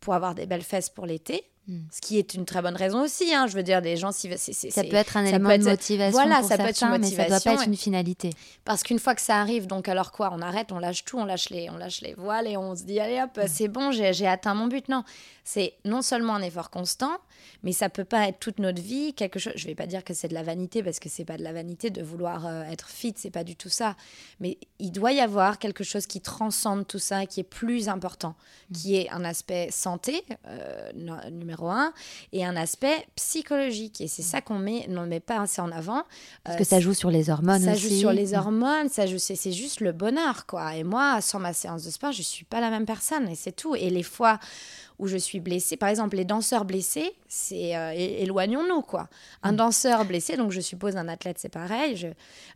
pour 0.00 0.14
avoir 0.14 0.34
des 0.34 0.46
belles 0.46 0.62
fesses 0.62 0.90
pour 0.90 1.06
l'été, 1.06 1.44
Hmm. 1.66 1.80
Ce 1.90 2.02
qui 2.02 2.18
est 2.18 2.34
une 2.34 2.44
très 2.44 2.60
bonne 2.60 2.76
raison 2.76 3.02
aussi. 3.02 3.34
Hein. 3.34 3.46
Je 3.46 3.54
veux 3.54 3.62
dire, 3.62 3.80
des 3.80 3.96
gens, 3.96 4.12
si, 4.12 4.30
ça 4.36 4.84
peut 4.84 4.96
être 4.96 5.16
un 5.16 5.24
élément 5.24 5.56
de 5.56 5.64
motivation. 5.64 6.12
Voilà, 6.12 6.40
pour 6.40 6.48
ça 6.48 6.58
peut 6.58 6.64
être 6.64 6.82
une 6.82 6.90
motivation. 6.90 7.16
Mais 7.16 7.28
ça 7.30 7.40
doit 7.40 7.56
pas 7.56 7.62
être 7.62 7.68
une 7.68 7.76
finalité. 7.76 8.30
Parce 8.66 8.82
qu'une 8.82 8.98
fois 8.98 9.14
que 9.14 9.22
ça 9.22 9.40
arrive, 9.40 9.66
donc 9.66 9.88
alors 9.88 10.12
quoi 10.12 10.30
On 10.32 10.42
arrête, 10.42 10.72
on 10.72 10.78
lâche 10.78 11.04
tout, 11.04 11.18
on 11.18 11.24
lâche 11.24 11.48
les, 11.48 11.70
on 11.70 11.78
lâche 11.78 12.02
les 12.02 12.12
voiles 12.14 12.48
et 12.48 12.58
on 12.58 12.76
se 12.76 12.82
dit 12.82 13.00
allez 13.00 13.22
hop, 13.22 13.30
hmm. 13.36 13.46
c'est 13.48 13.68
bon, 13.68 13.92
j'ai 13.92 14.26
atteint 14.26 14.54
mon 14.54 14.66
but. 14.66 14.88
Non, 14.90 15.04
c'est 15.42 15.74
non 15.86 16.02
seulement 16.02 16.34
un 16.34 16.42
effort 16.42 16.68
constant, 16.68 17.12
mais 17.62 17.72
ça 17.72 17.88
peut 17.88 18.04
pas 18.04 18.28
être 18.28 18.38
toute 18.38 18.58
notre 18.58 18.80
vie 18.80 19.14
quelque 19.14 19.38
chose. 19.38 19.52
Je 19.56 19.66
vais 19.66 19.74
pas 19.74 19.86
dire 19.86 20.04
que 20.04 20.14
c'est 20.14 20.28
de 20.28 20.34
la 20.34 20.42
vanité 20.42 20.82
parce 20.82 20.98
que 20.98 21.08
c'est 21.08 21.24
pas 21.24 21.36
de 21.36 21.42
la 21.42 21.52
vanité 21.52 21.90
de 21.90 22.02
vouloir 22.02 22.46
euh, 22.46 22.62
être 22.64 22.88
fit, 22.88 23.14
c'est 23.16 23.30
pas 23.30 23.44
du 23.44 23.56
tout 23.56 23.68
ça. 23.68 23.96
Mais 24.40 24.58
il 24.78 24.92
doit 24.92 25.12
y 25.12 25.20
avoir 25.20 25.58
quelque 25.58 25.84
chose 25.84 26.06
qui 26.06 26.20
transcende 26.20 26.86
tout 26.86 26.98
ça, 26.98 27.26
qui 27.26 27.40
est 27.40 27.44
plus 27.44 27.88
important, 27.88 28.34
mm. 28.70 28.74
qui 28.74 28.96
est 28.96 29.10
un 29.10 29.24
aspect 29.24 29.68
santé 29.70 30.24
euh, 30.46 30.92
numéro 31.30 31.68
un 31.68 31.92
et 32.32 32.44
un 32.44 32.56
aspect 32.56 33.06
psychologique. 33.16 34.00
Et 34.00 34.08
c'est 34.08 34.22
ça 34.22 34.40
qu'on 34.40 34.58
met, 34.58 34.86
ne 34.88 35.04
met 35.06 35.20
pas 35.20 35.40
assez 35.40 35.60
en 35.60 35.70
avant. 35.70 36.04
Parce 36.44 36.56
que 36.56 36.64
ça 36.64 36.80
joue 36.80 36.94
sur 36.94 37.10
les 37.10 37.30
hormones 37.30 37.62
ça 37.62 37.72
aussi. 37.72 37.90
joue 37.90 38.00
sur 38.00 38.12
les 38.12 38.32
mm. 38.32 38.38
hormones, 38.38 38.88
ça 38.88 39.06
joue, 39.06 39.18
c'est 39.18 39.52
juste 39.52 39.80
le 39.80 39.92
bonheur 39.92 40.46
quoi. 40.46 40.76
Et 40.76 40.84
moi, 40.84 41.20
sans 41.20 41.38
ma 41.38 41.52
séance 41.52 41.84
de 41.84 41.90
sport, 41.90 42.12
je 42.12 42.22
suis 42.22 42.44
pas 42.44 42.60
la 42.60 42.70
même 42.70 42.86
personne 42.86 43.28
et 43.28 43.34
c'est 43.34 43.52
tout. 43.52 43.74
Et 43.74 43.90
les 43.90 44.02
fois 44.02 44.38
où 44.98 45.08
je 45.08 45.16
suis 45.16 45.40
blessée. 45.40 45.76
Par 45.76 45.88
exemple, 45.88 46.16
les 46.16 46.24
danseurs 46.24 46.64
blessés, 46.64 47.14
c'est 47.26 47.76
euh, 47.76 47.90
éloignons-nous 47.92 48.82
quoi. 48.82 49.08
Un 49.42 49.52
mm. 49.52 49.56
danseur 49.56 50.04
blessé, 50.04 50.36
donc 50.36 50.52
je 50.52 50.60
suppose 50.60 50.96
un 50.96 51.08
athlète, 51.08 51.38
c'est 51.40 51.48
pareil. 51.48 51.96
Je, 51.96 52.08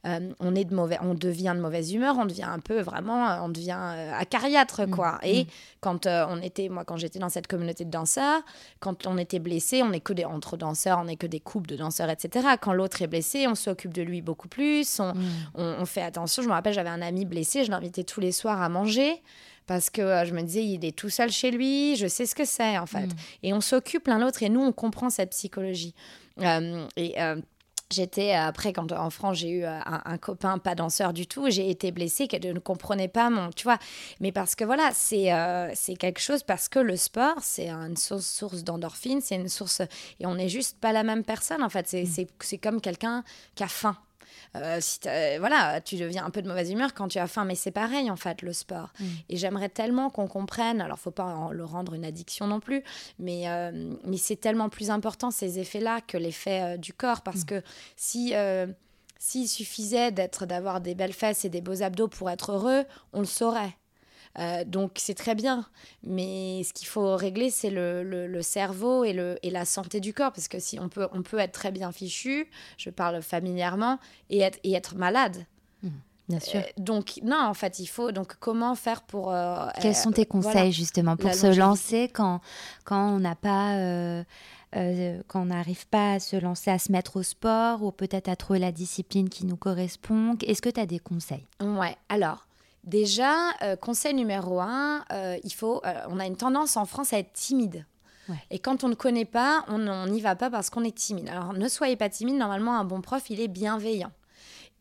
euh, 0.06 0.32
on 0.38 0.54
est 0.54 0.64
de 0.64 0.74
mauvais, 0.74 0.98
on 1.02 1.14
devient 1.14 1.52
de 1.56 1.60
mauvaise 1.60 1.92
humeur, 1.92 2.16
on 2.16 2.26
devient 2.26 2.44
un 2.44 2.60
peu 2.60 2.80
vraiment, 2.80 3.28
euh, 3.28 3.40
on 3.42 3.48
devient 3.48 3.78
acariâtre 4.16 4.86
mm. 4.86 4.90
quoi. 4.90 5.18
Et 5.24 5.44
mm. 5.44 5.46
quand 5.80 6.06
on 6.06 6.40
était, 6.40 6.68
moi, 6.68 6.84
quand 6.84 6.96
j'étais 6.96 7.18
dans 7.18 7.28
cette 7.28 7.48
communauté 7.48 7.84
de 7.84 7.90
danseurs, 7.90 8.42
quand 8.78 9.06
on 9.06 9.18
était 9.18 9.40
blessé, 9.40 9.82
on 9.82 9.92
est 9.92 10.00
que 10.00 10.12
des 10.12 10.24
entre 10.24 10.56
danseurs, 10.56 10.98
on 11.00 11.04
n'est 11.04 11.16
que 11.16 11.26
des 11.26 11.40
couples 11.40 11.68
de 11.68 11.76
danseurs, 11.76 12.10
etc. 12.10 12.46
Quand 12.60 12.72
l'autre 12.72 13.02
est 13.02 13.08
blessé, 13.08 13.48
on 13.48 13.56
s'occupe 13.56 13.92
de 13.92 14.02
lui 14.02 14.22
beaucoup 14.22 14.48
plus, 14.48 15.00
on, 15.00 15.12
on 15.54 15.84
fait 15.86 16.02
attention. 16.02 16.42
Je 16.42 16.48
me 16.48 16.52
rappelle, 16.52 16.74
j'avais 16.74 16.88
un 16.88 17.02
ami 17.02 17.24
blessé, 17.24 17.64
je 17.64 17.70
l'invitais 17.70 18.04
tous 18.04 18.20
les 18.20 18.32
soirs 18.32 18.62
à 18.62 18.68
manger 18.68 19.20
parce 19.68 19.90
que 19.90 20.00
euh, 20.00 20.24
je 20.24 20.34
me 20.34 20.42
disais, 20.42 20.64
il 20.64 20.84
est 20.84 20.96
tout 20.96 21.10
seul 21.10 21.30
chez 21.30 21.52
lui, 21.52 21.94
je 21.96 22.08
sais 22.08 22.26
ce 22.26 22.34
que 22.34 22.46
c'est 22.46 22.78
en 22.78 22.86
fait. 22.86 23.06
Mm. 23.06 23.16
Et 23.44 23.52
on 23.52 23.60
s'occupe 23.60 24.08
l'un 24.08 24.18
l'autre 24.18 24.42
et 24.42 24.48
nous, 24.48 24.62
on 24.62 24.72
comprend 24.72 25.10
cette 25.10 25.30
psychologie. 25.30 25.94
Euh, 26.40 26.84
et 26.96 27.22
euh, 27.22 27.36
J'étais, 27.90 28.32
après, 28.34 28.74
quand 28.74 28.92
en 28.92 29.08
France, 29.08 29.38
j'ai 29.38 29.48
eu 29.48 29.64
un, 29.64 30.18
copain 30.18 30.58
pas 30.58 30.74
danseur 30.74 31.14
du 31.14 31.26
tout, 31.26 31.48
j'ai 31.48 31.70
été 31.70 31.90
blessée, 31.90 32.28
qu'elle 32.28 32.52
ne 32.52 32.58
comprenait 32.58 33.08
pas 33.08 33.30
mon. 33.30 33.48
Tu 33.48 33.64
vois, 33.64 33.78
mais 34.20 34.30
parce 34.30 34.54
que 34.54 34.62
voilà, 34.62 34.90
c'est 34.92 35.30
c'est 35.74 35.96
quelque 35.96 36.20
chose, 36.20 36.42
parce 36.42 36.68
que 36.68 36.80
le 36.80 36.96
sport, 36.96 37.36
c'est 37.40 37.70
une 37.70 37.96
source, 37.96 38.26
source 38.26 38.62
d'endorphine, 38.62 39.22
c'est 39.22 39.36
une 39.36 39.48
source. 39.48 39.80
Et 40.20 40.26
on 40.26 40.34
n'est 40.34 40.50
juste 40.50 40.76
pas 40.78 40.92
la 40.92 41.02
même 41.02 41.24
personne, 41.24 41.62
en 41.62 41.70
fait. 41.70 41.88
C'est 41.88 42.04
mm. 42.04 42.58
comme 42.62 42.82
quelqu'un 42.82 43.24
qui 43.54 43.62
a 43.62 43.68
faim. 43.68 43.96
Euh, 44.56 44.78
si 44.80 45.00
voilà, 45.38 45.80
tu 45.80 45.96
deviens 45.96 46.24
un 46.24 46.30
peu 46.30 46.42
de 46.42 46.48
mauvaise 46.48 46.70
humeur 46.70 46.94
quand 46.94 47.08
tu 47.08 47.18
as 47.18 47.26
faim, 47.26 47.44
mais 47.44 47.54
c'est 47.54 47.70
pareil 47.70 48.10
en 48.10 48.16
fait 48.16 48.42
le 48.42 48.52
sport. 48.52 48.92
Mm. 48.98 49.04
Et 49.30 49.36
j'aimerais 49.36 49.68
tellement 49.68 50.10
qu'on 50.10 50.28
comprenne, 50.28 50.80
alors 50.80 50.98
faut 50.98 51.10
pas 51.10 51.50
le 51.52 51.64
rendre 51.64 51.94
une 51.94 52.04
addiction 52.04 52.46
non 52.46 52.60
plus, 52.60 52.82
mais, 53.18 53.48
euh, 53.48 53.94
mais 54.04 54.16
c'est 54.16 54.36
tellement 54.36 54.68
plus 54.68 54.90
important 54.90 55.30
ces 55.30 55.58
effets-là 55.58 56.00
que 56.00 56.16
l'effet 56.16 56.62
euh, 56.62 56.76
du 56.76 56.92
corps, 56.92 57.22
parce 57.22 57.42
mm. 57.42 57.46
que 57.46 57.62
si 57.96 58.34
s'il 59.20 59.48
suffisait 59.48 60.12
d'être 60.12 60.46
d'avoir 60.46 60.80
des 60.80 60.94
belles 60.94 61.12
fesses 61.12 61.44
et 61.44 61.48
des 61.48 61.60
beaux 61.60 61.82
abdos 61.82 62.06
pour 62.06 62.30
être 62.30 62.52
heureux, 62.52 62.84
on 63.12 63.18
le 63.18 63.26
saurait. 63.26 63.76
Euh, 64.38 64.64
donc 64.64 64.92
c'est 64.96 65.14
très 65.14 65.34
bien, 65.34 65.66
mais 66.04 66.62
ce 66.64 66.72
qu'il 66.72 66.86
faut 66.86 67.16
régler, 67.16 67.50
c'est 67.50 67.70
le, 67.70 68.02
le, 68.02 68.42
cerveau 68.42 69.04
et, 69.04 69.12
le, 69.12 69.38
et 69.42 69.50
la 69.50 69.64
santé 69.64 70.00
du 70.00 70.12
corps, 70.12 70.32
parce 70.32 70.48
que 70.48 70.58
si 70.58 70.78
on 70.78 70.88
peut, 70.88 71.08
on 71.12 71.22
peut 71.22 71.38
être 71.38 71.52
très 71.52 71.72
bien 71.72 71.90
fichu, 71.92 72.48
je 72.76 72.90
parle 72.90 73.22
familièrement, 73.22 73.98
et 74.30 74.40
être, 74.40 74.58
et 74.62 74.74
être 74.74 74.94
malade. 74.94 75.44
Mmh, 75.82 75.88
bien 76.28 76.40
sûr. 76.40 76.60
Euh, 76.60 76.64
donc, 76.76 77.20
non, 77.24 77.40
en 77.40 77.54
fait, 77.54 77.78
il 77.80 77.86
faut. 77.86 78.12
Donc, 78.12 78.34
comment 78.38 78.74
faire 78.74 79.02
pour. 79.02 79.32
Euh, 79.32 79.66
Quels 79.80 79.96
sont 79.96 80.12
tes 80.12 80.26
conseils, 80.26 80.72
justement, 80.72 81.16
pour 81.16 81.34
se 81.34 81.56
lancer 81.56 82.08
quand, 82.08 82.40
quand 82.84 83.14
on 83.14 83.18
n'a 83.18 83.34
pas. 83.34 84.24
quand 84.72 85.42
on 85.42 85.46
n'arrive 85.46 85.86
pas 85.88 86.14
à 86.14 86.20
se 86.20 86.36
lancer, 86.36 86.70
à 86.70 86.78
se 86.78 86.92
mettre 86.92 87.16
au 87.16 87.22
sport 87.22 87.82
ou 87.82 87.90
peut-être 87.90 88.28
à 88.28 88.36
trouver 88.36 88.60
la 88.60 88.72
discipline 88.72 89.28
qui 89.28 89.46
nous 89.46 89.56
correspond? 89.56 90.36
Est-ce 90.46 90.62
que 90.62 90.68
tu 90.68 90.80
as 90.80 90.86
des 90.86 90.98
conseils? 90.98 91.46
Ouais, 91.60 91.96
alors, 92.08 92.47
Déjà, 92.88 93.50
euh, 93.60 93.76
conseil 93.76 94.14
numéro 94.14 94.60
un, 94.60 95.04
euh, 95.12 95.36
il 95.44 95.52
faut, 95.52 95.82
euh, 95.84 95.92
on 96.08 96.18
a 96.18 96.24
une 96.24 96.38
tendance 96.38 96.78
en 96.78 96.86
France 96.86 97.12
à 97.12 97.18
être 97.18 97.34
timide. 97.34 97.84
Et 98.50 98.58
quand 98.58 98.84
on 98.84 98.88
ne 98.88 98.94
connaît 98.94 99.24
pas, 99.24 99.64
on 99.68 100.06
n'y 100.06 100.20
va 100.20 100.36
pas 100.36 100.50
parce 100.50 100.68
qu'on 100.68 100.84
est 100.84 100.94
timide. 100.94 101.30
Alors 101.30 101.54
ne 101.54 101.66
soyez 101.66 101.96
pas 101.96 102.10
timide, 102.10 102.36
normalement 102.36 102.78
un 102.78 102.84
bon 102.84 103.00
prof, 103.00 103.22
il 103.30 103.40
est 103.40 103.48
bienveillant. 103.48 104.12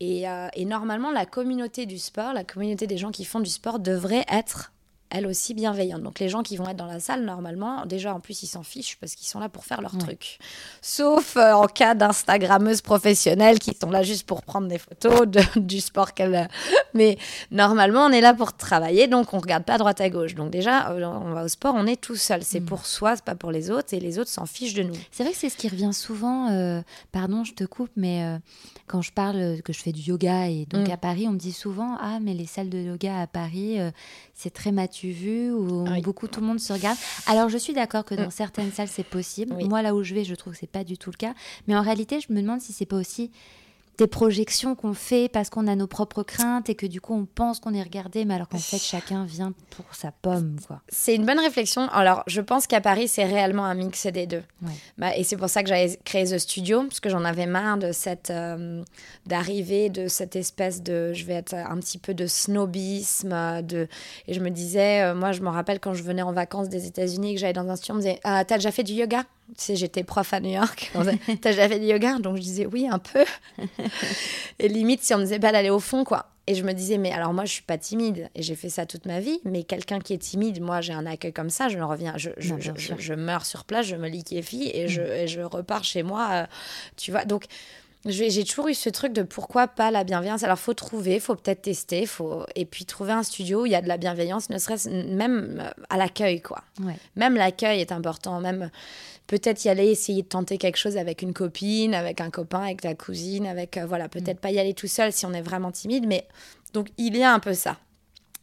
Et, 0.00 0.24
et, 0.54 0.64
normalement, 0.66 1.10
la 1.10 1.24
communauté 1.24 1.86
du 1.86 1.98
sport, 1.98 2.34
la 2.34 2.44
communauté 2.44 2.86
des 2.86 2.98
gens 2.98 3.10
qui 3.10 3.24
font 3.24 3.40
du 3.40 3.48
sport 3.48 3.78
devrait 3.78 4.26
être 4.30 4.72
elle 5.10 5.26
aussi 5.26 5.54
bienveillante. 5.54 6.02
Donc 6.02 6.18
les 6.18 6.28
gens 6.28 6.42
qui 6.42 6.56
vont 6.56 6.68
être 6.68 6.76
dans 6.76 6.86
la 6.86 7.00
salle, 7.00 7.24
normalement, 7.24 7.86
déjà 7.86 8.14
en 8.14 8.20
plus 8.20 8.42
ils 8.42 8.46
s'en 8.46 8.62
fichent 8.62 8.96
parce 8.96 9.14
qu'ils 9.14 9.26
sont 9.26 9.40
là 9.40 9.48
pour 9.48 9.64
faire 9.64 9.80
leur 9.80 9.96
truc. 9.96 10.38
Sauf 10.82 11.36
euh, 11.36 11.52
en 11.52 11.66
cas 11.66 11.94
d'instagrammeuses 11.94 12.82
professionnelles 12.82 13.58
qui 13.58 13.72
sont 13.80 13.90
là 13.90 14.02
juste 14.02 14.26
pour 14.26 14.42
prendre 14.42 14.68
des 14.68 14.78
photos 14.78 15.26
du 15.56 15.80
sport 15.80 16.14
qu'elles... 16.14 16.48
Mais 16.94 17.18
normalement 17.50 18.06
on 18.06 18.10
est 18.10 18.20
là 18.20 18.34
pour 18.34 18.56
travailler, 18.56 19.06
donc 19.06 19.32
on 19.32 19.38
regarde 19.38 19.64
pas 19.64 19.74
à 19.74 19.78
droite 19.78 20.00
à 20.00 20.10
gauche. 20.10 20.34
Donc 20.34 20.50
déjà, 20.50 20.90
euh, 20.90 21.04
on 21.04 21.32
va 21.32 21.44
au 21.44 21.48
sport, 21.48 21.74
on 21.76 21.86
est 21.86 22.00
tout 22.00 22.16
seul. 22.16 22.42
C'est 22.42 22.60
mm. 22.60 22.66
pour 22.66 22.86
soi, 22.86 23.16
c'est 23.16 23.24
pas 23.24 23.34
pour 23.34 23.50
les 23.50 23.70
autres, 23.70 23.94
et 23.94 24.00
les 24.00 24.18
autres 24.18 24.30
s'en 24.30 24.46
fichent 24.46 24.74
de 24.74 24.82
nous. 24.82 24.94
C'est 25.10 25.22
vrai 25.22 25.32
que 25.32 25.38
c'est 25.38 25.48
ce 25.48 25.56
qui 25.56 25.68
revient 25.68 25.92
souvent, 25.92 26.50
euh, 26.50 26.82
pardon 27.12 27.44
je 27.44 27.54
te 27.54 27.64
coupe, 27.64 27.90
mais 27.96 28.38
quand 28.86 29.02
je 29.02 29.12
parle 29.12 29.62
que 29.62 29.72
je 29.72 29.80
fais 29.80 29.92
du 29.92 30.00
yoga, 30.00 30.48
et 30.48 30.66
donc 30.66 30.88
mm. 30.88 30.92
à 30.92 30.96
Paris, 30.96 31.26
on 31.28 31.32
me 31.32 31.38
dit 31.38 31.52
souvent, 31.52 31.96
ah 32.00 32.18
mais 32.20 32.34
les 32.34 32.46
salles 32.46 32.68
de 32.68 32.78
yoga 32.78 33.20
à 33.20 33.26
Paris, 33.26 33.78
c'est 34.38 34.50
très 34.50 34.70
mature 34.70 35.12
vu 35.12 35.50
où 35.50 35.84
beaucoup 36.00 36.28
tout 36.28 36.40
le 36.40 36.46
monde 36.46 36.60
se 36.60 36.72
regarde. 36.72 36.96
Alors 37.26 37.48
je 37.48 37.58
suis 37.58 37.72
d'accord 37.72 38.04
que 38.04 38.14
dans 38.14 38.28
mm. 38.28 38.30
certaines 38.30 38.70
salles 38.70 38.88
c'est 38.88 39.02
possible. 39.02 39.52
Moi 39.68 39.82
là 39.82 39.96
où 39.96 40.04
je 40.04 40.14
vais, 40.14 40.22
je 40.22 40.36
trouve 40.36 40.52
que 40.52 40.58
c'est 40.60 40.70
pas 40.70 40.84
du 40.84 40.96
tout 40.96 41.10
le 41.10 41.16
cas. 41.16 41.34
Mais 41.66 41.76
en 41.76 41.82
réalité, 41.82 42.20
je 42.20 42.32
me 42.32 42.40
demande 42.40 42.60
si 42.60 42.72
c'est 42.72 42.86
pas 42.86 42.96
aussi 42.96 43.32
des 43.98 44.06
projections 44.06 44.76
qu'on 44.76 44.94
fait 44.94 45.28
parce 45.28 45.50
qu'on 45.50 45.66
a 45.66 45.74
nos 45.74 45.88
propres 45.88 46.22
craintes 46.22 46.70
et 46.70 46.76
que 46.76 46.86
du 46.86 47.00
coup 47.00 47.14
on 47.14 47.26
pense 47.26 47.58
qu'on 47.58 47.74
est 47.74 47.82
regardé, 47.82 48.24
mais 48.24 48.34
alors 48.34 48.48
qu'en 48.48 48.58
fait 48.58 48.78
chacun 48.78 49.24
vient 49.24 49.52
pour 49.70 49.84
sa 49.92 50.12
pomme. 50.12 50.56
quoi. 50.66 50.80
C'est 50.88 51.16
une 51.16 51.26
bonne 51.26 51.40
réflexion. 51.40 51.88
Alors 51.90 52.22
je 52.28 52.40
pense 52.40 52.68
qu'à 52.68 52.80
Paris 52.80 53.08
c'est 53.08 53.24
réellement 53.24 53.64
un 53.64 53.74
mix 53.74 54.06
des 54.06 54.26
deux. 54.26 54.42
Bah, 54.96 55.16
et 55.16 55.24
c'est 55.24 55.36
pour 55.36 55.48
ça 55.48 55.62
que 55.62 55.68
j'avais 55.68 55.98
créé 56.04 56.24
The 56.24 56.38
Studio, 56.38 56.84
parce 56.84 57.00
que 57.00 57.10
j'en 57.10 57.24
avais 57.24 57.46
marre 57.46 57.78
de 57.78 57.90
cette 57.90 58.30
euh, 58.30 58.84
d'arriver 59.26 59.90
de 59.90 60.06
cette 60.06 60.36
espèce 60.36 60.82
de, 60.82 61.12
je 61.12 61.24
vais 61.24 61.34
être 61.34 61.54
un 61.54 61.78
petit 61.78 61.98
peu 61.98 62.14
de 62.14 62.26
snobisme, 62.26 63.62
de 63.62 63.88
et 64.28 64.34
je 64.34 64.40
me 64.40 64.50
disais, 64.50 65.02
euh, 65.02 65.14
moi 65.14 65.32
je 65.32 65.42
me 65.42 65.48
rappelle 65.48 65.80
quand 65.80 65.94
je 65.94 66.04
venais 66.04 66.22
en 66.22 66.32
vacances 66.32 66.68
des 66.68 66.86
États-Unis 66.86 67.34
que 67.34 67.40
j'allais 67.40 67.52
dans 67.52 67.68
un 67.68 67.74
studio, 67.74 67.94
on 67.94 67.96
me 67.96 68.02
disait, 68.02 68.20
ah, 68.22 68.44
t'as 68.44 68.56
déjà 68.56 68.70
fait 68.70 68.84
du 68.84 68.92
yoga? 68.92 69.24
Tu 69.56 69.64
sais, 69.64 69.76
j'étais 69.76 70.04
prof 70.04 70.32
à 70.32 70.40
New 70.40 70.50
York. 70.50 70.92
Fait 71.40 71.78
du 71.80 71.86
yoga? 71.86 72.18
Donc 72.18 72.36
je 72.36 72.42
disais 72.42 72.66
oui, 72.66 72.86
un 72.90 72.98
peu. 72.98 73.24
et 74.58 74.68
limite, 74.68 75.02
si 75.02 75.14
on 75.14 75.18
me 75.18 75.22
disait 75.24 75.38
pas 75.38 75.52
d'aller 75.52 75.70
au 75.70 75.80
fond, 75.80 76.04
quoi. 76.04 76.26
Et 76.46 76.54
je 76.54 76.64
me 76.64 76.72
disais, 76.72 76.96
mais 76.96 77.12
alors 77.12 77.34
moi, 77.34 77.44
je 77.44 77.52
suis 77.52 77.62
pas 77.62 77.76
timide 77.76 78.30
et 78.34 78.42
j'ai 78.42 78.54
fait 78.54 78.70
ça 78.70 78.86
toute 78.86 79.04
ma 79.04 79.20
vie. 79.20 79.38
Mais 79.44 79.64
quelqu'un 79.64 80.00
qui 80.00 80.14
est 80.14 80.18
timide, 80.18 80.62
moi, 80.62 80.80
j'ai 80.80 80.94
un 80.94 81.04
accueil 81.04 81.32
comme 81.32 81.50
ça, 81.50 81.68
je 81.68 81.78
reviens, 81.78 82.14
je, 82.16 82.30
je, 82.38 82.54
je, 82.98 83.14
meurs 83.14 83.44
sur 83.44 83.64
place, 83.64 83.84
je 83.84 83.96
me 83.96 84.08
liquéfie 84.08 84.70
et, 84.72 84.88
je, 84.88 85.02
mm. 85.02 85.12
et 85.12 85.28
je 85.28 85.40
repars 85.42 85.84
chez 85.84 86.02
moi. 86.02 86.28
Euh, 86.32 86.46
tu 86.96 87.10
vois, 87.10 87.26
donc 87.26 87.44
j'ai 88.06 88.44
toujours 88.44 88.68
eu 88.68 88.74
ce 88.74 88.88
truc 88.88 89.12
de 89.12 89.22
pourquoi 89.22 89.66
pas 89.66 89.90
la 89.90 90.04
bienveillance? 90.04 90.42
Alors, 90.42 90.58
faut 90.58 90.74
trouver, 90.74 91.18
faut 91.20 91.34
peut-être 91.34 91.62
tester, 91.62 92.06
faut 92.06 92.44
et 92.54 92.64
puis 92.64 92.84
trouver 92.84 93.12
un 93.12 93.22
studio 93.22 93.62
où 93.62 93.66
il 93.66 93.72
y 93.72 93.74
a 93.74 93.82
de 93.82 93.88
la 93.88 93.98
bienveillance, 93.98 94.50
ne 94.50 94.58
serait-ce 94.58 94.88
même 94.88 95.58
euh, 95.60 95.84
à 95.90 95.96
l'accueil, 95.96 96.40
quoi. 96.40 96.62
Même 97.16 97.34
l'accueil 97.34 97.80
est 97.80 97.92
important. 97.92 98.40
Même 98.40 98.70
peut-être 99.28 99.64
y 99.64 99.68
aller 99.68 99.86
essayer 99.86 100.22
de 100.22 100.26
tenter 100.26 100.58
quelque 100.58 100.78
chose 100.78 100.96
avec 100.96 101.22
une 101.22 101.32
copine, 101.32 101.94
avec 101.94 102.20
un 102.20 102.30
copain, 102.30 102.62
avec 102.62 102.80
ta 102.80 102.94
cousine, 102.94 103.46
avec 103.46 103.76
euh, 103.76 103.86
voilà, 103.86 104.08
peut-être 104.08 104.38
mm. 104.38 104.40
pas 104.40 104.50
y 104.50 104.58
aller 104.58 104.74
tout 104.74 104.88
seul 104.88 105.12
si 105.12 105.24
on 105.26 105.32
est 105.32 105.42
vraiment 105.42 105.70
timide, 105.70 106.06
mais 106.08 106.26
donc 106.72 106.88
il 106.96 107.16
y 107.16 107.22
a 107.22 107.32
un 107.32 107.38
peu 107.38 107.54
ça. 107.54 107.76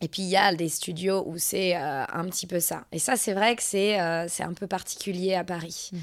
Et 0.02 0.08
puis 0.08 0.22
il 0.22 0.30
y 0.30 0.38
a 0.38 0.54
des 0.54 0.70
studios 0.70 1.24
où 1.26 1.38
c'est 1.38 1.76
euh, 1.76 2.04
un 2.06 2.26
petit 2.26 2.46
peu 2.48 2.60
ça. 2.60 2.86
Et 2.92 3.00
ça, 3.00 3.16
c'est 3.16 3.34
vrai 3.34 3.56
que 3.56 3.64
c'est 3.64 3.98
c'est 4.28 4.44
un 4.44 4.54
peu 4.54 4.68
particulier 4.68 5.34
à 5.34 5.44
Paris. 5.44 5.90
Mm. 5.92 5.98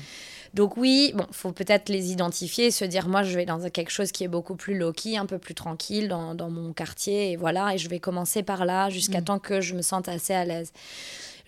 Donc 0.54 0.76
oui, 0.76 1.12
bon, 1.14 1.26
faut 1.30 1.52
peut-être 1.52 1.88
les 1.88 2.10
identifier, 2.10 2.70
se 2.70 2.84
dire 2.84 3.08
moi 3.08 3.22
je 3.22 3.36
vais 3.36 3.46
dans 3.46 3.70
quelque 3.70 3.90
chose 3.90 4.12
qui 4.12 4.24
est 4.24 4.28
beaucoup 4.28 4.56
plus 4.56 4.76
low-key, 4.76 5.16
un 5.16 5.26
peu 5.26 5.38
plus 5.38 5.54
tranquille 5.54 6.08
dans, 6.08 6.34
dans, 6.34 6.50
mon 6.50 6.72
quartier 6.74 7.32
et 7.32 7.36
voilà, 7.36 7.74
et 7.74 7.78
je 7.78 7.88
vais 7.88 8.00
commencer 8.00 8.42
par 8.42 8.66
là 8.66 8.90
jusqu'à 8.90 9.20
mm. 9.20 9.24
temps 9.24 9.38
que 9.38 9.60
je 9.62 9.74
me 9.74 9.82
sente 9.82 10.08
assez 10.08 10.34
à 10.34 10.44
l'aise. 10.44 10.72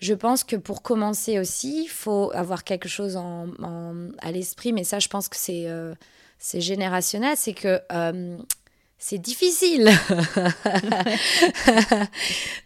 Je 0.05 0.13
pense 0.13 0.43
que 0.43 0.55
pour 0.55 0.83
commencer 0.83 1.39
aussi, 1.39 1.85
il 1.85 1.87
faut 1.87 2.31
avoir 2.35 2.63
quelque 2.63 2.87
chose 2.87 3.17
en, 3.17 3.47
à 4.19 4.31
l'esprit, 4.31 4.71
mais 4.71 4.83
ça 4.83 4.99
je 4.99 5.07
pense 5.07 5.27
que 5.29 5.35
c'est 5.35 5.67
euh, 5.67 5.95
générationnel, 6.53 7.35
c'est 7.35 7.53
que 7.53 7.81
euh, 7.91 8.37
c'est 8.97 9.17
difficile. 9.17 9.89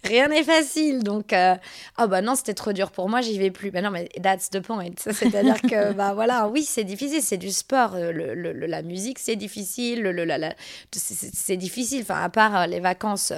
Rien 0.03 0.27
n'est 0.27 0.43
facile. 0.43 1.03
Donc, 1.03 1.33
euh, 1.33 1.55
oh 1.99 2.07
bah 2.07 2.21
non, 2.21 2.35
c'était 2.35 2.53
trop 2.53 2.71
dur 2.71 2.91
pour 2.91 3.09
moi, 3.09 3.19
j'y 3.21 3.37
vais 3.39 3.51
plus. 3.51 3.71
Ben 3.71 3.83
non, 3.83 3.91
mais 3.91 4.07
that's 4.21 4.49
the 4.49 4.61
point. 4.61 4.91
C'est-à-dire 4.97 5.61
que, 5.61 5.91
bah 5.93 6.13
voilà, 6.13 6.47
oui, 6.47 6.63
c'est 6.63 6.83
difficile, 6.83 7.21
c'est 7.21 7.37
du 7.37 7.51
sport. 7.51 7.95
Euh, 7.95 8.11
le, 8.13 8.53
la 8.53 8.81
musique, 8.83 9.19
c'est 9.19 9.35
difficile. 9.35 10.01
Le, 10.01 10.51
c'est 10.91 11.57
difficile. 11.57 12.03
Enfin, 12.03 12.21
à 12.21 12.29
part 12.29 12.55
euh, 12.55 12.65
les 12.67 12.79
vacances 12.79 13.33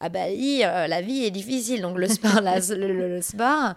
à 0.00 0.08
Bali, 0.08 0.60
la 0.60 1.00
vie 1.00 1.24
est 1.24 1.30
difficile. 1.30 1.82
Donc, 1.82 1.98
le 1.98 2.06
sport, 2.08 2.40
le, 2.42 3.20
sport 3.20 3.74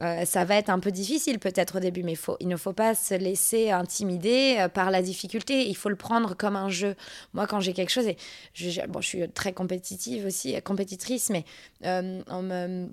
euh, 0.00 0.24
ça 0.24 0.44
va 0.44 0.56
être 0.56 0.70
un 0.70 0.78
peu 0.78 0.90
difficile 0.90 1.38
peut-être 1.38 1.76
au 1.76 1.80
début, 1.80 2.02
mais 2.02 2.14
il 2.40 2.48
ne 2.48 2.56
faut 2.56 2.72
pas 2.72 2.94
se 2.94 3.14
laisser 3.14 3.70
intimider 3.70 4.56
euh, 4.58 4.68
par 4.68 4.90
la 4.90 5.02
difficulté. 5.02 5.68
Il 5.68 5.76
faut 5.76 5.90
le 5.90 5.96
prendre 5.96 6.34
comme 6.34 6.56
un 6.56 6.70
jeu. 6.70 6.94
Moi, 7.34 7.46
quand 7.46 7.60
j'ai 7.60 7.74
quelque 7.74 7.90
chose, 7.90 8.06
et 8.06 8.16
je, 8.54 8.86
bon, 8.86 9.00
je 9.00 9.08
suis 9.08 9.28
très 9.30 9.52
compétitive 9.52 10.24
aussi, 10.24 10.60
compétitrice, 10.62 11.28
mais 11.28 11.44
euh, 11.84 12.22
on 12.28 12.42
me 12.42 12.88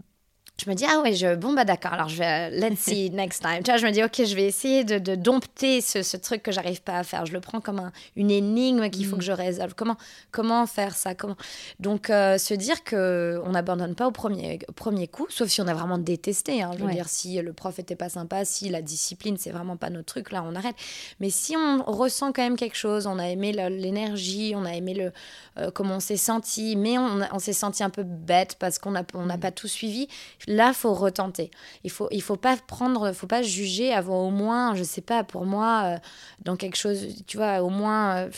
je 0.60 0.70
me 0.70 0.76
dis, 0.76 0.86
ah 0.90 1.02
ouais, 1.02 1.14
je, 1.14 1.36
bon, 1.36 1.54
bah 1.54 1.66
d'accord, 1.66 1.94
alors 1.94 2.10
je 2.10 2.18
vais, 2.18 2.50
let's 2.50 2.80
see 2.80 3.10
next 3.14 3.42
time. 3.42 3.62
Tu 3.64 3.70
vois, 3.70 3.78
je 3.78 3.86
me 3.86 3.92
dis, 3.92 4.04
ok, 4.04 4.26
je 4.26 4.36
vais 4.36 4.46
essayer 4.46 4.84
de, 4.84 4.98
de 4.98 5.14
dompter 5.14 5.82
ce, 5.82 6.02
ce, 6.02 6.18
truc 6.18 6.42
que 6.42 6.52
j'arrive 6.52 6.82
pas 6.82 6.98
à 6.98 7.04
faire. 7.04 7.28
Je 7.28 7.34
le 7.34 7.40
prends 7.40 7.62
comme 7.62 7.80
un, 7.80 7.92
une 8.16 8.32
énigme 8.32 8.90
qu'il 8.90 9.06
faut 9.06 9.16
mm. 9.18 9.20
que 9.20 9.26
je 9.26 9.32
résolve. 9.32 9.76
Comment, 9.76 9.98
comment 10.32 10.66
faire 10.66 10.96
ça? 10.96 11.14
Comment... 11.14 11.36
Donc, 11.80 12.10
euh, 12.10 12.40
se 12.40 12.56
dire 12.56 12.84
qu'on 12.84 13.52
n'abandonne 13.52 13.94
pas 13.94 14.08
au 14.08 14.12
premier, 14.12 14.60
au 14.68 14.72
premier 14.72 15.08
coup, 15.08 15.28
sauf 15.30 15.48
si 15.48 15.62
on 15.62 15.68
a 15.68 15.76
vraiment 15.76 16.00
détesté. 16.00 16.64
Hein. 16.64 16.72
je 16.78 16.84
veux 16.84 16.92
dire, 16.92 17.08
si 17.08 17.40
le 17.40 17.54
prof 17.54 17.78
était 17.78 17.96
pas 17.96 18.10
sympa, 18.10 18.44
si 18.44 18.70
la 18.70 18.82
discipline, 18.82 19.38
c'est 19.38 19.52
vraiment 19.52 19.78
pas 19.78 19.92
notre 19.92 20.08
truc, 20.08 20.32
là, 20.32 20.44
on 20.44 20.56
arrête. 20.56 20.76
Mais 21.20 21.30
si 21.30 21.56
on 21.56 21.84
ressent 21.84 22.34
quand 22.34 22.42
même 22.42 22.58
quelque 22.58 22.78
chose, 22.78 23.06
on 23.06 23.20
a 23.20 23.30
aimé 23.30 23.52
l'énergie, 23.52 24.54
on 24.56 24.66
a 24.66 24.74
aimé 24.74 24.96
le, 24.96 25.12
euh, 25.60 25.70
comment 25.70 25.98
on 25.98 26.00
s'est 26.00 26.18
senti, 26.18 26.76
mais 26.76 26.98
on, 26.98 27.20
on 27.32 27.40
s'est 27.40 27.54
senti 27.54 27.84
un 27.84 27.92
peu 27.92 28.04
bête 28.04 28.56
parce 28.58 28.80
qu'on 28.80 28.92
n'a 28.92 29.04
on 29.14 29.28
n'a 29.28 29.38
mm. 29.38 29.40
pas 29.40 29.52
tout 29.52 29.68
suivi 29.68 30.08
Là, 30.48 30.72
faut 30.72 30.94
retenter. 30.94 31.52
Il 31.84 31.92
faut, 31.92 32.08
il 32.10 32.22
faut 32.22 32.38
pas 32.38 32.56
prendre, 32.56 33.12
faut 33.12 33.28
pas 33.28 33.42
juger 33.42 33.94
avant 33.94 34.26
au 34.26 34.32
moins, 34.32 34.76
je 34.76 34.84
sais 34.84 35.02
pas, 35.02 35.26
pour 35.26 35.46
moi, 35.46 35.84
euh, 35.84 35.98
dans 36.46 36.56
quelque 36.56 36.78
chose, 36.78 37.06
tu 37.28 37.38
vois, 37.38 37.62
au 37.62 37.70
moins. 37.70 38.30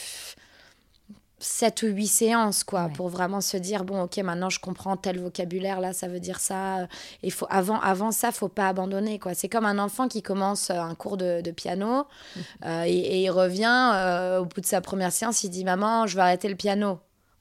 7 1.42 1.84
euh, 1.84 1.88
ou 1.88 1.96
8 1.96 2.08
séances, 2.08 2.64
quoi, 2.64 2.90
pour 2.90 3.10
vraiment 3.10 3.42
se 3.42 3.58
dire, 3.58 3.86
bon, 3.86 4.02
ok, 4.02 4.18
maintenant 4.18 4.50
je 4.50 4.60
comprends 4.60 4.98
tel 4.98 5.20
vocabulaire, 5.20 5.80
là, 5.80 5.94
ça 5.94 6.08
veut 6.08 6.20
dire 6.20 6.40
ça. 6.40 6.88
Il 7.22 7.32
faut, 7.32 7.48
avant, 7.50 7.80
avant 7.80 8.12
ça, 8.12 8.32
faut 8.32 8.50
pas 8.50 8.68
abandonner, 8.68 9.20
quoi. 9.20 9.36
C'est 9.36 9.48
comme 9.48 9.66
un 9.66 9.78
enfant 9.78 10.08
qui 10.08 10.24
commence 10.24 10.72
un 10.72 10.96
cours 10.96 11.16
de, 11.16 11.52
piano 11.52 12.06
euh, 12.66 12.84
et, 12.86 12.98
et, 12.98 13.24
il 13.24 13.30
revient 13.30 14.38
au 14.42 14.46
bout 14.46 14.62
de 14.62 14.66
sa 14.66 14.82
première 14.82 15.12
séance, 15.12 15.44
il 15.44 15.50
dit, 15.50 15.64
maman, 15.64 16.08
je 16.08 16.16
vais 16.16 16.24
arrêter 16.24 16.50
le 16.50 16.56
piano. 16.56 17.00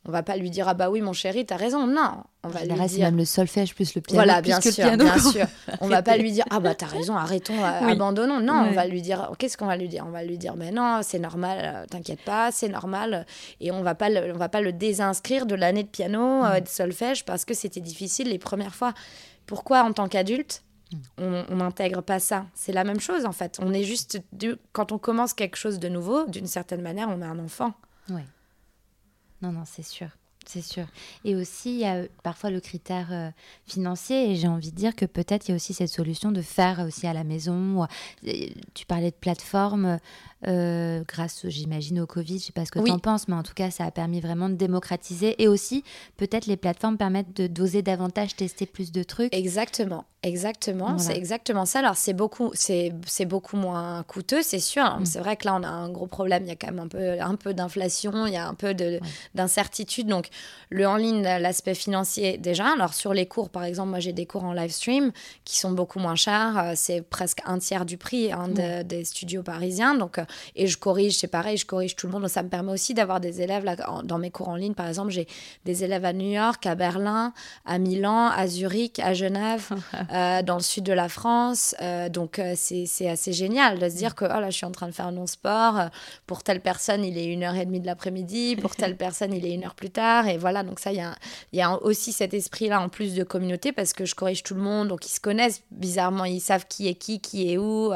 On 0.08 0.10
va 0.10 0.22
pas 0.22 0.38
lui 0.38 0.48
dire 0.48 0.66
ah 0.66 0.72
bah 0.72 0.88
oui 0.88 1.02
mon 1.02 1.12
chéri 1.12 1.44
t'as 1.44 1.56
raison. 1.56 1.86
Non 1.86 2.24
on 2.42 2.48
va 2.48 2.64
lui 2.64 2.86
dire 2.86 3.04
même 3.04 3.18
le 3.18 3.26
solfège 3.26 3.74
plus 3.74 3.94
le 3.94 4.00
piano 4.00 4.24
voilà 4.24 4.40
bien 4.40 4.58
sûr 4.58 4.96
bien 4.96 5.18
sûr. 5.18 5.44
On 5.82 5.86
va 5.86 6.02
pas 6.02 6.16
lui 6.16 6.32
dire 6.32 6.46
ah 6.48 6.60
bah 6.60 6.74
t'as 6.74 6.86
raison 6.86 7.14
arrêtons 7.14 7.62
euh, 7.62 7.88
abandonnons. 7.88 8.40
Non 8.40 8.68
on 8.70 8.72
va 8.72 8.86
lui 8.86 9.02
dire 9.02 9.30
qu'est-ce 9.38 9.58
qu'on 9.58 9.66
va 9.66 9.76
lui 9.76 9.88
dire? 9.88 10.04
On 10.06 10.10
va 10.10 10.24
lui 10.24 10.38
dire 10.38 10.56
mais 10.56 10.70
non 10.70 11.00
c'est 11.02 11.18
normal 11.18 11.58
euh, 11.62 11.86
t'inquiète 11.90 12.22
pas 12.22 12.50
c'est 12.50 12.70
normal. 12.70 13.26
Et 13.60 13.70
on 13.70 13.82
va 13.82 13.94
pas 13.94 14.08
le, 14.08 14.32
on 14.34 14.38
va 14.38 14.48
pas 14.48 14.62
le 14.62 14.72
désinscrire 14.72 15.44
de 15.44 15.54
l'année 15.54 15.82
de 15.82 15.88
piano 15.88 16.42
euh, 16.42 16.60
de 16.60 16.68
solfège 16.68 17.26
parce 17.26 17.44
que 17.44 17.52
c'était 17.52 17.80
difficile 17.80 18.30
les 18.30 18.38
premières 18.38 18.74
fois. 18.74 18.94
Pourquoi 19.44 19.82
en 19.82 19.92
tant 19.92 20.08
qu'adulte 20.08 20.62
on 21.18 21.54
n'intègre 21.54 22.00
pas 22.00 22.18
ça? 22.18 22.46
C'est 22.54 22.72
la 22.72 22.82
même 22.82 23.00
chose 23.00 23.26
en 23.26 23.32
fait. 23.32 23.58
On 23.60 23.74
est 23.74 23.84
juste, 23.84 24.22
quand 24.72 24.90
on 24.90 24.96
commence 24.96 25.34
quelque 25.34 25.56
chose 25.56 25.78
de 25.78 25.88
nouveau, 25.90 26.24
d'une 26.26 26.46
certaine 26.46 26.80
manière, 26.80 27.10
on 27.10 27.20
est 27.20 27.26
un 27.26 27.38
enfant. 27.38 27.74
Oui. 28.08 28.22
Non, 29.42 29.52
non, 29.52 29.64
c'est 29.64 29.82
sûr. 29.82 30.08
Et 31.24 31.36
aussi, 31.36 31.70
il 31.70 31.80
y 31.80 31.84
a 31.84 31.96
euh, 31.96 32.08
parfois 32.22 32.50
le 32.50 32.60
critère 32.60 33.08
euh, 33.12 33.30
financier. 33.66 34.30
Et 34.30 34.36
j'ai 34.36 34.48
envie 34.48 34.70
de 34.70 34.76
dire 34.76 34.94
que 34.96 35.04
peut-être 35.04 35.48
il 35.48 35.50
y 35.50 35.52
a 35.52 35.56
aussi 35.56 35.74
cette 35.74 35.90
solution 35.90 36.32
de 36.32 36.42
faire 36.42 36.80
aussi 36.86 37.06
à 37.06 37.12
la 37.12 37.24
maison. 37.24 37.86
Euh, 38.26 38.32
tu 38.74 38.86
parlais 38.86 39.10
de 39.10 39.16
plateforme 39.16 39.98
grâce, 40.42 41.46
j'imagine, 41.48 42.00
au 42.00 42.06
Covid. 42.06 42.28
Je 42.28 42.34
ne 42.34 42.38
sais 42.38 42.52
pas 42.52 42.64
ce 42.64 42.70
que 42.70 42.78
tu 42.78 42.90
en 42.90 42.98
penses, 42.98 43.28
mais 43.28 43.34
en 43.34 43.42
tout 43.42 43.54
cas, 43.54 43.70
ça 43.70 43.84
a 43.84 43.90
permis 43.90 44.20
vraiment 44.20 44.48
de 44.48 44.54
démocratiser. 44.54 45.40
Et 45.42 45.48
aussi, 45.48 45.84
peut-être 46.16 46.46
les 46.46 46.56
plateformes 46.56 46.96
permettent 46.96 47.36
de 47.36 47.46
doser 47.46 47.82
davantage, 47.82 48.36
tester 48.36 48.66
plus 48.66 48.92
de 48.92 49.02
trucs. 49.02 49.34
Exactement. 49.34 50.04
Exactement, 50.24 50.98
c'est 50.98 51.16
exactement 51.16 51.64
ça. 51.64 51.78
Alors 51.78 51.96
c'est 51.96 52.12
beaucoup, 52.12 52.50
c'est 52.52 52.90
beaucoup 53.24 53.56
moins 53.56 54.02
coûteux, 54.02 54.42
c'est 54.42 54.58
sûr. 54.58 54.98
Mm. 54.98 55.06
C'est 55.06 55.20
vrai 55.20 55.36
que 55.36 55.46
là 55.46 55.54
on 55.54 55.62
a 55.62 55.68
un 55.68 55.90
gros 55.90 56.08
problème. 56.08 56.42
Il 56.42 56.48
y 56.48 56.50
a 56.50 56.56
quand 56.56 56.66
même 56.66 56.80
un 56.80 56.88
peu, 56.88 57.20
un 57.20 57.36
peu 57.36 57.54
d'inflation, 57.54 58.26
il 58.26 58.32
y 58.32 58.36
a 58.36 58.48
un 58.48 58.54
peu 58.54 58.74
d'incertitude. 59.36 60.08
Donc 60.08 60.30
le 60.70 60.88
en 60.88 60.96
ligne, 60.96 61.22
l'aspect 61.22 61.74
financier 61.74 62.36
déjà. 62.36 62.66
Alors 62.72 62.94
sur 62.94 63.14
les 63.14 63.26
cours, 63.26 63.48
par 63.48 63.62
exemple, 63.62 63.90
moi 63.90 64.00
j'ai 64.00 64.12
des 64.12 64.26
cours 64.26 64.42
en 64.42 64.52
live 64.52 64.72
stream 64.72 65.12
qui 65.44 65.56
sont 65.56 65.70
beaucoup 65.70 66.00
moins 66.00 66.16
chers. 66.16 66.58
Euh, 66.58 66.72
c'est 66.74 67.00
presque 67.00 67.38
un 67.44 67.58
tiers 67.58 67.84
du 67.84 67.96
prix 67.96 68.32
hein, 68.32 68.48
des 68.48 69.04
studios 69.04 69.44
parisiens. 69.44 69.94
Donc 69.94 70.18
euh, 70.18 70.24
et 70.54 70.66
je 70.66 70.76
corrige, 70.76 71.18
c'est 71.18 71.28
pareil, 71.28 71.56
je 71.56 71.66
corrige 71.66 71.96
tout 71.96 72.06
le 72.06 72.12
monde. 72.12 72.22
Donc, 72.22 72.30
ça 72.30 72.42
me 72.42 72.48
permet 72.48 72.72
aussi 72.72 72.94
d'avoir 72.94 73.20
des 73.20 73.40
élèves 73.40 73.64
là 73.64 73.76
dans 74.04 74.18
mes 74.18 74.30
cours 74.30 74.48
en 74.48 74.56
ligne. 74.56 74.74
Par 74.74 74.88
exemple, 74.88 75.10
j'ai 75.10 75.26
des 75.64 75.84
élèves 75.84 76.04
à 76.04 76.12
New 76.12 76.30
York, 76.30 76.64
à 76.66 76.74
Berlin, 76.74 77.32
à 77.64 77.78
Milan, 77.78 78.28
à 78.28 78.46
Zurich, 78.46 78.98
à 78.98 79.14
Genève. 79.14 79.68
Euh, 80.12 80.42
dans 80.42 80.56
le 80.56 80.62
sud 80.62 80.84
de 80.84 80.92
la 80.92 81.08
France. 81.08 81.74
Euh, 81.82 82.08
donc, 82.08 82.38
euh, 82.38 82.54
c'est 82.56 83.08
assez 83.08 83.32
génial 83.32 83.78
de 83.78 83.88
se 83.88 83.96
dire 83.96 84.14
que 84.14 84.24
oh 84.24 84.40
là, 84.40 84.48
je 84.50 84.56
suis 84.56 84.64
en 84.64 84.70
train 84.70 84.86
de 84.86 84.92
faire 84.92 85.10
mon 85.12 85.26
sport. 85.26 85.90
pour 86.26 86.42
telle 86.42 86.60
personne, 86.60 87.04
il 87.04 87.18
est 87.18 87.26
une 87.26 87.42
heure 87.42 87.54
et 87.54 87.66
demie 87.66 87.80
de 87.80 87.86
l'après-midi. 87.86 88.56
Pour 88.56 88.74
telle 88.74 88.96
personne, 89.06 89.32
il 89.34 89.44
est 89.44 89.52
une 89.52 89.64
heure 89.64 89.74
plus 89.74 89.90
tard. 89.90 90.26
Et 90.28 90.38
voilà, 90.38 90.62
donc 90.62 90.78
ça, 90.78 90.92
il 90.92 90.98
y 90.98 91.00
a, 91.00 91.14
y 91.52 91.60
a 91.60 91.82
aussi 91.82 92.12
cet 92.12 92.32
esprit-là 92.32 92.80
en 92.80 92.88
plus 92.88 93.14
de 93.14 93.22
communauté 93.22 93.72
parce 93.72 93.92
que 93.92 94.04
je 94.04 94.14
corrige 94.14 94.42
tout 94.42 94.54
le 94.54 94.60
monde. 94.60 94.88
Donc, 94.88 95.04
ils 95.06 95.10
se 95.10 95.20
connaissent 95.20 95.62
bizarrement. 95.70 96.24
Ils 96.24 96.40
savent 96.40 96.66
qui 96.66 96.88
est 96.88 96.94
qui, 96.94 97.20
qui 97.20 97.52
est 97.52 97.58
où 97.58 97.92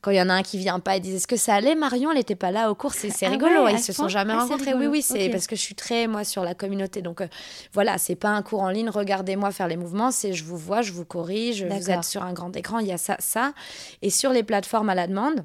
quand 0.00 0.10
il 0.10 0.16
y 0.16 0.22
en 0.22 0.28
a 0.28 0.34
un 0.34 0.42
qui 0.42 0.58
vient 0.58 0.80
pas, 0.80 0.96
ils 0.96 1.00
disent 1.00 1.16
est-ce 1.16 1.26
que 1.26 1.36
ça 1.36 1.54
allait 1.54 1.74
Marion? 1.74 2.10
Elle 2.10 2.18
n'était 2.18 2.34
pas 2.34 2.50
là 2.50 2.70
au 2.70 2.74
cours, 2.74 2.92
c'est 2.92 3.10
ah 3.26 3.30
rigolo. 3.30 3.68
ils 3.68 3.78
se 3.78 3.92
sont 3.92 4.08
jamais 4.08 4.34
ah, 4.36 4.42
rencontrés. 4.42 4.74
Oui, 4.74 4.86
oui, 4.86 5.02
c'est 5.02 5.28
parce 5.30 5.46
que 5.46 5.56
je 5.56 5.60
suis 5.60 5.74
très 5.74 6.06
moi 6.06 6.24
sur 6.24 6.44
la 6.44 6.54
communauté. 6.54 7.02
Donc 7.02 7.20
euh, 7.20 7.28
voilà, 7.72 7.98
c'est 7.98 8.16
pas 8.16 8.30
un 8.30 8.42
cours 8.42 8.62
en 8.62 8.70
ligne. 8.70 8.90
Regardez-moi 8.90 9.50
faire 9.50 9.68
les 9.68 9.76
mouvements. 9.76 10.10
C'est 10.10 10.32
je 10.32 10.44
vous 10.44 10.56
vois, 10.56 10.82
je 10.82 10.92
vous 10.92 11.04
corrige. 11.04 11.64
Vous 11.64 11.90
êtes 11.90 12.04
sur 12.04 12.22
un 12.22 12.32
grand 12.32 12.54
écran. 12.56 12.78
Il 12.78 12.86
y 12.86 12.92
a 12.92 12.98
ça, 12.98 13.16
ça. 13.18 13.52
Et 14.02 14.10
sur 14.10 14.32
les 14.32 14.42
plateformes 14.42 14.90
à 14.90 14.94
la 14.94 15.06
demande. 15.06 15.44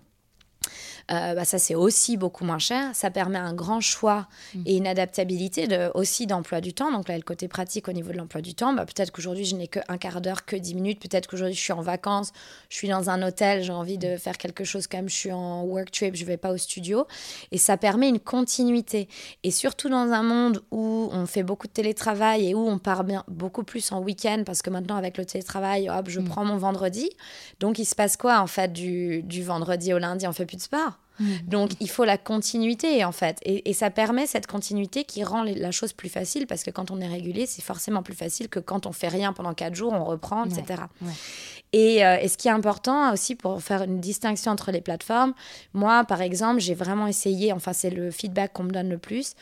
Euh, 1.12 1.36
bah, 1.36 1.46
ça 1.46 1.60
c'est 1.60 1.76
aussi 1.76 2.18
beaucoup 2.18 2.46
moins 2.46 2.60
cher. 2.60 2.90
Ça 2.94 3.12
permet 3.12 3.38
un 3.38 3.54
grand 3.54 3.82
choix 3.82 4.28
mm. 4.56 4.62
et 4.66 4.78
une 4.78 4.88
adaptabilité 4.88 5.68
de, 5.68 5.92
aussi 5.96 6.28
d'emploi 6.28 6.62
du 6.62 6.74
temps. 6.74 6.92
Donc 6.92 7.10
là, 7.10 7.18
le 7.18 7.24
côté 7.24 7.48
pratique 7.48 7.88
au 7.88 7.92
niveau 7.92 8.12
de 8.12 8.18
l'emploi 8.18 8.42
du 8.42 8.56
temps, 8.56 8.74
bah, 8.74 8.86
peut-être 8.86 9.12
qu'aujourd'hui 9.12 9.46
je 9.46 9.56
n'ai 9.56 9.68
qu'un 9.68 9.98
quart 9.98 10.22
d'heure, 10.22 10.46
que 10.46 10.56
10 10.56 10.76
minutes. 10.76 11.00
Peut-être 11.02 11.28
qu'aujourd'hui 11.28 11.56
je 11.56 11.62
suis 11.62 11.74
en 11.74 11.82
vacances, 11.82 12.32
je 12.70 12.78
suis 12.78 12.88
dans 12.88 13.10
un 13.10 13.22
hôtel, 13.22 13.64
j'ai 13.64 13.74
envie 13.74 13.98
de 13.98 14.18
faire 14.18 14.38
quelque 14.38 14.64
chose 14.64 14.88
comme 14.88 15.10
je 15.10 15.16
suis 15.16 15.32
en 15.32 15.64
work 15.64 15.92
trip, 15.92 16.16
je 16.16 16.26
vais 16.26 16.38
pas 16.38 16.52
au 16.52 16.58
studio. 16.58 17.06
Et 17.52 17.58
ça 17.58 17.78
permet 17.78 18.10
une 18.10 18.20
continuité. 18.20 19.10
Et 19.44 19.52
surtout 19.52 19.90
dans 19.90 20.12
un 20.12 20.24
monde 20.24 20.64
où 20.72 21.10
on 21.12 21.26
fait 21.26 21.44
beaucoup 21.44 21.68
de 21.68 21.74
télétravail 21.74 22.50
et 22.50 22.56
où 22.56 22.68
on 22.68 22.78
part 22.78 23.04
bien, 23.04 23.24
beaucoup 23.28 23.64
plus 23.64 23.92
en 23.92 24.00
week-end 24.02 24.44
parce 24.46 24.62
que 24.62 24.70
maintenant 24.70 24.96
avec 24.96 25.18
le 25.18 25.26
télétravail, 25.26 25.90
hop, 25.90 26.10
je 26.10 26.20
mm. 26.20 26.26
prends 26.26 26.46
mon 26.46 26.58
vendredi. 26.58 27.10
Donc 27.60 27.80
il 27.80 27.86
se 27.86 27.96
passe 27.96 28.18
quoi 28.18 28.40
en 28.40 28.48
fait 28.48 28.72
du, 28.72 29.24
du 29.24 29.44
vendredi 29.44 29.94
au 29.94 29.98
lundi? 29.98 30.28
On 30.28 30.34
fait 30.34 30.46
plus 30.46 30.58
de 30.58 30.62
sport? 30.62 30.93
Mm. 31.20 31.34
Donc 31.48 31.72
il 31.80 31.90
faut 31.90 32.06
la 32.06 32.18
continuité 32.18 33.04
en 33.04 33.12
fait. 33.12 33.38
Et, 33.44 33.74
ça 33.74 33.90
permet 33.90 34.28
cette 34.28 34.48
continuité 34.48 35.04
qui 35.04 35.24
rend 35.24 35.44
la 35.44 35.72
chose 35.72 35.94
plus 35.94 36.10
facile 36.10 36.48
parce 36.48 36.64
que 36.64 36.72
quand 36.72 36.92
on 36.92 37.02
est 37.02 37.08
régulier, 37.08 37.46
c'est 37.46 37.64
forcément 37.64 38.04
plus 38.04 38.14
facile 38.14 38.50
que 38.50 38.60
quand 38.60 38.86
on 38.86 38.92
fait 38.92 39.08
rien 39.08 39.34
pendant 39.34 39.54
quatre 39.54 39.76
jours, 39.76 39.94
on 39.94 40.04
reprend, 40.04 40.46
etc. 40.46 40.84
Et, 41.72 42.06
euh, 42.06 42.18
et, 42.22 42.28
ce 42.28 42.38
qui 42.38 42.48
est 42.48 42.52
important 42.52 43.12
aussi 43.12 43.34
pour 43.34 43.62
faire 43.64 43.82
une 43.82 44.00
distinction 44.00 44.52
entre 44.52 44.72
les 44.72 44.82
plateformes, 44.82 45.34
moi 45.74 46.04
par 46.04 46.22
exemple, 46.22 46.60
j'ai 46.60 46.76
vraiment 46.76 47.08
essayé, 47.08 47.52
enfin 47.52 47.74
c'est 47.74 47.90
le 47.90 48.12
feedback 48.12 48.54
qu'on 48.54 48.64
me 48.64 48.72
donne 48.72 48.90
le 48.90 49.00
plus, 49.00 49.34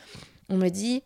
on 0.49 0.55
me 0.55 0.69
dit, 0.69 1.03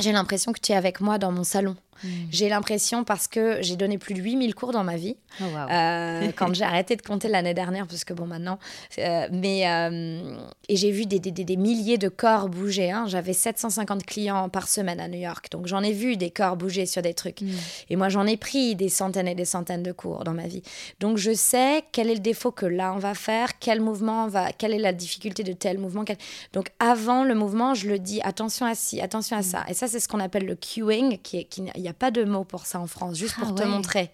j'ai 0.00 0.12
l'impression 0.12 0.52
que 0.52 0.60
tu 0.60 0.72
es 0.72 0.74
avec 0.74 1.00
moi 1.00 1.18
dans 1.18 1.32
mon 1.32 1.44
salon. 1.44 1.76
Hmm. 2.02 2.08
J'ai 2.30 2.48
l'impression, 2.48 3.04
parce 3.04 3.28
que 3.28 3.58
j'ai 3.62 3.76
donné 3.76 3.98
plus 3.98 4.14
de 4.14 4.20
8000 4.20 4.54
cours 4.54 4.72
dans 4.72 4.84
ma 4.84 4.96
vie, 4.96 5.16
oh, 5.40 5.44
euh, 5.44 6.30
quand 6.36 6.54
j'ai 6.54 6.64
arrêté 6.64 6.96
de 6.96 7.02
compter 7.02 7.28
l'année 7.28 7.54
dernière, 7.54 7.86
parce 7.86 8.04
que 8.04 8.12
bon, 8.12 8.26
maintenant. 8.26 8.58
Euh, 8.98 9.28
mais, 9.32 9.68
euh, 9.68 10.36
et 10.68 10.76
j'ai 10.76 10.90
vu 10.90 11.06
des, 11.06 11.18
des, 11.18 11.32
des, 11.32 11.56
milliers 11.56 11.98
de 11.98 12.08
corps 12.08 12.48
bouger. 12.48 12.90
Hein. 12.90 13.06
J'avais 13.08 13.32
750 13.32 14.04
clients 14.04 14.48
par 14.48 14.68
semaine 14.68 15.00
à 15.00 15.08
New 15.08 15.18
York. 15.18 15.48
Donc 15.50 15.66
j'en 15.66 15.82
ai 15.82 15.92
vu 15.92 16.16
des 16.16 16.30
corps 16.30 16.56
bouger 16.56 16.86
sur 16.86 17.02
des 17.02 17.14
trucs. 17.14 17.40
Hmm. 17.40 17.50
Et 17.90 17.96
moi, 17.96 18.08
j'en 18.08 18.26
ai 18.26 18.36
pris 18.36 18.74
des 18.74 18.88
centaines 18.88 19.28
et 19.28 19.34
des 19.34 19.44
centaines 19.44 19.82
de 19.82 19.92
cours 19.92 20.24
dans 20.24 20.34
ma 20.34 20.46
vie. 20.46 20.62
Donc 21.00 21.16
je 21.18 21.32
sais 21.32 21.84
quel 21.92 22.10
est 22.10 22.14
le 22.14 22.20
défaut 22.20 22.50
que 22.50 22.66
là, 22.66 22.92
on 22.94 22.98
va 22.98 23.14
faire, 23.14 23.58
quel 23.58 23.80
mouvement 23.80 24.28
va, 24.28 24.52
quelle 24.52 24.74
est 24.74 24.78
la 24.78 24.92
difficulté 24.92 25.42
de 25.44 25.52
tel 25.52 25.78
mouvement. 25.78 26.04
Donc 26.52 26.68
avant 26.78 27.24
le 27.24 27.34
mouvement, 27.34 27.74
je 27.74 27.88
le 27.88 27.98
dis 27.98 28.20
attention 28.22 28.66
à 28.66 28.74
ci, 28.74 29.00
attention 29.00 29.36
à 29.36 29.40
hmm. 29.40 29.44
ça. 29.44 29.64
Et 29.68 29.74
ça, 29.74 29.88
c'est 29.88 30.00
ce 30.00 30.08
qu'on 30.08 30.20
appelle 30.20 30.46
le 30.46 30.56
queuing, 30.56 31.18
qui 31.22 31.38
est. 31.38 31.44
Qui, 31.44 31.62
n'y 31.86 31.90
a 31.90 31.94
pas 31.94 32.10
de 32.10 32.24
mot 32.24 32.44
pour 32.44 32.66
ça 32.66 32.80
en 32.80 32.86
France, 32.86 33.16
juste 33.16 33.36
pour 33.36 33.48
ah 33.48 33.60
te 33.60 33.64
montrer. 33.64 34.10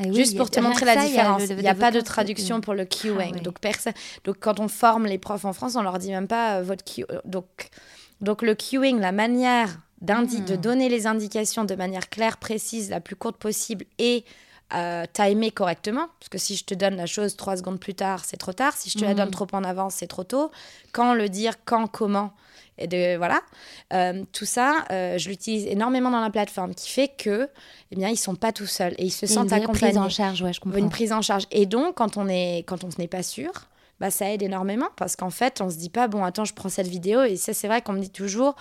Eh 0.00 0.12
juste 0.12 0.36
pour 0.36 0.50
te 0.50 0.60
montrer 0.60 0.86
la 0.86 0.96
différence. 0.96 1.42
Il 1.48 1.56
n'y 1.56 1.68
a, 1.68 1.74
pas 1.74 1.90
de 1.90 2.00
traduction 2.00 2.60
pour 2.60 2.74
le 2.74 2.84
queuing. 2.84 3.32
Ah 3.34 3.40
donc, 3.40 3.56
donc, 4.24 4.36
quand 4.38 4.60
on 4.60 4.68
forme 4.68 5.06
les 5.06 5.18
profs 5.18 5.44
en 5.44 5.52
France, 5.52 5.76
on 5.76 5.82
leur 5.82 5.98
dit 5.98 6.10
même 6.10 6.28
pas 6.28 6.58
euh, 6.58 6.62
votre 6.62 6.84
queue. 6.84 7.06
Donc, 7.24 7.70
donc, 8.20 8.42
le 8.42 8.54
queuing, 8.54 9.00
la 9.00 9.12
manière 9.12 9.80
de 10.00 10.54
hmm. 10.54 10.56
donner 10.60 10.88
les 10.88 11.06
indications 11.06 11.64
de 11.64 11.74
manière 11.74 12.08
claire, 12.08 12.36
précise, 12.36 12.90
la 12.90 13.00
plus 13.00 13.16
courte 13.16 13.36
possible 13.36 13.84
et 13.98 14.24
euh, 14.74 15.04
timer 15.12 15.50
correctement. 15.50 16.08
Parce 16.20 16.28
que 16.28 16.38
si 16.38 16.56
je 16.56 16.64
te 16.64 16.74
donne 16.74 16.96
la 16.96 17.06
chose 17.06 17.36
trois 17.36 17.56
secondes 17.56 17.80
plus 17.80 17.94
tard, 17.94 18.24
c'est 18.24 18.36
trop 18.36 18.52
tard. 18.52 18.74
Si 18.76 18.90
je 18.90 18.98
te 18.98 19.04
la 19.04 19.14
donne 19.14 19.28
hmm. 19.28 19.32
trop 19.32 19.46
en 19.52 19.64
avance, 19.64 19.94
c'est 19.96 20.06
trop 20.06 20.24
tôt. 20.24 20.50
Quand 20.92 21.14
le 21.14 21.28
dire, 21.28 21.54
quand, 21.64 21.86
comment 21.86 22.32
et 22.78 22.86
de 22.86 23.16
voilà 23.16 23.40
euh, 23.92 24.24
tout 24.32 24.44
ça 24.44 24.84
euh, 24.90 25.18
je 25.18 25.28
l'utilise 25.28 25.66
énormément 25.66 26.10
dans 26.10 26.20
la 26.20 26.30
plateforme 26.30 26.74
qui 26.74 26.88
fait 26.88 27.08
que 27.08 27.48
eh 27.90 27.96
bien 27.96 28.08
ils 28.08 28.16
sont 28.16 28.36
pas 28.36 28.52
tout 28.52 28.66
seuls 28.66 28.94
et 28.98 29.04
ils 29.04 29.10
se 29.10 29.26
sentent 29.26 29.52
accompagnés 29.52 29.88
une 29.88 29.94
prise 29.94 29.98
en 29.98 30.08
charge 30.08 30.42
ouais 30.42 30.52
je 30.52 30.60
comprends 30.60 30.78
une 30.78 30.90
prise 30.90 31.12
en 31.12 31.22
charge 31.22 31.46
et 31.50 31.66
donc 31.66 31.96
quand 31.96 32.16
on 32.16 32.28
est 32.28 32.64
quand 32.66 32.84
on 32.84 32.88
n'est 32.98 33.08
pas 33.08 33.22
sûr 33.22 33.50
bah 34.00 34.10
ça 34.10 34.30
aide 34.30 34.42
énormément 34.42 34.88
parce 34.96 35.16
qu'en 35.16 35.30
fait 35.30 35.60
on 35.60 35.70
se 35.70 35.76
dit 35.76 35.90
pas 35.90 36.08
bon 36.08 36.24
attends 36.24 36.44
je 36.44 36.54
prends 36.54 36.68
cette 36.68 36.86
vidéo 36.86 37.22
et 37.22 37.36
ça 37.36 37.52
c'est 37.52 37.66
vrai 37.66 37.82
qu'on 37.82 37.94
me 37.94 38.00
dit 38.00 38.10
toujours 38.10 38.54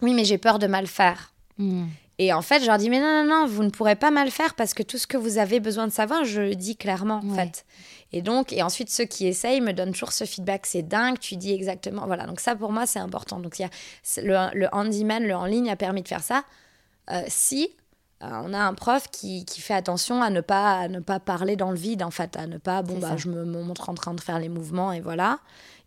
oui 0.00 0.14
mais 0.14 0.24
j'ai 0.24 0.38
peur 0.38 0.58
de 0.58 0.66
mal 0.66 0.86
faire 0.86 1.32
hmm. 1.58 1.86
Et 2.20 2.32
en 2.32 2.42
fait, 2.42 2.60
je 2.60 2.66
leur 2.66 2.78
dis, 2.78 2.90
mais 2.90 2.98
non, 2.98 3.22
non, 3.22 3.28
non, 3.28 3.46
vous 3.46 3.62
ne 3.62 3.70
pourrez 3.70 3.94
pas 3.94 4.10
mal 4.10 4.30
faire 4.30 4.54
parce 4.54 4.74
que 4.74 4.82
tout 4.82 4.98
ce 4.98 5.06
que 5.06 5.16
vous 5.16 5.38
avez 5.38 5.60
besoin 5.60 5.86
de 5.86 5.92
savoir, 5.92 6.24
je 6.24 6.40
le 6.40 6.54
dis 6.56 6.76
clairement, 6.76 7.20
en 7.24 7.34
fait. 7.34 7.64
Et 8.12 8.22
donc, 8.22 8.52
et 8.52 8.62
ensuite, 8.62 8.90
ceux 8.90 9.04
qui 9.04 9.26
essayent 9.28 9.60
me 9.60 9.72
donnent 9.72 9.92
toujours 9.92 10.12
ce 10.12 10.24
feedback, 10.24 10.66
c'est 10.66 10.82
dingue, 10.82 11.18
tu 11.20 11.36
dis 11.36 11.52
exactement. 11.52 12.06
Voilà, 12.06 12.26
donc 12.26 12.40
ça, 12.40 12.56
pour 12.56 12.72
moi, 12.72 12.86
c'est 12.86 12.98
important. 12.98 13.38
Donc, 13.38 13.60
il 13.60 13.62
y 13.62 13.64
a 13.66 13.70
le, 14.22 14.58
le 14.58 14.68
on-demand, 14.72 15.20
le 15.20 15.36
en 15.36 15.44
ligne 15.44 15.70
a 15.70 15.76
permis 15.76 16.02
de 16.02 16.08
faire 16.08 16.24
ça. 16.24 16.42
Euh, 17.10 17.22
si 17.28 17.70
euh, 18.24 18.26
on 18.44 18.52
a 18.52 18.58
un 18.58 18.74
prof 18.74 19.08
qui, 19.12 19.44
qui, 19.44 19.60
fait 19.60 19.74
attention 19.74 20.20
à 20.20 20.30
ne, 20.30 20.40
pas, 20.40 20.80
à 20.80 20.88
ne 20.88 20.98
pas 20.98 21.20
parler 21.20 21.54
dans 21.54 21.70
le 21.70 21.76
vide, 21.76 22.02
en 22.02 22.10
fait, 22.10 22.36
à 22.36 22.48
ne 22.48 22.58
pas, 22.58 22.82
bon, 22.82 22.98
bah, 22.98 23.16
je 23.16 23.28
me 23.28 23.44
montre 23.44 23.90
en 23.90 23.94
train 23.94 24.14
de 24.14 24.20
faire 24.20 24.40
les 24.40 24.48
mouvements 24.48 24.90
et 24.90 25.00
voilà 25.00 25.38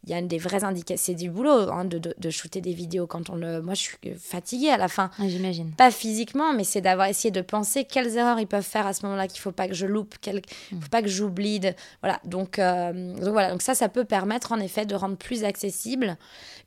il 0.04 0.10
y 0.10 0.14
a 0.16 0.22
des 0.22 0.40
vraies 0.40 0.64
indications. 0.64 1.04
C'est 1.04 1.16
du 1.16 1.30
boulot 1.30 1.72
hein, 1.72 1.86
de, 1.86 2.00
de, 2.00 2.30
shooter 2.30 2.60
des 2.60 2.74
vidéos 2.74 3.06
quand 3.06 3.30
on 3.30 3.36
le. 3.36 3.62
Moi, 3.62 3.76
je 3.76 3.82
suis 3.82 3.98
fatiguée 4.20 4.70
à 4.70 4.78
la 4.78 4.88
fin. 4.88 5.12
J'imagine. 5.20 5.72
Pas 5.72 5.92
physiquement, 5.92 6.54
mais 6.54 6.64
c'est 6.64 6.82
d'avoir 6.82 7.08
essayé 7.08 7.32
de 7.32 7.42
penser 7.42 7.86
quelles 7.86 8.18
erreurs 8.18 8.40
ils 8.40 8.48
peuvent 8.48 8.64
faire 8.64 8.88
à 8.88 8.94
ce 8.94 9.06
moment-là 9.06 9.28
qu'il 9.28 9.40
faut 9.40 9.52
pas 9.52 9.68
que 9.68 9.76
je 9.76 9.86
loupe, 9.86 10.18
qu'il 10.20 10.42
mm. 10.72 10.82
faut 10.82 10.90
pas 10.90 11.04
que 11.04 11.08
j'oublie. 11.08 11.62
Voilà. 12.02 12.20
Donc, 12.26 12.58
euh, 12.58 13.14
donc 13.16 13.30
voilà. 13.30 13.52
Donc 13.52 13.62
ça, 13.62 13.76
ça 13.76 13.90
peut 13.90 14.06
permettre 14.06 14.52
en 14.52 14.60
effet 14.60 14.86
de 14.86 14.96
rendre 14.96 15.18
plus 15.18 15.44
accessible 15.44 16.18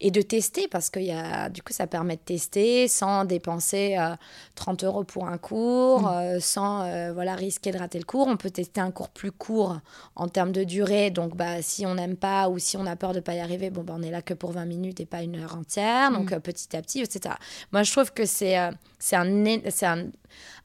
et 0.00 0.10
de 0.10 0.22
tester 0.22 0.68
parce 0.68 0.90
que 0.90 1.00
y 1.00 1.10
a, 1.10 1.48
du 1.48 1.62
coup, 1.62 1.72
ça 1.72 1.88
permet 1.88 2.16
de 2.16 2.22
tester 2.22 2.86
sans 2.86 3.24
dépenser 3.24 3.96
30 4.54 4.82
euh, 4.82 4.86
euros 4.86 5.04
pour 5.04 5.26
un 5.26 5.38
cours, 5.38 6.02
mm. 6.02 6.14
euh, 6.14 6.40
sans 6.40 6.84
voilà 7.12 7.34
risquer 7.34 7.72
de 7.72 7.78
rater 7.78 7.98
le 7.98 8.04
cours. 8.04 8.28
On 8.28 8.36
peut 8.36 8.50
tester 8.50 8.80
un 8.80 8.92
cours 8.92 9.08
plus 9.08 9.32
court 9.32 9.80
en 10.14 10.28
termes 10.28 10.52
de 10.52 10.62
durée. 10.62 11.10
Donc, 11.10 11.36
bah, 11.36 11.62
si 11.62 11.84
on 11.84 11.96
n'aime 11.96 12.16
pas 12.16 12.48
ou 12.48 12.58
si 12.58 12.76
on 12.76 12.86
a 12.86 12.94
peur 12.94 13.12
de 13.12 13.23
pas 13.24 13.34
y 13.34 13.40
arriver, 13.40 13.70
bon, 13.70 13.82
ben, 13.82 13.96
on 13.98 14.02
est 14.02 14.10
là 14.10 14.22
que 14.22 14.34
pour 14.34 14.52
20 14.52 14.64
minutes 14.64 15.00
et 15.00 15.06
pas 15.06 15.22
une 15.22 15.36
heure 15.36 15.56
entière. 15.56 16.12
Donc, 16.12 16.30
mm. 16.30 16.34
euh, 16.34 16.40
petit 16.40 16.76
à 16.76 16.82
petit, 16.82 17.00
etc. 17.00 17.34
Moi, 17.72 17.82
je 17.82 17.92
trouve 17.92 18.12
que 18.12 18.24
c'est 18.24 18.58
euh, 18.58 18.70
c'est 18.98 19.16
un, 19.16 19.46
un, 19.46 20.06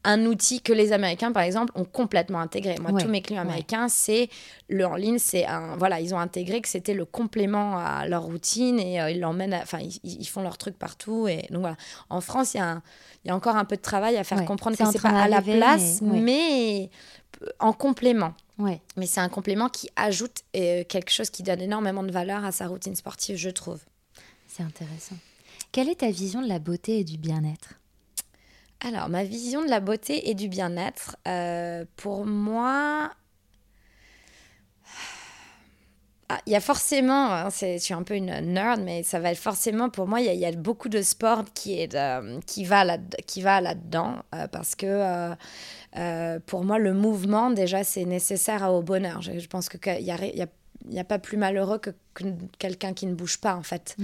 un, 0.03 0.25
outil 0.25 0.61
que 0.61 0.71
les 0.71 0.93
Américains, 0.93 1.31
par 1.31 1.43
exemple, 1.43 1.71
ont 1.75 1.83
complètement 1.83 2.39
intégré. 2.39 2.75
Moi, 2.79 2.99
tous 3.01 3.07
mes 3.07 3.21
clients 3.21 3.41
américains, 3.41 3.89
c'est 3.89 4.29
le 4.69 4.85
en 4.85 4.95
ligne, 4.95 5.19
c'est 5.19 5.45
un. 5.45 5.75
Voilà, 5.77 5.99
ils 5.99 6.13
ont 6.13 6.19
intégré 6.19 6.61
que 6.61 6.67
c'était 6.67 6.93
le 6.93 7.05
complément 7.05 7.77
à 7.77 8.07
leur 8.07 8.23
routine 8.23 8.79
et 8.79 9.01
euh, 9.01 9.11
ils 9.11 9.19
l'emmènent, 9.19 9.55
enfin, 9.55 9.79
ils, 10.03 10.27
font 10.27 10.41
leur 10.41 10.57
truc 10.57 10.77
partout. 10.77 11.27
Et 11.27 11.47
donc, 11.49 11.61
voilà. 11.61 11.77
En 12.09 12.21
France, 12.21 12.53
il 12.53 12.57
y, 12.57 12.61
a 12.61 12.81
y 13.25 13.29
a 13.29 13.35
encore 13.35 13.55
un 13.55 13.65
peu 13.65 13.75
de 13.75 13.81
travail 13.81 14.17
à 14.17 14.23
faire 14.23 14.45
comprendre 14.45 14.77
que 14.77 14.85
c'est 14.91 15.01
pas 15.01 15.09
à 15.09 15.27
la 15.27 15.41
place, 15.41 16.01
mais 16.01 16.89
en 17.59 17.73
complément. 17.73 18.33
Ouais. 18.59 18.81
Mais 18.97 19.07
c'est 19.07 19.21
un 19.21 19.29
complément 19.29 19.69
qui 19.69 19.89
ajoute 19.95 20.43
euh, 20.55 20.83
quelque 20.83 21.11
chose 21.11 21.29
qui 21.29 21.43
donne 21.43 21.61
énormément 21.61 22.03
de 22.03 22.11
valeur 22.11 22.43
à 22.43 22.51
sa 22.51 22.67
routine 22.67 22.95
sportive, 22.95 23.37
je 23.37 23.49
trouve. 23.49 23.79
C'est 24.47 24.63
intéressant. 24.63 25.15
Quelle 25.71 25.89
est 25.89 26.01
ta 26.01 26.11
vision 26.11 26.41
de 26.41 26.47
la 26.47 26.59
beauté 26.59 26.99
et 26.99 27.03
du 27.03 27.17
bien-être? 27.17 27.75
Alors, 28.81 29.09
ma 29.09 29.23
vision 29.23 29.63
de 29.63 29.69
la 29.69 29.79
beauté 29.79 30.29
et 30.29 30.35
du 30.35 30.47
bien-être, 30.49 31.15
euh, 31.27 31.85
pour 31.95 32.25
moi, 32.25 33.11
ah, 36.31 36.39
il 36.45 36.53
y 36.53 36.55
a 36.55 36.61
forcément, 36.61 37.33
hein, 37.33 37.49
je 37.49 37.79
suis 37.79 37.93
un 37.95 38.03
peu 38.03 38.15
une 38.15 38.31
nerd, 38.53 38.79
mais 38.83 39.01
ça 39.01 39.19
va 39.19 39.31
être 39.31 39.39
forcément, 39.39 39.89
pour 39.89 40.07
moi, 40.07 40.21
il 40.21 40.27
y 40.27 40.29
a, 40.29 40.33
il 40.33 40.39
y 40.39 40.45
a 40.45 40.51
beaucoup 40.51 40.87
de 40.87 41.01
sport 41.01 41.43
qui, 41.55 41.79
est, 41.79 41.95
euh, 41.95 42.39
qui, 42.45 42.65
va, 42.65 42.83
là, 42.83 42.97
là-dedans, 43.61 44.17
euh, 44.35 44.47
parce 44.47 44.75
que 44.75 44.85
euh, 44.85 45.35
euh, 45.97 46.39
pour 46.45 46.63
moi, 46.63 46.77
le 46.79 46.93
mouvement, 46.93 47.49
déjà, 47.49 47.83
c'est 47.83 48.05
nécessaire 48.05 48.71
au 48.71 48.81
bonheur. 48.81 49.21
Je, 49.21 49.39
je 49.39 49.47
pense 49.47 49.69
qu'il 49.69 49.79
n'y 50.03 50.11
a, 50.11 50.25
y 50.25 50.41
a, 50.41 50.47
y 50.89 50.99
a 50.99 51.03
pas 51.03 51.19
plus 51.19 51.37
malheureux 51.37 51.79
que, 51.79 51.91
que 52.13 52.23
quelqu'un 52.57 52.93
qui 52.93 53.05
ne 53.07 53.15
bouge 53.15 53.37
pas, 53.37 53.55
en 53.55 53.63
fait. 53.63 53.95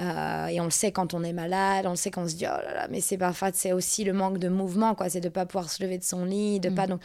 Euh, 0.00 0.46
et 0.46 0.60
on 0.60 0.64
le 0.64 0.70
sait 0.70 0.92
quand 0.92 1.14
on 1.14 1.22
est 1.22 1.32
malade, 1.32 1.86
on 1.86 1.90
le 1.90 1.96
sait 1.96 2.10
quand 2.10 2.22
on 2.24 2.28
se 2.28 2.36
dit, 2.36 2.46
oh 2.46 2.62
là 2.64 2.74
là, 2.74 2.88
mais 2.90 3.00
c'est 3.00 3.18
parfois, 3.18 3.50
c'est 3.52 3.72
aussi 3.72 4.04
le 4.04 4.12
manque 4.12 4.38
de 4.38 4.48
mouvement, 4.48 4.94
quoi. 4.94 5.08
C'est 5.08 5.20
de 5.20 5.26
ne 5.26 5.32
pas 5.32 5.46
pouvoir 5.46 5.70
se 5.70 5.82
lever 5.82 5.98
de 5.98 6.04
son 6.04 6.24
lit, 6.24 6.58
de 6.60 6.70
Mm. 6.70 6.74
pas... 6.74 6.86
Donc, 6.86 7.00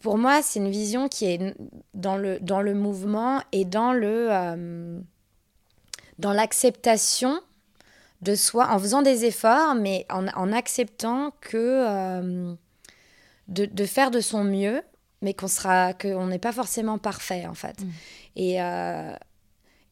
pour 0.00 0.16
moi, 0.16 0.40
c'est 0.42 0.58
une 0.58 0.70
vision 0.70 1.08
qui 1.08 1.26
est 1.26 1.54
dans 1.92 2.16
le, 2.16 2.38
dans 2.40 2.62
le 2.62 2.72
mouvement 2.72 3.42
et 3.52 3.64
dans 3.66 3.92
le 3.92 4.28
euh, 4.30 4.98
dans 6.18 6.32
l'acceptation 6.32 7.40
de 8.22 8.34
soi, 8.34 8.68
en 8.70 8.78
faisant 8.78 9.02
des 9.02 9.26
efforts, 9.26 9.74
mais 9.74 10.06
en, 10.08 10.28
en 10.28 10.50
acceptant 10.50 11.32
que 11.42 11.58
euh, 11.58 12.54
de, 13.48 13.66
de 13.66 13.84
faire 13.86 14.10
de 14.10 14.20
son 14.20 14.44
mieux, 14.44 14.82
mais 15.22 15.34
qu'on 15.34 15.48
sera 15.48 15.92
qu'on 15.94 16.26
n'est 16.26 16.38
pas 16.38 16.52
forcément 16.52 16.98
parfait 16.98 17.46
en 17.46 17.54
fait. 17.54 17.80
Mm. 17.80 17.90
Et, 18.36 18.62
euh, 18.62 19.16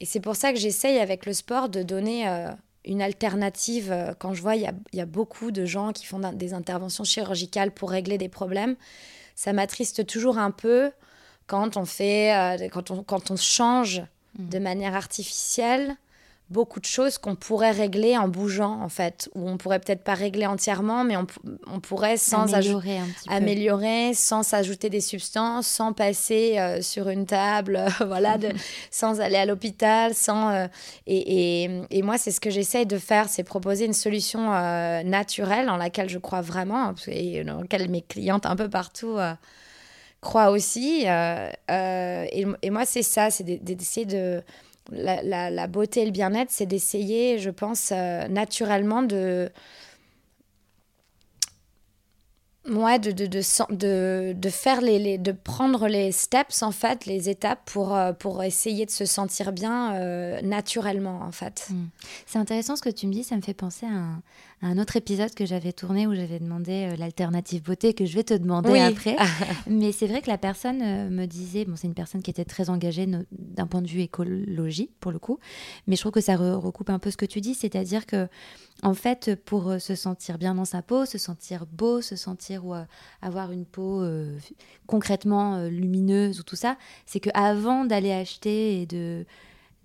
et 0.01 0.07
c'est 0.07 0.21
pour 0.21 0.37
ça 0.37 0.53
que 0.53 0.59
j'essaye 0.59 0.99
avec 0.99 1.27
le 1.27 1.33
sport 1.33 1.69
de 1.69 1.83
donner 1.83 2.29
euh, 2.29 2.51
une 2.85 3.01
alternative. 3.03 3.91
Euh, 3.91 4.13
Quand 4.19 4.35
je 4.35 4.43
vois, 4.43 4.57
il 4.57 4.63
y 4.63 4.67
a, 4.67 4.73
il 4.93 4.99
y 4.99 5.03
a 5.03 5.07
beaucoup 5.07 5.51
de 5.51 5.65
gens 5.65 5.93
qui 5.93 6.05
font 6.05 6.21
des 6.33 6.53
interventions 6.53 7.05
chirurgicales 7.05 7.71
pour 7.71 7.91
régler 7.91 8.19
des 8.19 8.29
problèmes. 8.29 8.77
Ça 9.35 9.53
m'attriste 9.53 10.07
toujours 10.07 10.39
un 10.39 10.51
peu 10.51 10.91
quand 11.47 11.77
on 11.77 11.85
fait, 11.85 12.35
euh, 12.35 12.69
quand, 12.69 12.91
on, 12.91 13.03
quand 13.03 13.31
on 13.31 13.37
change 13.37 14.03
Mm. 14.39 14.49
de 14.49 14.59
manière 14.59 14.95
artificielle 14.95 15.97
beaucoup 16.51 16.79
de 16.79 16.85
choses 16.85 17.17
qu'on 17.17 17.35
pourrait 17.37 17.71
régler 17.71 18.19
en 18.19 18.29
bougeant 18.29 18.81
en 18.83 18.89
fait, 18.91 19.31
ou 19.35 19.49
on 19.49 19.57
pourrait 19.57 19.81
peut-être 19.81 20.05
pas 20.05 20.13
régler 20.15 20.47
entièrement, 20.47 21.03
mais 21.03 21.17
on, 21.17 21.27
on 21.67 21.81
pourrait 21.81 22.19
sans 22.19 22.55
ajouter 22.55 22.75
améliorer 22.91 22.99
un 22.99 23.07
petit 23.07 23.29
peu. 23.29 23.35
améliorer 23.35 24.15
sans 24.15 24.43
s'ajouter 24.43 24.91
des 24.91 25.01
substances, 25.01 25.67
sans 25.67 25.95
passer 25.95 26.59
euh, 26.59 26.83
sur 26.83 27.09
une 27.09 27.25
table, 27.25 27.77
euh, 27.77 27.89
voilà, 28.07 28.37
de, 28.37 28.51
sans 28.91 29.21
aller 29.21 29.37
à 29.37 29.47
l'hôpital, 29.47 30.15
sans 30.15 30.51
euh, 30.51 30.67
et, 31.07 31.63
et, 31.65 31.71
et 31.91 32.03
moi 32.03 32.19
c'est 32.19 32.31
ce 32.31 32.41
que 32.41 32.51
j'essaye 32.51 32.85
de 32.87 32.99
faire, 32.99 33.29
c'est 33.31 33.43
proposer 33.43 33.87
une 33.87 33.95
solution 33.95 34.53
euh, 34.53 35.03
naturelle 35.03 35.71
en 35.71 35.79
laquelle 35.79 36.11
je 36.11 36.19
crois 36.19 36.43
vraiment 36.43 36.89
hein, 36.89 36.95
et 37.09 37.43
dans 37.43 37.63
laquelle 37.63 37.89
mes 37.89 38.03
clientes 38.03 38.45
un 38.45 38.55
peu 38.55 38.69
partout 38.69 39.17
croient 40.21 40.51
aussi. 40.51 41.05
et, 41.07 42.45
et 42.63 42.71
moi 42.71 42.85
c'est 42.85 43.03
ça, 43.03 43.31
c'est 43.31 43.45
d'e- 43.45 43.59
d'essayer 43.63 44.07
de 44.07 44.43
la, 44.91 45.23
la, 45.23 45.51
la 45.51 45.67
beauté 45.67 46.03
et 46.03 46.05
le 46.07 46.11
bien-être, 46.11 46.51
c'est 46.51 46.67
d'essayer, 46.67 47.39
je 47.39 47.51
pense, 47.51 47.91
euh, 47.93 48.29
naturellement 48.29 49.03
de 49.03 49.51
Ouais, 52.67 52.99
de, 52.99 53.11
de, 53.13 53.27
de, 53.27 54.33
de, 54.33 54.49
faire 54.49 54.81
les, 54.81 54.99
les- 54.99 55.19
de 55.19 55.33
prendre 55.33 55.87
les 55.87 56.11
steps, 56.13 56.63
en 56.63 56.71
fait, 56.71 57.05
les 57.05 57.29
étapes 57.29 57.61
pour, 57.67 57.95
euh, 57.95 58.15
pour 58.15 58.43
essayer 58.43 58.87
de 58.87 58.91
se 58.91 59.05
sentir 59.05 59.53
bien 59.53 59.95
euh, 59.97 60.41
naturellement, 60.41 61.21
en 61.21 61.31
fait. 61.31 61.67
Mm. 61.69 61.85
C'est 62.25 62.39
intéressant 62.39 62.75
ce 62.75 62.81
que 62.81 62.89
tu 62.89 63.07
me 63.07 63.13
dis, 63.13 63.23
ça 63.23 63.37
me 63.37 63.43
fait 63.43 63.53
penser 63.53 63.85
à 63.85 63.91
un, 63.91 64.23
un 64.67 64.79
autre 64.79 64.97
épisode 64.97 65.35
que 65.35 65.45
j'avais 65.47 65.73
tourné 65.73 66.07
où 66.07 66.15
j'avais 66.15 66.39
demandé 66.39 66.89
euh, 66.93 66.97
l'alternative 66.97 67.63
beauté 67.63 67.93
que 67.95 68.07
je 68.07 68.15
vais 68.15 68.25
te 68.25 68.35
demander 68.35 68.71
Oui. 68.73 68.79
après. 68.81 69.17
Mais 69.69 69.93
c'est 69.93 70.07
vrai 70.07 70.23
que 70.23 70.29
la 70.31 70.39
personne 70.39 70.81
euh, 70.83 71.11
me 71.11 71.27
disait, 71.27 71.65
bon, 71.65 71.77
c'est 71.77 71.87
une 71.87 71.95
personne 71.95 72.23
qui 72.23 72.31
était 72.31 72.45
très 72.47 72.71
engagée 72.71 73.07
no- 73.07 73.25
d'un 73.33 73.67
point 73.67 73.83
de 73.83 73.87
vue 73.89 74.01
écologie, 74.01 74.91
pour 75.01 75.13
le 75.13 75.19
coup, 75.19 75.39
mais 75.87 75.97
je 75.97 76.01
trouve 76.01 76.13
que 76.13 76.21
ça 76.21 76.35
re- 76.37 76.55
recoupe 76.55 76.89
un 76.91 76.99
peu 76.99 77.11
ce 77.11 77.17
que 77.17 77.27
tu 77.27 77.41
dis, 77.41 77.55
c'est-à-dire 77.55 78.07
que, 78.07 78.27
en 78.83 78.95
fait, 78.95 79.35
pour 79.45 79.69
euh, 79.71 79.79
se 79.79 79.95
sentir 79.95 80.39
bien 80.39 80.55
dans 80.55 80.65
sa 80.65 80.83
peau, 80.83 81.05
se 81.05 81.19
sentir 81.19 81.67
beau, 81.67 82.01
se 82.01 82.17
sentir 82.17 82.65
ou 82.67 82.75
avoir 83.23 83.53
une 83.53 83.67
peau 83.67 84.03
concrètement 84.87 85.65
lumineuse 85.67 86.41
ou 86.41 86.43
tout 86.43 86.57
ça, 86.57 86.77
c'est 87.07 87.21
que 87.21 87.31
avant 87.35 87.85
d'aller 87.85 88.13
acheter 88.13 88.81
et 88.83 88.87
de 88.87 89.25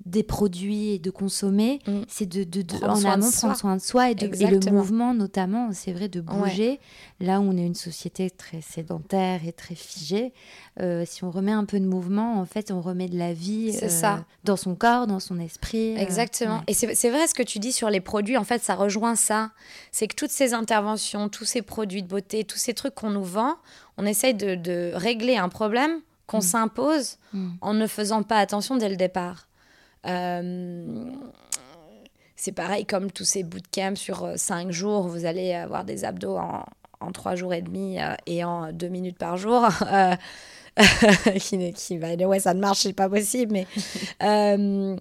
des 0.05 0.23
produits 0.23 0.91
et 0.91 0.99
de 0.99 1.11
consommer, 1.11 1.79
Mm. 1.85 2.01
c'est 2.07 2.25
de, 2.25 2.43
de, 2.43 2.61
de- 2.61 2.77
Prendre 2.77 2.93
en 2.93 2.95
soin 2.95 3.09
de 3.09 3.13
amont 3.21 3.29
soi. 3.31 3.39
prendre 3.49 3.57
soin 3.59 3.75
de 3.75 3.81
soi 3.81 4.09
et, 4.11 4.15
de, 4.15 4.25
et 4.25 4.47
le 4.47 4.71
mouvement 4.71 5.13
notamment, 5.13 5.69
c'est 5.73 5.91
vrai, 5.91 6.07
de 6.07 6.21
bouger. 6.21 6.79
Là 7.19 7.39
où 7.41 7.43
on 7.43 7.57
est 7.57 7.65
une 7.65 7.75
société 7.75 8.29
très 8.29 8.61
sédentaire 8.61 9.41
et 9.45 9.51
très 9.51 9.75
figée, 9.75 10.33
euh, 10.79 11.03
si 11.05 11.25
on 11.25 11.31
remet 11.31 11.51
un 11.51 11.65
peu 11.65 11.79
de 11.81 11.85
mouvement, 11.85 12.39
en 12.39 12.45
fait, 12.45 12.71
on 12.71 12.79
remet 12.79 13.07
de 13.09 13.17
la 13.17 13.33
vie 13.33 13.77
euh, 13.83 13.89
ça. 13.89 14.23
dans 14.45 14.55
son 14.55 14.73
corps, 14.73 15.05
dans 15.05 15.19
son 15.19 15.37
esprit. 15.39 15.95
euh, 15.97 16.01
Exactement. 16.01 16.57
ouais. 16.59 16.63
Et 16.67 16.73
c'est 16.73 17.09
vrai 17.09 17.27
ce 17.27 17.33
que 17.33 17.43
tu 17.43 17.59
dis 17.59 17.73
sur 17.73 17.89
les 17.89 17.99
produits, 17.99 18.37
en 18.37 18.45
fait, 18.45 18.63
ça 18.63 18.75
rejoint 18.75 19.15
ça. 19.17 19.51
C'est 19.91 20.07
que 20.07 20.15
toutes 20.15 20.31
ces 20.31 20.53
interventions, 20.53 21.27
tous 21.27 21.43
ces 21.45 21.61
produits 21.61 22.03
de 22.03 22.07
beauté, 22.07 22.45
tous 22.45 22.57
ces 22.57 22.73
trucs 22.73 22.95
qu'on 22.95 23.09
nous 23.09 23.23
vend, 23.25 23.55
on 23.97 24.05
essaye 24.05 24.33
de, 24.33 24.55
de 24.55 24.91
régler 24.95 25.35
un 25.35 25.49
problème 25.49 25.99
qu'on 26.25 26.37
Mm. 26.37 26.41
s'impose 26.41 27.17
Mm. 27.33 27.49
en 27.61 27.73
ne 27.73 27.85
faisant 27.85 28.23
pas 28.23 28.37
attention 28.37 28.77
dès 28.77 28.87
le 28.87 28.95
départ. 28.95 29.47
Euh, 30.05 31.05
c'est 32.35 32.53
pareil 32.53 32.85
comme 32.85 33.11
tous 33.11 33.25
ces 33.25 33.43
bootcamps 33.43 33.95
sur 33.95 34.23
euh, 34.23 34.33
cinq 34.37 34.71
jours, 34.71 35.07
vous 35.07 35.25
allez 35.25 35.53
avoir 35.53 35.83
des 35.83 36.05
abdos 36.05 36.37
en, 36.37 36.65
en 37.01 37.11
trois 37.11 37.35
jours 37.35 37.53
et 37.53 37.61
demi 37.61 37.99
euh, 37.99 38.15
et 38.25 38.43
en 38.43 38.71
deux 38.71 38.87
minutes 38.87 39.17
par 39.17 39.37
jour. 39.37 39.67
Euh, 39.91 40.15
qui, 41.39 41.73
qui 41.73 41.97
va 41.97 42.13
ouais 42.15 42.39
ça 42.39 42.53
ne 42.53 42.61
marche 42.61 42.81
c'est 42.81 42.93
pas 42.93 43.09
possible 43.09 43.51
mais 43.51 43.67
euh, 44.23 44.95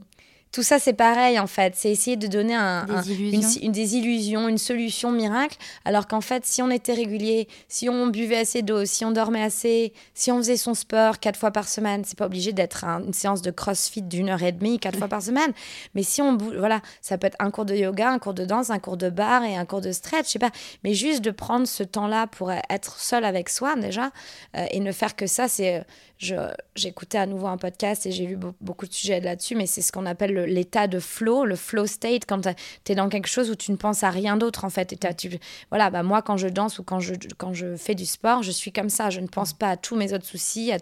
tout 0.51 0.63
ça 0.63 0.79
c'est 0.79 0.93
pareil 0.95 1.39
en 1.39 1.47
fait. 1.47 1.75
C'est 1.77 1.91
essayer 1.91 2.17
de 2.17 2.27
donner 2.27 2.55
un, 2.55 2.85
Des 2.87 2.93
un- 2.93 3.03
illusions. 3.03 3.51
une, 3.61 3.67
une- 3.67 3.73
des 3.73 3.97
illusions 3.97 4.49
une 4.49 4.59
solution 4.59 5.13
miracle 5.13 5.57
alors 5.85 6.07
qu'en 6.07 6.21
fait 6.23 6.47
si 6.47 6.63
on 6.63 6.71
était 6.71 6.95
régulier 6.95 7.49
si 7.69 7.89
on 7.89 8.07
buvait 8.07 8.39
assez 8.39 8.63
d'eau 8.63 8.85
si 8.87 9.05
on 9.05 9.11
dormait 9.11 9.43
assez 9.43 9.93
si 10.15 10.33
on 10.33 10.39
faisait 10.39 10.57
son 10.57 10.75
sport 10.75 11.19
quatre 11.21 11.39
fois 11.39 11.51
par 11.51 11.69
semaine 11.69 12.03
c'est 12.07 12.17
pas 12.19 12.27
obligé 12.27 12.53
d'être 12.53 12.85
un- 12.85 13.03
une 13.05 13.13
séance 13.13 13.43
de 13.43 13.51
crossfit 13.51 14.01
d'une 14.03 14.31
heure 14.31 14.43
et 14.43 14.53
demie 14.53 14.79
quatre 14.79 14.99
fois 14.99 15.09
par 15.09 15.23
semaine. 15.23 15.53
Mais 15.95 16.03
si 16.03 16.23
on 16.23 16.33
bouge 16.33 16.57
voilà 16.57 16.81
ça 17.03 17.19
peut 17.19 17.27
être 17.27 17.37
un 17.41 17.51
cours 17.51 17.67
de 17.67 17.75
yoga 17.75 18.11
un 18.11 18.19
cours 18.19 18.35
de 18.35 18.45
danse 18.45 18.71
un 18.71 18.79
cours 18.79 18.97
de 18.97 19.11
bar 19.11 19.45
et 19.45 19.55
un 19.57 19.65
cours 19.67 19.81
de 19.83 19.93
stretch 19.93 20.27
je 20.27 20.31
sais 20.33 20.39
pas. 20.39 20.51
Mais 20.83 20.95
juste 20.95 21.23
de 21.23 21.31
prendre 21.31 21.67
ce 21.69 21.83
temps-là 21.83 22.27
pour 22.27 22.51
être 22.53 22.99
seul 22.99 23.25
avec 23.25 23.49
soi 23.51 23.77
déjà 23.77 24.11
euh, 24.57 24.65
et 24.71 24.81
ne 24.81 24.93
faire 24.93 25.15
que 25.15 25.27
ça 25.27 25.47
c'est 25.49 25.85
euh, 26.33 26.51
j'écoutais 26.75 27.19
à 27.19 27.27
nouveau 27.27 27.47
un 27.47 27.59
podcast 27.59 28.07
et 28.07 28.13
j'ai 28.13 28.27
lu 28.27 28.37
be- 28.37 28.53
beaucoup 28.61 28.87
de 28.87 28.93
sujets 28.93 29.21
là-dessus 29.21 29.55
mais 29.55 29.67
c'est 29.67 29.83
ce 29.83 29.93
qu'on 29.93 30.07
appelle 30.07 30.33
le- 30.33 30.47
l'état 30.49 30.87
de 30.87 30.99
flow 30.99 31.45
le 31.45 31.57
flow 31.57 31.87
state 31.87 32.25
quand 32.27 32.41
tu 32.41 32.93
es 32.93 32.95
dans 32.95 33.09
quelque 33.09 33.29
chose 33.29 33.51
où 33.51 33.55
tu 33.55 33.71
ne 33.73 33.77
penses 33.77 34.03
à 34.03 34.11
rien 34.11 34.37
d'autre 34.37 34.65
en 34.65 34.71
fait 34.71 34.93
et 34.93 35.15
tu 35.15 35.31
voilà 35.71 35.91
bah 35.91 36.03
moi 36.03 36.23
quand 36.23 36.37
je 36.37 36.49
danse 36.49 36.79
ou 36.79 36.83
quand 36.83 37.01
je 37.01 37.15
quand 37.37 37.53
je 37.53 37.77
fais 37.77 37.95
du 37.95 38.07
sport 38.07 38.43
je 38.43 38.51
suis 38.51 38.73
comme 38.73 38.91
ça 38.91 39.11
je 39.11 39.21
ne 39.21 39.27
pense 39.27 39.53
pas 39.53 39.71
à 39.71 39.77
tous 39.77 39.97
mes 39.97 40.13
autres 40.13 40.27
soucis 40.27 40.73
à 40.73 40.79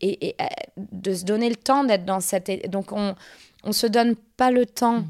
et, 0.00 0.28
et, 0.28 0.36
euh, 0.40 0.46
de 0.92 1.14
se 1.14 1.24
donner 1.24 1.48
le 1.48 1.56
temps 1.56 1.84
d'être 1.84 2.04
dans 2.04 2.20
cette 2.20 2.70
donc 2.70 2.92
on 2.92 3.14
on 3.64 3.72
se 3.72 3.86
donne 3.86 4.14
pas 4.36 4.50
le 4.50 4.64
temps 4.64 5.04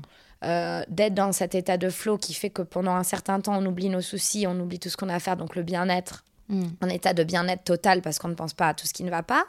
euh, 0.44 0.82
d'être 0.88 1.14
dans 1.14 1.32
cet 1.32 1.54
état 1.54 1.76
de 1.76 1.90
flow 1.90 2.18
qui 2.18 2.34
fait 2.34 2.50
que 2.50 2.62
pendant 2.62 2.94
un 2.94 3.02
certain 3.02 3.40
temps, 3.40 3.56
on 3.58 3.66
oublie 3.66 3.88
nos 3.88 4.00
soucis, 4.00 4.46
on 4.46 4.58
oublie 4.60 4.78
tout 4.78 4.88
ce 4.88 4.96
qu'on 4.96 5.08
a 5.08 5.14
à 5.14 5.18
faire, 5.18 5.36
donc 5.36 5.56
le 5.56 5.62
bien-être, 5.62 6.24
Mm. 6.48 6.64
un 6.80 6.88
état 6.88 7.12
de 7.12 7.24
bien-être 7.24 7.64
total 7.64 8.02
parce 8.02 8.18
qu'on 8.18 8.28
ne 8.28 8.34
pense 8.34 8.54
pas 8.54 8.68
à 8.68 8.74
tout 8.74 8.86
ce 8.86 8.92
qui 8.92 9.04
ne 9.04 9.10
va 9.10 9.22
pas. 9.22 9.44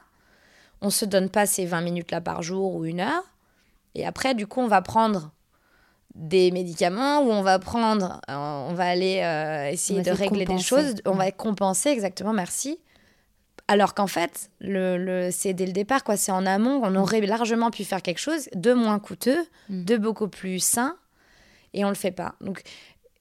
On 0.82 0.90
se 0.90 1.06
donne 1.06 1.30
pas 1.30 1.46
ces 1.46 1.66
20 1.66 1.82
minutes 1.82 2.12
là 2.12 2.22
par 2.22 2.42
jour 2.42 2.76
ou 2.76 2.86
une 2.86 3.00
heure. 3.00 3.24
Et 3.98 4.06
après, 4.06 4.34
du 4.36 4.46
coup, 4.48 4.62
on 4.62 4.68
va 4.68 4.82
prendre 4.82 5.32
des 6.16 6.52
médicaments 6.52 7.20
ou 7.22 7.30
on 7.32 7.42
va 7.42 7.60
prendre, 7.60 8.22
euh, 8.30 8.36
on 8.70 8.74
va 8.74 8.86
aller 8.88 9.22
euh, 9.24 9.70
essayer 9.72 10.00
On 10.00 10.04
va 10.04 10.12
de 10.12 10.18
régler 10.18 10.46
des 10.46 10.58
choses, 10.60 10.96
on 11.06 11.12
Ouais. 11.12 11.18
va 11.26 11.32
compenser 11.32 11.90
exactement, 11.90 12.32
merci. 12.34 12.80
Alors 13.68 13.94
qu'en 13.94 14.08
fait, 14.08 14.50
le, 14.62 14.98
le- 14.98 15.30
c'est 15.32 15.54
dès 15.54 15.66
le 15.66 15.74
départ, 15.74 16.04
quoi. 16.04 16.16
C'est 16.16 16.32
en 16.32 16.46
amont, 16.46 16.80
on 16.84 16.96
aurait 16.96 17.22
largement 17.22 17.70
pu 17.70 17.84
faire 17.84 18.02
quelque 18.02 18.20
chose 18.20 18.48
de 18.56 18.72
moins 18.74 18.98
coûteux, 19.00 19.46
Mm. 19.70 19.84
de 19.84 19.98
beaucoup 19.98 20.28
plus 20.30 20.60
sain, 20.64 20.96
et 21.74 21.84
on 21.86 21.90
le 21.90 21.96
fait 21.96 22.12
pas. 22.12 22.36
Donc, 22.42 22.62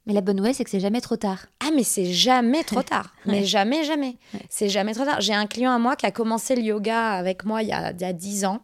Mais 0.07 0.13
la 0.15 0.21
bonne 0.21 0.37
nouvelle, 0.37 0.55
c'est 0.55 0.63
que 0.63 0.71
c'est 0.71 0.79
jamais 0.79 1.01
trop 1.01 1.17
tard. 1.17 1.47
ah, 1.61 1.71
mais 1.75 1.83
c'est 1.83 2.05
jamais 2.13 2.63
trop 2.63 2.83
tard. 2.85 3.13
Mais 3.27 3.45
jamais, 3.45 3.83
jamais. 3.83 4.17
Ouais. 4.35 4.41
C'est 4.49 4.69
jamais 4.69 4.95
trop 4.95 5.05
tard. 5.05 5.21
J'ai 5.21 5.35
un 5.35 5.47
client 5.49 5.73
à 5.73 5.79
moi 5.81 5.97
qui 5.97 6.07
a 6.07 6.13
commencé 6.13 6.55
le 6.55 6.63
yoga 6.63 7.11
avec 7.15 7.45
moi 7.45 7.63
il 7.63 7.69
y 7.71 7.73
a, 7.73 7.91
il 7.91 8.01
y 8.01 8.05
a 8.05 8.13
10 8.13 8.45
ans. 8.45 8.61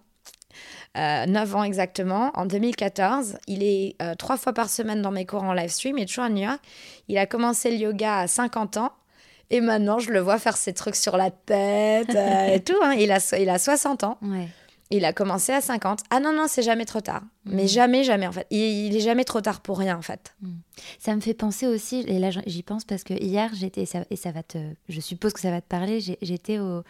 Euh, 0.99 1.25
9 1.27 1.57
ans 1.57 1.65
exactement, 1.65 2.31
en 2.35 2.45
2014. 2.45 3.37
Il 3.47 3.63
est 3.63 3.97
euh, 4.03 4.15
trois 4.15 4.37
fois 4.37 4.53
par 4.53 4.69
semaine 4.69 5.01
dans 5.01 5.11
mes 5.11 5.25
cours 5.25 5.43
en 5.43 5.55
live 5.55 5.71
stream, 5.71 5.97
il 5.99 6.03
est 6.03 6.07
toujours 6.07 6.25
à 6.25 6.29
New 6.29 6.43
York. 6.43 6.61
Il 7.09 7.17
a 7.19 7.25
commencé 7.27 7.71
le 7.71 7.77
yoga 7.79 8.19
à 8.19 8.27
50 8.27 8.77
ans. 8.77 8.93
Et 9.51 9.61
maintenant, 9.61 9.99
je 9.99 10.11
le 10.11 10.21
vois 10.21 10.39
faire 10.39 10.57
ses 10.57 10.73
trucs 10.73 10.97
sur 10.97 11.17
la 11.17 11.31
tête 11.31 12.15
euh, 12.15 12.55
et 12.55 12.61
tout. 12.61 12.77
hein. 12.83 12.93
Il, 12.99 13.11
a, 13.13 13.19
il 13.39 13.49
a 13.51 13.59
60 13.59 14.05
ans. 14.05 14.19
Ouais. 14.23 14.49
Il 14.91 15.05
a 15.07 15.13
commencé 15.15 15.53
à 15.53 15.61
50. 15.63 16.01
Ah 16.11 16.21
non, 16.21 16.33
non, 16.35 16.45
c'est 16.49 16.63
jamais 16.63 16.85
trop 16.85 17.01
tard. 17.01 17.23
Mais 17.47 17.67
jamais, 17.67 18.05
jamais, 18.05 18.27
en 18.27 18.33
fait. 18.33 18.47
Il, 18.51 18.59
il 18.61 18.97
est 18.97 19.01
jamais 19.01 19.25
trop 19.25 19.41
tard 19.41 19.61
pour 19.61 19.79
rien, 19.79 19.97
en 19.97 20.03
fait. 20.03 20.35
Ça 20.99 21.15
me 21.15 21.21
fait 21.21 21.35
penser 21.35 21.67
aussi, 21.67 22.01
et 22.07 22.19
là 22.19 22.31
j'y 22.47 22.63
pense 22.63 22.85
parce 22.85 23.05
que 23.05 23.15
hier 23.15 23.51
j'étais, 23.55 23.85
ça- 23.87 24.05
et 24.11 24.17
ça 24.17 24.33
va 24.33 24.43
te, 24.43 24.59
je 24.89 25.01
suppose 25.01 25.33
que 25.33 25.41
ça 25.41 25.51
va 25.51 25.61
te 25.61 25.69
parler, 25.69 26.01
j'étais 26.23 26.59
au, 26.59 26.83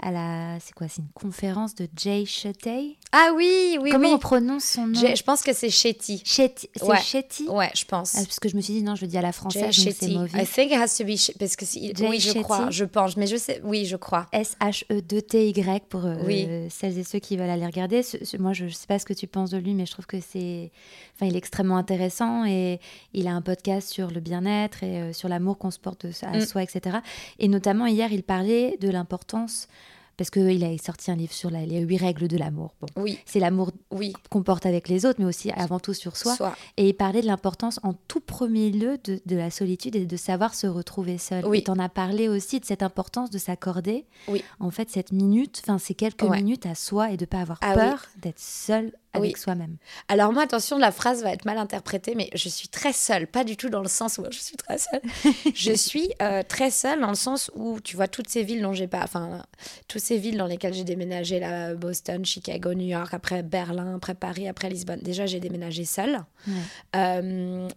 à 0.00 0.10
la, 0.10 0.58
c'est 0.60 0.74
quoi, 0.74 0.88
c'est 0.88 1.00
une 1.02 1.08
conférence 1.14 1.74
de 1.74 1.88
Jay 1.96 2.24
Shetty? 2.26 2.98
Ah 3.12 3.30
oui, 3.34 3.78
oui, 3.80 3.90
Comment 3.90 4.08
oui. 4.08 4.14
on 4.14 4.18
prononce 4.18 4.64
son 4.64 4.86
nom? 4.88 5.00
Je 5.00 5.22
pense 5.22 5.42
que 5.42 5.52
c'est 5.54 5.70
Shetty. 5.70 6.22
Shetty, 6.24 6.68
c'est 6.74 6.84
Ouais. 6.84 7.00
Shetty? 7.00 7.48
Ouais, 7.48 7.70
je 7.74 7.84
pense. 7.84 8.14
Ah, 8.14 8.22
Parce 8.24 8.38
que 8.40 8.48
je 8.48 8.56
me 8.56 8.60
suis 8.60 8.74
dit 8.74 8.82
non, 8.82 8.94
je 8.94 9.02
le 9.02 9.06
dis 9.08 9.16
à 9.18 9.22
la 9.22 9.28
Jay 9.28 9.32
française, 9.32 9.84
donc 9.84 9.94
c'est 9.98 10.08
mauvais. 10.08 10.42
I 10.42 10.46
think 10.46 10.70
it 10.72 10.78
has 10.78 10.96
to 10.98 11.04
be 11.04 11.16
parce 11.38 11.56
que 11.56 11.64
Jay 11.66 11.92
oui, 12.08 12.20
je 12.20 12.28
Shetty. 12.28 12.42
crois, 12.42 12.70
je 12.70 12.84
pense, 12.84 13.16
mais 13.16 13.26
je 13.26 13.36
sais, 13.36 13.60
oui, 13.64 13.84
je 13.86 13.96
crois. 13.96 14.26
S-H-E-2-T-Y 14.32 15.84
pour 15.88 16.04
euh, 16.04 16.16
Oui. 16.26 16.46
celles 16.70 16.98
et 16.98 17.04
ceux 17.04 17.18
qui 17.18 17.36
veulent 17.36 17.50
aller 17.50 17.66
regarder. 17.66 18.02
Ce- 18.02 18.22
ce- 18.24 18.36
moi, 18.36 18.52
je 18.52 18.64
ne 18.64 18.70
sais 18.70 18.86
pas 18.86 18.98
ce 18.98 19.04
que 19.06 19.12
tu 19.14 19.26
penses 19.26 19.50
de 19.50 19.58
lui, 19.58 19.74
mais 19.74 19.86
je 19.86 19.92
trouve 19.92 20.06
que 20.06 20.18
c'est. 20.20 20.70
Enfin, 21.14 21.26
il 21.26 21.34
est 21.34 21.38
extrêmement 21.38 21.76
intéressant 21.76 22.44
et 22.44 22.80
il 23.14 23.25
a 23.28 23.32
un 23.32 23.42
podcast 23.42 23.88
sur 23.90 24.10
le 24.10 24.20
bien-être 24.20 24.82
et 24.82 25.00
euh, 25.00 25.12
sur 25.12 25.28
l'amour 25.28 25.58
qu'on 25.58 25.70
se 25.70 25.78
porte 25.78 26.06
à 26.22 26.36
Mm. 26.38 26.40
soi, 26.46 26.62
etc. 26.62 26.98
Et 27.38 27.48
notamment, 27.48 27.86
hier, 27.86 28.12
il 28.12 28.22
parlait 28.22 28.76
de 28.80 28.88
l'importance. 28.88 29.68
Parce 30.18 30.30
qu'il 30.30 30.64
a 30.64 30.78
sorti 30.78 31.10
un 31.10 31.14
livre 31.16 31.34
sur 31.34 31.50
la- 31.50 31.66
les 31.66 31.80
huit 31.80 31.98
règles 31.98 32.26
de 32.26 32.38
l'amour. 32.38 32.74
Bon, 32.80 32.86
Oui, 32.96 33.18
c'est 33.26 33.38
l'amour 33.38 33.70
oui, 33.90 34.14
qu'on 34.30 34.42
porte 34.42 34.64
avec 34.64 34.88
les 34.88 35.04
autres, 35.04 35.18
mais 35.20 35.26
aussi 35.26 35.50
avant 35.50 35.78
tout 35.78 35.92
sur 35.92 36.16
soi. 36.16 36.34
soit. 36.34 36.56
Et 36.78 36.88
il 36.88 36.94
parlait 36.94 37.20
de 37.20 37.26
l'importance 37.26 37.78
en 37.82 37.92
tout 37.92 38.20
premier 38.20 38.70
lieu 38.70 38.96
de, 39.04 39.20
de 39.26 39.36
la 39.36 39.50
solitude 39.50 39.94
et 39.94 40.06
de 40.06 40.16
savoir 40.16 40.54
se 40.54 40.66
retrouver 40.66 41.18
seul. 41.18 41.44
Oui. 41.44 41.58
Et 41.58 41.64
tu 41.64 41.70
en 41.70 41.78
as 41.78 41.90
parlé 41.90 42.30
aussi 42.30 42.60
de 42.60 42.64
cette 42.64 42.82
importance 42.82 43.28
de 43.28 43.36
s'accorder, 43.36 44.06
Oui. 44.28 44.42
en 44.58 44.70
fait, 44.70 44.88
cette 44.88 45.12
minute, 45.12 45.60
enfin 45.62 45.76
ces 45.76 45.92
quelques 45.92 46.22
Ouais. 46.22 46.38
minutes 46.38 46.64
à 46.64 46.74
soi 46.74 47.10
et 47.10 47.18
de 47.18 47.26
pas 47.26 47.40
avoir 47.42 47.58
Ah 47.60 47.74
peur 47.74 48.06
d'être 48.22 48.40
seul 48.40 48.94
avec 49.12 49.34
Oui. 49.34 49.40
soi-même. 49.40 49.76
Alors 50.08 50.32
moi, 50.32 50.42
attention, 50.42 50.78
la 50.78 50.92
phrase 50.92 51.22
va 51.22 51.32
être 51.32 51.44
mal 51.44 51.58
interprétée, 51.58 52.14
mais 52.14 52.28
je 52.34 52.48
suis 52.48 52.68
très 52.68 52.92
seule, 52.92 53.26
pas 53.26 53.44
du 53.44 53.56
tout 53.56 53.68
dans 53.68 53.80
le 53.82 53.88
sens 53.88 54.18
où 54.18 54.24
je 54.30 54.38
suis 54.38 54.56
très 54.56 54.78
seule. 54.78 55.00
je 55.54 55.72
suis 55.72 56.10
euh, 56.20 56.42
très 56.42 56.70
seule 56.70 57.00
dans 57.00 57.08
le 57.08 57.14
sens 57.14 57.50
où, 57.54 57.80
tu 57.80 57.96
vois, 57.96 58.08
toutes 58.08 58.28
ces 58.28 58.42
villes 58.42 58.62
dont 58.62 58.72
j'ai 58.72 58.86
pas, 58.88 59.02
enfin, 59.02 59.42
toutes 59.88 60.02
ces 60.02 60.18
villes 60.18 60.36
dans 60.36 60.46
lesquelles 60.46 60.74
j'ai 60.74 60.84
déménagé, 60.84 61.40
là, 61.40 61.74
Boston, 61.74 62.24
Chicago, 62.24 62.74
New 62.74 62.86
York, 62.86 63.12
après 63.14 63.42
Berlin, 63.42 63.96
après 63.96 64.14
Paris, 64.14 64.48
après 64.48 64.68
Lisbonne. 64.68 65.00
Déjà, 65.00 65.26
j'ai 65.26 65.40
déménagé 65.40 65.84
seule. 65.84 66.24
Ouais. 66.46 66.54
Euh, 66.96 67.68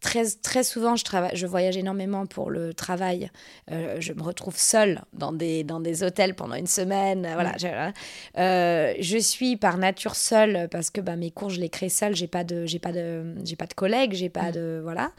très, 0.00 0.24
très 0.42 0.62
souvent, 0.62 0.96
je, 0.96 1.04
travaille, 1.04 1.34
je 1.34 1.46
voyage 1.46 1.76
énormément 1.76 2.26
pour 2.26 2.50
le 2.50 2.74
travail. 2.74 3.30
Euh, 3.70 3.96
je 4.00 4.12
me 4.12 4.22
retrouve 4.22 4.56
seule 4.56 5.02
dans 5.12 5.32
des, 5.32 5.64
dans 5.64 5.80
des 5.80 6.02
hôtels 6.02 6.34
pendant 6.34 6.54
une 6.54 6.66
semaine. 6.66 7.28
Voilà, 7.34 7.54
je, 7.58 9.02
je 9.02 9.18
suis 9.18 9.56
par 9.56 9.78
nature 9.78 10.14
seule 10.14 10.68
parce 10.76 10.90
que 10.90 11.00
bah, 11.00 11.16
mes 11.16 11.30
cours, 11.30 11.48
je 11.48 11.58
les 11.58 11.70
crée 11.70 11.88
seule. 11.88 12.14
J'ai 12.14 12.26
pas 12.26 12.44
de, 12.44 12.66
j'ai 12.66 12.78
pas 12.78 12.92
de, 12.92 13.34
j'ai 13.44 13.56
pas 13.56 13.64
de 13.64 13.72
collègues, 13.72 14.12
j'ai 14.12 14.28
pas 14.28 14.52
de, 14.52 14.78
voilà. 14.82 15.10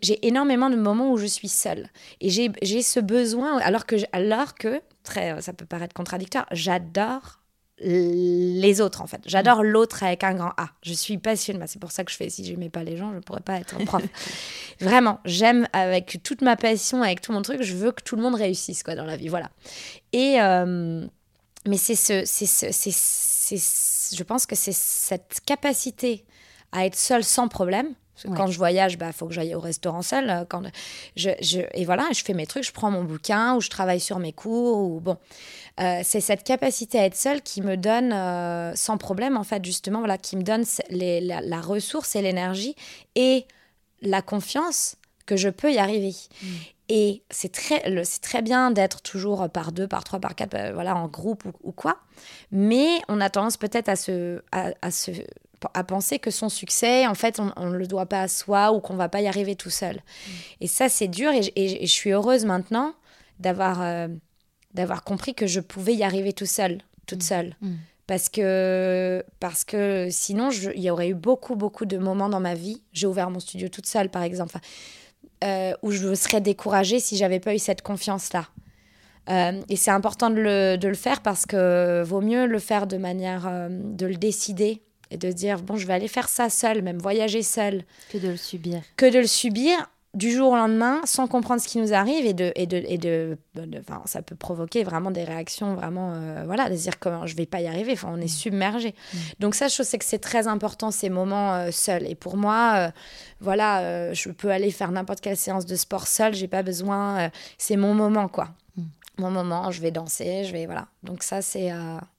J'ai 0.00 0.26
énormément 0.26 0.70
de 0.70 0.76
moments 0.76 1.12
où 1.12 1.18
je 1.18 1.26
suis 1.26 1.48
seule 1.48 1.90
et 2.22 2.30
j'ai, 2.30 2.50
ce 2.82 3.00
besoin. 3.00 3.58
Alors 3.58 3.84
que, 3.84 3.96
alors 4.12 4.54
que, 4.54 4.80
très, 5.02 5.42
ça 5.42 5.52
peut 5.52 5.66
paraître 5.66 5.92
contradictoire, 5.92 6.46
j'adore 6.52 7.42
les 7.80 8.80
autres 8.80 9.02
en 9.02 9.06
fait. 9.06 9.20
J'adore 9.26 9.62
l'autre 9.62 10.04
avec 10.04 10.24
un 10.24 10.32
grand 10.32 10.52
A. 10.56 10.70
Je 10.82 10.94
suis 10.94 11.18
passionnée. 11.18 11.58
Bah, 11.58 11.66
c'est 11.66 11.80
pour 11.80 11.92
ça 11.92 12.02
que 12.02 12.10
je 12.10 12.16
fais. 12.16 12.30
Si 12.30 12.42
j'aimais 12.42 12.70
pas 12.70 12.82
les 12.82 12.96
gens, 12.96 13.12
je 13.12 13.18
pourrais 13.18 13.42
pas 13.42 13.58
être 13.58 13.76
prof. 13.84 14.02
Vraiment, 14.80 15.20
j'aime 15.26 15.68
avec 15.74 16.20
toute 16.22 16.40
ma 16.40 16.56
passion, 16.56 17.02
avec 17.02 17.20
tout 17.20 17.32
mon 17.32 17.42
truc. 17.42 17.60
Je 17.60 17.74
veux 17.74 17.92
que 17.92 18.02
tout 18.02 18.16
le 18.16 18.22
monde 18.22 18.36
réussisse 18.36 18.82
quoi 18.82 18.94
dans 18.94 19.04
la 19.04 19.18
vie. 19.18 19.28
Voilà. 19.28 19.50
Et 20.14 20.40
euh, 20.40 21.06
mais 21.66 21.76
c'est 21.76 21.94
ce, 21.94 22.22
c'est 22.24 22.46
ce, 22.46 22.66
c'est, 22.70 22.90
c'est- 22.90 23.93
je 24.16 24.22
pense 24.22 24.46
que 24.46 24.54
c'est 24.56 24.74
cette 24.74 25.40
capacité 25.46 26.24
à 26.72 26.86
être 26.86 26.96
seule 26.96 27.24
sans 27.24 27.48
problème. 27.48 27.88
Parce 28.14 28.24
que 28.24 28.28
Ouais. 28.30 28.36
Quand 28.36 28.46
je 28.46 28.56
voyage, 28.58 28.96
bah 28.96 29.10
faut 29.12 29.26
que 29.26 29.34
j'aille 29.34 29.56
au 29.56 29.60
restaurant 29.60 30.02
seul. 30.02 30.30
euh, 30.30 30.44
Quand 30.48 30.62
je, 31.16 31.30
je, 31.40 31.62
et 31.74 31.84
voilà, 31.84 32.06
je 32.14 32.22
fais 32.22 32.32
mes 32.32 32.46
trucs, 32.46 32.62
je 32.62 32.70
prends 32.70 32.92
mon 32.92 33.02
bouquin 33.02 33.56
ou 33.56 33.60
je 33.60 33.68
travaille 33.70 33.98
sur 33.98 34.20
mes 34.20 34.32
cours 34.32 34.78
ou 34.78 35.00
bon. 35.00 35.16
Euh, 35.80 36.00
c'est 36.04 36.20
cette 36.20 36.44
capacité 36.44 37.00
à 37.00 37.06
être 37.06 37.16
seule 37.16 37.42
qui 37.42 37.60
me 37.60 37.76
donne 37.76 38.12
euh, 38.12 38.72
sans 38.76 38.96
problème 38.98 39.36
en 39.36 39.42
fait 39.42 39.64
justement 39.64 39.98
voilà 39.98 40.16
qui 40.18 40.36
me 40.36 40.42
donne 40.42 40.62
les- 40.90 41.20
la, 41.20 41.40
la 41.40 41.60
ressource 41.60 42.14
et 42.14 42.22
l'énergie 42.22 42.76
et 43.16 43.46
la 44.00 44.22
confiance 44.22 44.94
que 45.26 45.36
je 45.36 45.48
peux 45.48 45.72
y 45.72 45.78
arriver. 45.78 46.14
Et 46.88 47.22
c'est 47.30 47.50
très, 47.52 47.82
très 48.20 48.42
bien 48.42 48.70
d'être 48.70 49.00
toujours 49.00 49.48
par 49.48 49.72
deux, 49.72 49.88
par 49.88 50.04
trois, 50.04 50.20
par 50.20 50.34
quatre, 50.34 50.54
euh, 50.54 50.72
voilà, 50.74 50.94
en 50.96 51.08
groupe 51.08 51.44
ou, 51.46 51.52
ou 51.62 51.72
quoi. 51.72 51.98
Mais 52.52 52.86
on 53.08 53.20
a 53.20 53.30
tendance 53.30 53.56
peut-être 53.56 53.88
à 53.88 53.96
se, 53.96 54.42
à, 54.52 54.70
à 54.82 54.90
se, 54.90 55.10
à 55.72 55.82
penser 55.84 56.18
que 56.18 56.30
son 56.30 56.50
succès, 56.50 57.06
en 57.06 57.14
fait, 57.14 57.40
on 57.56 57.70
ne 57.70 57.76
le 57.78 57.86
doit 57.86 58.04
pas 58.06 58.20
à 58.20 58.28
soi 58.28 58.72
ou 58.72 58.80
qu'on 58.80 58.96
va 58.96 59.08
pas 59.08 59.22
y 59.22 59.26
arriver 59.28 59.56
tout 59.56 59.70
seul. 59.70 60.02
Et 60.60 60.66
ça, 60.66 60.90
c'est 60.90 61.08
dur. 61.08 61.30
Et, 61.32 61.42
je- 61.42 61.50
et- 61.56 61.84
et 61.84 61.86
je 61.86 61.92
suis 61.92 62.10
heureuse 62.10 62.44
maintenant 62.44 62.94
d'avoir, 63.40 63.80
euh, 63.80 64.08
d'avoir 64.74 65.04
compris 65.04 65.34
que 65.34 65.46
je 65.46 65.60
pouvais 65.60 65.94
y 65.94 66.04
arriver 66.04 66.34
tout 66.34 66.44
seul, 66.46 66.82
toute 67.06 67.22
seule. 67.22 67.56
Mm. 67.62 67.74
Parce 68.06 68.28
que, 68.28 69.24
parce 69.40 69.64
que 69.64 70.08
sinon, 70.10 70.50
il 70.50 70.82
y 70.82 70.90
aurait 70.90 71.08
eu 71.08 71.14
beaucoup, 71.14 71.56
beaucoup 71.56 71.86
de 71.86 71.96
moments 71.96 72.28
dans 72.28 72.40
ma 72.40 72.52
vie. 72.54 72.82
J'ai 72.92 73.06
ouvert 73.06 73.30
mon 73.30 73.40
studio 73.40 73.68
toute 73.70 73.86
seule, 73.86 74.10
par 74.10 74.22
exemple, 74.22 74.52
enfin, 74.54 74.60
euh, 75.44 75.72
où 75.82 75.90
je 75.90 76.14
serais 76.14 76.40
découragée 76.40 76.98
si 77.00 77.16
j'avais 77.16 77.40
pas 77.40 77.54
eu 77.54 77.58
cette 77.58 77.82
confiance-là. 77.82 78.46
Euh, 79.30 79.60
et 79.68 79.76
c'est 79.76 79.90
important 79.90 80.28
de 80.30 80.36
le, 80.36 80.76
de 80.76 80.88
le 80.88 80.94
faire 80.94 81.20
parce 81.22 81.46
que 81.46 82.02
vaut 82.02 82.20
mieux 82.20 82.46
le 82.46 82.58
faire 82.58 82.86
de 82.86 82.96
manière 82.98 83.46
euh, 83.48 83.68
de 83.70 84.06
le 84.06 84.16
décider 84.16 84.82
et 85.10 85.16
de 85.16 85.32
dire 85.32 85.62
bon 85.62 85.76
je 85.76 85.86
vais 85.86 85.94
aller 85.94 86.08
faire 86.08 86.28
ça 86.28 86.50
seule, 86.50 86.82
même 86.82 86.98
voyager 86.98 87.42
seule, 87.42 87.84
Que 88.12 88.18
de 88.18 88.28
le 88.28 88.36
subir. 88.36 88.82
que 88.96 89.06
de 89.10 89.18
le 89.18 89.26
subir 89.26 89.90
du 90.14 90.30
jour 90.30 90.52
au 90.52 90.56
lendemain 90.56 91.00
sans 91.04 91.26
comprendre 91.26 91.60
ce 91.60 91.66
qui 91.68 91.78
nous 91.78 91.92
arrive 91.92 92.24
et 92.24 92.34
de 92.34 92.52
et 92.54 92.66
de 92.66 92.82
et 92.86 92.98
de, 92.98 93.36
de- 93.56 93.80
enfin, 93.80 94.00
ça 94.04 94.22
peut 94.22 94.36
provoquer 94.36 94.84
vraiment 94.84 95.10
des 95.10 95.24
réactions 95.24 95.74
vraiment 95.74 96.12
euh, 96.14 96.44
voilà 96.46 96.70
de 96.70 96.76
se 96.76 96.82
dire 96.82 96.98
comment 97.00 97.26
je 97.26 97.34
vais 97.36 97.46
pas 97.46 97.60
y 97.60 97.66
arriver. 97.66 97.92
Enfin 97.92 98.10
on 98.12 98.20
est 98.20 98.28
submergé. 98.28 98.94
Donc 99.40 99.54
ça 99.54 99.68
je 99.68 99.82
sais 99.82 99.98
que 99.98 100.04
c'est 100.04 100.18
très 100.20 100.46
important 100.46 100.90
ces 100.90 101.10
moments 101.10 101.54
euh, 101.54 101.70
seuls. 101.72 102.06
Et 102.06 102.14
pour 102.14 102.36
moi 102.36 102.72
euh, 102.76 102.90
voilà 103.40 104.12
je 104.12 104.30
peux 104.30 104.50
aller 104.50 104.70
faire 104.70 104.92
n'importe 104.92 105.20
quelle 105.20 105.36
séance 105.36 105.66
de 105.66 105.74
sport 105.76 106.06
seule. 106.06 106.34
J'ai 106.34 106.48
pas 106.48 106.62
besoin 106.62 107.30
c'est 107.58 107.76
mon 107.76 107.94
moment 107.94 108.28
quoi. 108.28 108.48
Mon 109.18 109.30
moment 109.30 109.70
je 109.70 109.80
vais 109.80 109.90
danser 109.90 110.44
je 110.44 110.52
vais 110.52 110.66
voilà. 110.66 110.86
Donc 111.02 111.22
ça 111.22 111.42
c'est 111.42 111.70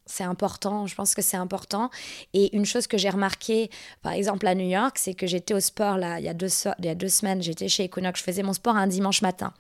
c'est 0.06 0.24
important, 0.24 0.86
je 0.88 0.96
pense 0.96 1.16
que 1.16 1.22
c'est 1.22 1.38
important. 1.38 1.90
Et 2.34 2.56
une 2.56 2.66
chose 2.66 2.88
que 2.88 2.98
j'ai 2.98 3.10
remarqué, 3.10 3.70
par 4.02 4.14
exemple 4.14 4.46
à 4.48 4.56
New 4.56 4.68
York, 4.68 4.98
c'est 5.00 5.14
que 5.14 5.28
j'étais 5.28 5.54
au 5.54 5.60
sport 5.60 5.98
là, 5.98 6.20
il 6.20 6.26
y 6.26 6.30
a 6.30 6.34
deux, 6.34 6.50
so- 6.50 6.70
il 6.80 6.86
y 6.86 6.90
a 6.90 6.96
deux 6.96 7.10
semaines, 7.10 7.42
j'étais 7.42 7.68
chez 7.68 7.86
Equinox, 7.86 8.20
je 8.20 8.24
faisais 8.24 8.44
mon 8.44 8.54
sport 8.54 8.76
un 8.76 8.88
dimanche 8.88 9.22
matin. 9.22 9.54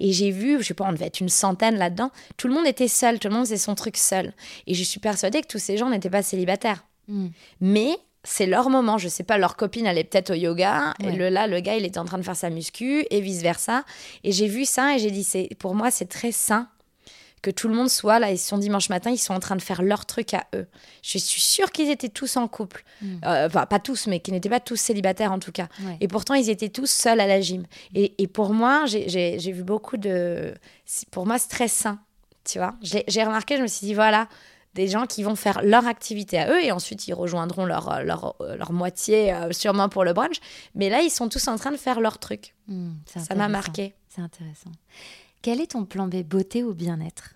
Et 0.00 0.12
j'ai 0.12 0.30
vu, 0.30 0.60
je 0.60 0.68
sais 0.68 0.74
pas, 0.74 0.86
on 0.88 0.92
devait 0.92 1.06
être 1.06 1.20
une 1.20 1.28
centaine 1.28 1.76
là-dedans, 1.76 2.10
tout 2.36 2.48
le 2.48 2.54
monde 2.54 2.66
était 2.66 2.88
seul, 2.88 3.18
tout 3.18 3.28
le 3.28 3.34
monde 3.34 3.44
faisait 3.44 3.56
son 3.56 3.74
truc 3.74 3.96
seul. 3.96 4.32
Et 4.66 4.74
je 4.74 4.82
suis 4.82 5.00
persuadée 5.00 5.40
que 5.40 5.48
tous 5.48 5.58
ces 5.58 5.76
gens 5.76 5.88
n'étaient 5.88 6.10
pas 6.10 6.22
célibataires. 6.22 6.84
Mm. 7.08 7.28
Mais 7.60 7.96
c'est 8.24 8.46
leur 8.46 8.70
moment, 8.70 8.96
je 8.98 9.08
sais 9.08 9.22
pas, 9.22 9.36
leur 9.36 9.54
copine 9.54 9.86
allait 9.86 10.02
peut-être 10.02 10.30
au 10.30 10.34
yoga, 10.34 10.94
et 10.98 11.12
le, 11.12 11.28
là, 11.28 11.46
le 11.46 11.60
gars, 11.60 11.76
il 11.76 11.84
était 11.84 11.98
en 11.98 12.06
train 12.06 12.16
de 12.16 12.22
faire 12.22 12.34
sa 12.34 12.48
muscu, 12.48 13.04
et 13.10 13.20
vice-versa. 13.20 13.84
Et 14.24 14.32
j'ai 14.32 14.48
vu 14.48 14.64
ça, 14.64 14.96
et 14.96 14.98
j'ai 14.98 15.10
dit, 15.10 15.24
c'est 15.24 15.50
pour 15.58 15.74
moi, 15.74 15.90
c'est 15.90 16.06
très 16.08 16.32
sain 16.32 16.68
que 17.44 17.50
tout 17.50 17.68
le 17.68 17.74
monde 17.74 17.88
soit 17.90 18.18
là, 18.18 18.30
ils 18.30 18.38
sont 18.38 18.56
dimanche 18.58 18.88
matin, 18.88 19.10
ils 19.10 19.18
sont 19.18 19.34
en 19.34 19.40
train 19.40 19.54
de 19.56 19.62
faire 19.62 19.82
leur 19.82 20.06
truc 20.06 20.32
à 20.34 20.44
eux. 20.54 20.66
Je 21.02 21.18
suis 21.18 21.40
sûre 21.40 21.70
qu'ils 21.70 21.90
étaient 21.90 22.08
tous 22.08 22.36
en 22.36 22.48
couple. 22.48 22.82
Euh, 23.02 23.46
Enfin, 23.46 23.66
pas 23.66 23.78
tous, 23.78 24.06
mais 24.06 24.20
qu'ils 24.20 24.32
n'étaient 24.34 24.48
pas 24.48 24.60
tous 24.60 24.76
célibataires 24.76 25.30
en 25.32 25.38
tout 25.38 25.52
cas. 25.52 25.68
Ouais. 25.82 25.96
Et 26.00 26.08
pourtant, 26.08 26.34
ils 26.34 26.48
étaient 26.50 26.70
tous 26.70 26.90
seuls 26.90 27.20
à 27.20 27.26
la 27.26 27.40
gym. 27.40 27.66
Et, 27.94 28.14
et 28.22 28.26
pour 28.26 28.52
moi, 28.54 28.84
j'ai- 28.86 29.36
vu 29.52 29.62
beaucoup 29.62 29.96
de... 29.98 30.54
Pour 31.10 31.26
moi, 31.26 31.38
c'est 31.38 31.48
très 31.48 31.68
sain, 31.68 32.00
tu 32.44 32.58
vois. 32.58 32.74
J'ai 32.82 33.22
remarqué, 33.24 33.56
je 33.58 33.62
me 33.62 33.66
suis 33.68 33.86
dit, 33.86 33.94
voilà, 33.94 34.26
des 34.74 34.88
gens 34.88 35.06
qui 35.06 35.22
vont 35.22 35.36
faire 35.36 35.60
leur 35.62 35.86
activité 35.86 36.38
à 36.38 36.50
eux 36.50 36.64
et 36.64 36.72
ensuite 36.72 37.06
ils 37.06 37.14
rejoindront 37.14 37.64
leur, 37.64 38.02
leur, 38.02 38.34
leur 38.40 38.72
moitié 38.72 39.32
euh, 39.32 39.52
sûrement 39.52 39.88
pour 39.88 40.02
le 40.04 40.12
brunch. 40.14 40.38
Mais 40.74 40.88
là, 40.88 41.00
ils 41.02 41.10
sont 41.10 41.28
tous 41.28 41.46
en 41.46 41.56
train 41.56 41.70
de 41.70 41.76
faire 41.76 42.00
leur 42.00 42.18
truc. 42.18 42.54
Mm, 42.68 42.92
c'est 43.06 43.20
Ça 43.20 43.34
m'a 43.36 43.48
marqué. 43.48 43.94
C'est 44.08 44.22
intéressant. 44.22 44.70
Quel 45.44 45.60
est 45.60 45.72
ton 45.72 45.84
plan 45.84 46.06
B 46.06 46.22
beauté 46.22 46.64
ou 46.64 46.72
bien-être? 46.72 47.34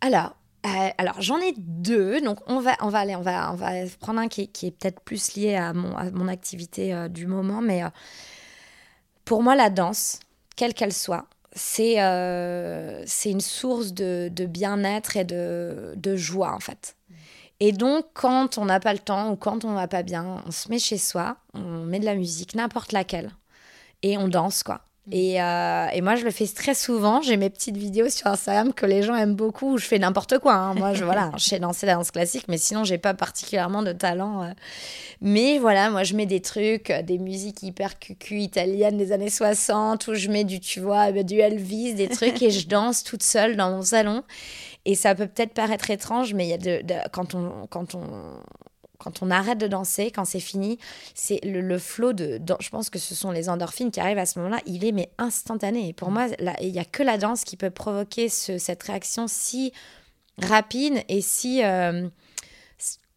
Alors, 0.00 0.34
euh, 0.66 0.88
alors 0.98 1.22
j'en 1.22 1.38
ai 1.38 1.54
deux, 1.56 2.20
donc 2.20 2.40
on 2.48 2.58
va, 2.58 2.74
on 2.80 2.88
va 2.88 2.98
aller, 2.98 3.14
on 3.14 3.20
va, 3.22 3.52
on 3.52 3.54
va 3.54 3.70
prendre 4.00 4.18
un 4.18 4.26
qui, 4.26 4.40
est- 4.40 4.46
qui 4.48 4.66
est 4.66 4.72
peut-être 4.72 4.98
plus 5.02 5.36
lié 5.36 5.54
à 5.54 5.72
mon, 5.74 5.96
à 5.96 6.10
mon 6.10 6.26
activité 6.26 6.92
euh, 6.92 7.06
du 7.06 7.28
moment, 7.28 7.60
mais 7.62 7.84
euh, 7.84 7.88
pour 9.24 9.44
moi 9.44 9.54
la 9.54 9.70
danse, 9.70 10.18
quelle 10.56 10.74
qu'elle 10.74 10.92
soit, 10.92 11.26
c'est 11.52 11.98
c'est 13.06 13.30
une 13.30 13.40
source 13.40 13.92
de, 13.92 14.28
de 14.32 14.44
bien-être 14.44 15.16
et 15.16 15.24
de, 15.24 15.94
de 15.96 16.16
joie 16.16 16.52
en 16.52 16.58
fait. 16.60 16.96
Et 17.60 17.70
donc, 17.70 18.06
quand 18.14 18.58
on 18.58 18.64
n'a 18.64 18.80
pas 18.80 18.92
le 18.92 18.98
temps 18.98 19.30
ou 19.30 19.36
quand 19.36 19.64
on 19.64 19.74
va 19.74 19.86
pas 19.86 20.02
bien, 20.02 20.42
on 20.46 20.50
se 20.50 20.68
met 20.68 20.80
chez 20.80 20.98
soi, 20.98 21.36
on 21.54 21.84
met 21.84 22.00
de 22.00 22.06
la 22.06 22.16
musique, 22.16 22.56
n'importe 22.56 22.90
laquelle, 22.90 23.30
et 24.02 24.18
on 24.18 24.28
danse 24.28 24.64
quoi. 24.64 24.87
Et, 25.10 25.40
euh, 25.40 25.86
et, 25.92 26.02
moi, 26.02 26.16
je 26.16 26.24
le 26.24 26.30
fais 26.30 26.46
très 26.46 26.74
souvent. 26.74 27.22
J'ai 27.22 27.36
mes 27.36 27.48
petites 27.48 27.76
vidéos 27.76 28.10
sur 28.10 28.26
Instagram 28.26 28.74
que 28.74 28.84
les 28.84 29.02
gens 29.02 29.14
aiment 29.14 29.34
beaucoup 29.34 29.72
où 29.72 29.78
je 29.78 29.86
fais 29.86 29.98
n'importe 29.98 30.38
quoi. 30.38 30.54
Hein. 30.54 30.74
Moi, 30.74 30.92
je, 30.92 31.04
voilà, 31.04 31.30
je 31.36 31.44
sais 31.44 31.58
danser 31.58 31.86
la 31.86 31.94
danse 31.94 32.10
classique, 32.10 32.44
mais 32.48 32.58
sinon, 32.58 32.84
j'ai 32.84 32.98
pas 32.98 33.14
particulièrement 33.14 33.82
de 33.82 33.92
talent. 33.92 34.42
Euh. 34.42 34.50
Mais 35.22 35.58
voilà, 35.58 35.90
moi, 35.90 36.04
je 36.04 36.14
mets 36.14 36.26
des 36.26 36.40
trucs, 36.40 36.90
euh, 36.90 37.02
des 37.02 37.18
musiques 37.18 37.62
hyper 37.62 37.98
cucu 37.98 38.40
italiennes 38.40 38.98
des 38.98 39.12
années 39.12 39.30
60 39.30 40.06
où 40.08 40.14
je 40.14 40.28
mets 40.28 40.44
du, 40.44 40.60
tu 40.60 40.80
vois, 40.80 41.10
du 41.12 41.38
Elvis, 41.38 41.94
des 41.94 42.08
trucs 42.08 42.42
et 42.42 42.50
je 42.50 42.68
danse 42.68 43.02
toute 43.02 43.22
seule 43.22 43.56
dans 43.56 43.70
mon 43.70 43.82
salon. 43.82 44.24
Et 44.84 44.94
ça 44.94 45.14
peut 45.14 45.26
peut-être 45.26 45.54
paraître 45.54 45.90
étrange, 45.90 46.34
mais 46.34 46.46
il 46.46 46.50
y 46.50 46.54
a 46.54 46.58
de, 46.58 46.82
quand 47.12 47.34
on, 47.34 47.66
quand 47.68 47.94
on 47.94 48.02
quand 48.98 49.22
on 49.22 49.30
arrête 49.30 49.58
de 49.58 49.68
danser, 49.68 50.10
quand 50.10 50.24
c'est 50.24 50.40
fini, 50.40 50.78
c'est 51.14 51.40
le, 51.44 51.60
le 51.60 51.78
flot 51.78 52.12
de, 52.12 52.40
Je 52.60 52.68
pense 52.68 52.90
que 52.90 52.98
ce 52.98 53.14
sont 53.14 53.30
les 53.30 53.48
endorphines 53.48 53.90
qui 53.90 54.00
arrivent 54.00 54.18
à 54.18 54.26
ce 54.26 54.38
moment-là. 54.40 54.60
Il 54.66 54.84
est 54.84 54.92
mais 54.92 55.10
instantané. 55.18 55.92
pour 55.92 56.10
moi, 56.10 56.26
il 56.60 56.72
n'y 56.72 56.80
a 56.80 56.84
que 56.84 57.02
la 57.02 57.16
danse 57.16 57.44
qui 57.44 57.56
peut 57.56 57.70
provoquer 57.70 58.28
cette 58.28 58.82
réaction 58.82 59.26
si 59.28 59.72
rapide 60.42 61.02
et 61.08 61.20
si. 61.20 61.62
Euh, 61.64 62.08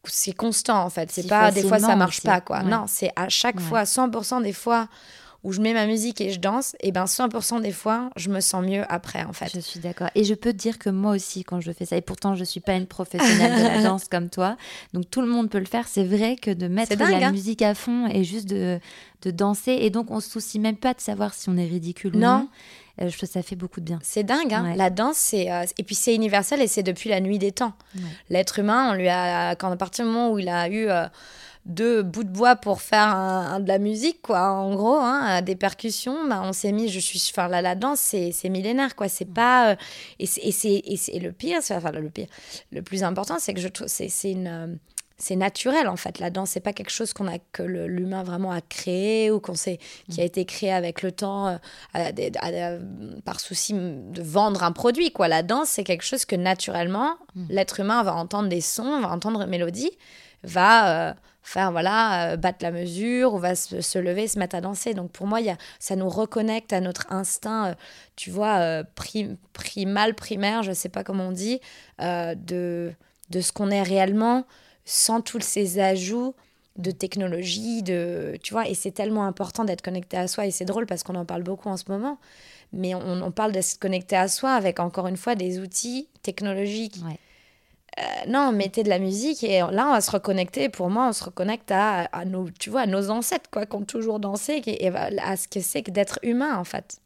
c'est 0.06 0.34
constant 0.34 0.84
en 0.84 0.90
fait. 0.90 1.12
C'est 1.12 1.28
pas 1.28 1.52
des 1.52 1.62
fois 1.62 1.80
ça 1.80 1.96
marche 1.96 2.22
pas 2.22 2.42
quoi. 2.42 2.64
Non, 2.64 2.86
c'est 2.88 3.12
à 3.16 3.30
chaque 3.30 3.60
fois, 3.60 3.84
100% 3.84 4.42
des 4.42 4.54
fois 4.54 4.88
où 5.44 5.52
je 5.54 5.62
mets 5.62 5.74
ma 5.74 5.88
musique 5.88 6.22
et 6.22 6.32
je 6.32 6.40
danse, 6.40 6.76
et 6.82 6.92
ben 6.92 7.06
100% 7.06 7.62
des 7.62 7.72
fois, 7.72 8.10
je 8.16 8.30
me 8.30 8.40
sens 8.42 8.64
mieux 8.64 8.84
après, 8.90 9.24
en 9.24 9.34
fait. 9.34 9.50
Je 9.54 9.60
suis 9.60 9.80
d'accord. 9.80 10.10
Et 10.14 10.24
je 10.24 10.34
peux 10.36 10.52
te 10.52 10.58
dire 10.58 10.78
que 10.78 10.90
moi 10.90 11.14
aussi, 11.14 11.44
quand 11.44 11.60
je 11.60 11.72
fais 11.72 11.86
ça, 11.86 11.98
et 11.98 12.02
pourtant, 12.02 12.36
je 12.36 12.44
suis 12.44 12.60
pas 12.60 12.74
une 12.76 12.86
professionnelle 12.86 13.58
de 13.58 13.68
la 13.68 13.84
danse 13.90 14.08
comme 14.08 14.30
toi, 14.30 14.56
donc 14.94 15.10
tout 15.10 15.22
le 15.22 15.28
monde 15.28 15.50
peut 15.50 15.60
le 15.60 15.66
faire. 15.66 15.88
C'est 15.88 16.06
vrai 16.06 16.36
que 16.36 16.52
de 16.52 16.68
mettre 16.68 16.96
la 16.98 17.28
hein. 17.28 17.32
musique 17.32 17.62
à 17.62 17.74
fond 17.74 18.08
et 18.08 18.24
juste 18.24 18.48
de, 18.48 18.80
de 19.24 19.32
danser, 19.32 19.78
et 19.82 19.90
donc 19.90 20.12
on 20.12 20.20
se 20.20 20.30
soucie 20.30 20.60
même 20.60 20.78
pas 20.78 20.94
de 20.94 21.02
savoir 21.02 21.34
si 21.34 21.50
on 21.50 21.58
est 21.58 21.68
ridicule 21.68 22.16
ou 22.16 22.20
non. 22.20 22.48
Euh, 23.02 23.10
je 23.10 23.18
trouve 23.18 23.30
ça 23.30 23.42
fait 23.42 23.56
beaucoup 23.56 23.80
de 23.80 23.86
bien. 23.86 24.00
C'est 24.04 24.24
dingue, 24.24 24.54
hein 24.54 24.74
la 24.76 24.90
danse, 24.90 25.18
c'est 25.18 25.52
euh, 25.52 25.64
et 25.78 25.84
puis 25.84 25.96
c'est 25.96 26.14
universel 26.14 26.62
et 26.62 26.68
c'est 26.68 26.84
depuis 26.84 27.10
la 27.10 27.20
nuit 27.20 27.40
des 27.40 27.52
temps. 27.52 27.74
L'être 28.30 28.60
humain, 28.60 28.92
on 28.92 28.96
lui 28.96 29.08
a, 29.08 29.56
quand 29.56 29.72
à 29.72 29.78
partir 29.78 30.06
du 30.06 30.12
moment 30.12 30.32
où 30.32 30.40
il 30.40 30.50
a 30.50 30.68
eu 30.68 30.90
euh, 30.90 31.06
deux 31.66 32.02
bouts 32.02 32.24
de 32.24 32.30
bois 32.30 32.56
pour 32.56 32.82
faire 32.82 33.08
un, 33.08 33.60
de 33.60 33.68
la 33.68 33.78
musique, 33.78 34.22
quoi. 34.22 34.52
En 34.52 34.76
gros, 34.76 34.96
hein, 34.96 35.42
des 35.42 35.56
percussions, 35.56 36.28
bah, 36.28 36.42
on 36.44 36.54
s'est 36.54 36.72
mis, 36.72 36.90
je 36.90 37.00
suis, 37.00 37.22
enfin, 37.32 37.48
la, 37.48 37.62
la 37.62 37.76
danse, 37.76 38.00
c'est 38.00 38.50
millénaire, 38.50 38.96
quoi. 38.96 39.08
C'est 39.08 39.32
pas, 39.32 39.72
euh, 39.72 39.76
et 40.20 40.26
c'est 40.26 41.20
le 41.20 41.32
pire, 41.32 41.60
enfin, 41.70 41.92
le 41.92 42.10
pire, 42.10 42.28
le 42.72 42.82
plus 42.82 43.04
important, 43.04 43.38
c'est 43.40 43.54
que 43.54 43.62
je 43.62 43.68
trouve, 43.68 43.88
c'est 43.88 44.10
une, 44.32 44.48
euh, 44.48 44.68
c'est 45.18 45.36
naturel 45.36 45.88
en 45.88 45.98
fait. 45.98 46.18
La 46.18 46.32
danse, 46.32 46.50
c'est 46.50 46.62
pas 46.62 46.74
quelque 46.74 46.90
chose 46.90 47.14
qu'on 47.14 47.28
a 47.28 47.38
que 47.52 47.62
l'humain 47.62 48.24
vraiment 48.24 48.52
a 48.52 48.60
créé 48.60 49.30
ou 49.30 49.40
qu'on 49.40 49.54
sait 49.54 49.78
qui 50.10 50.20
a 50.20 50.24
été 50.24 50.46
créé 50.46 50.74
avec 50.74 51.04
le 51.04 51.12
temps 51.12 51.60
euh, 51.96 52.80
par 53.24 53.40
souci 53.40 53.74
de 53.74 54.22
vendre 54.24 54.64
un 54.64 54.72
produit. 54.72 55.12
Quoi, 55.12 55.28
la 55.28 55.44
danse, 55.44 55.70
c'est 55.70 55.84
quelque 55.84 56.04
chose 56.04 56.26
que 56.26 56.36
naturellement 56.36 57.18
mm. 57.36 57.46
l'être 57.50 57.80
humain 57.80 58.02
va 58.02 58.16
entendre 58.16 58.50
des 58.50 58.62
sons, 58.62 59.00
va 59.02 59.10
entendre 59.10 59.42
une 59.42 59.50
mélodie, 59.50 59.92
va 60.44 61.16
faire 61.44 61.72
voilà 61.72 62.34
euh, 62.34 62.38
battre 62.38 62.60
la 62.62 62.72
mesure, 62.72 63.34
on 63.34 63.40
va 63.40 63.56
se, 63.56 63.98
lever, 63.98 64.28
se 64.28 64.40
mettre 64.40 64.56
à 64.56 64.62
danser. 64.62 64.94
Donc 64.94 65.12
pour 65.12 65.28
moi, 65.28 65.42
y 65.42 65.50
a, 65.50 65.58
ça 65.80 65.96
nous 65.96 66.10
reconnecte 66.10 66.74
à 66.74 66.82
notre 66.82 67.12
instinct, 67.12 67.68
euh, 67.68 67.74
tu 68.16 68.30
vois, 68.30 68.60
euh, 68.60 68.84
primal, 69.54 70.14
primaire, 70.16 70.64
je 70.64 70.72
sais 70.72 70.90
pas 70.90 71.04
comment 71.04 71.28
on 71.28 71.32
dit, 71.32 71.60
de, 72.00 72.92
de 73.30 73.42
ce 73.42 73.52
qu'on 73.52 73.70
est 73.70 73.84
réellement, 73.84 74.46
sans 74.86 75.22
tous 75.22 75.42
ces 75.42 75.80
ajouts 75.80 76.36
de 76.78 76.92
technologie, 76.92 77.84
de 77.84 78.38
tu 78.44 78.54
vois, 78.54 78.68
et 78.68 78.74
c'est 78.74 78.92
tellement 78.92 79.26
important 79.26 79.66
d'être 79.66 79.82
connecté 79.82 80.18
à 80.18 80.28
soi 80.28 80.46
et 80.46 80.52
c'est 80.52 80.66
drôle 80.66 80.86
parce 80.86 81.04
qu'on 81.04 81.16
en 81.16 81.26
parle 81.26 81.44
beaucoup 81.44 81.70
en 81.70 81.78
ce 81.78 81.84
moment, 81.90 82.18
mais 82.72 82.96
on, 82.96 83.22
on 83.22 83.32
parle 83.32 83.52
de 83.52 83.62
se 83.62 83.78
connecter 83.78 84.16
à 84.16 84.28
soi 84.28 84.54
avec 84.54 84.80
encore 84.80 85.08
une 85.08 85.18
fois 85.18 85.36
des 85.36 85.60
outils 85.60 86.08
technologiques. 86.24 86.98
Euh, 88.00 88.04
non, 88.28 88.52
mettez 88.54 88.84
de 88.84 88.90
la 88.90 89.00
musique 89.00 89.44
et 89.44 89.60
là 89.60 89.88
on 89.88 89.92
va 89.92 90.02
se 90.02 90.12
reconnecter. 90.12 90.70
Pour 90.70 90.90
moi, 90.90 91.10
on 91.10 91.14
se 91.14 91.24
reconnecte 91.24 91.72
à, 91.72 92.08
nos, 92.26 92.50
tu 92.52 92.70
vois, 92.70 92.86
nos 92.86 93.10
ancêtres 93.10 93.50
quoi, 93.52 93.66
qui 93.66 93.76
ont 93.76 93.84
toujours 93.84 94.20
dansé 94.20 94.62
et 94.66 94.88
à 94.90 95.38
ce 95.38 95.48
que 95.48 95.60
c'est 95.60 95.84
que 95.84 95.92
d'être 95.92 96.20
humain 96.24 96.58
en 96.58 96.64
fait. 96.64 97.02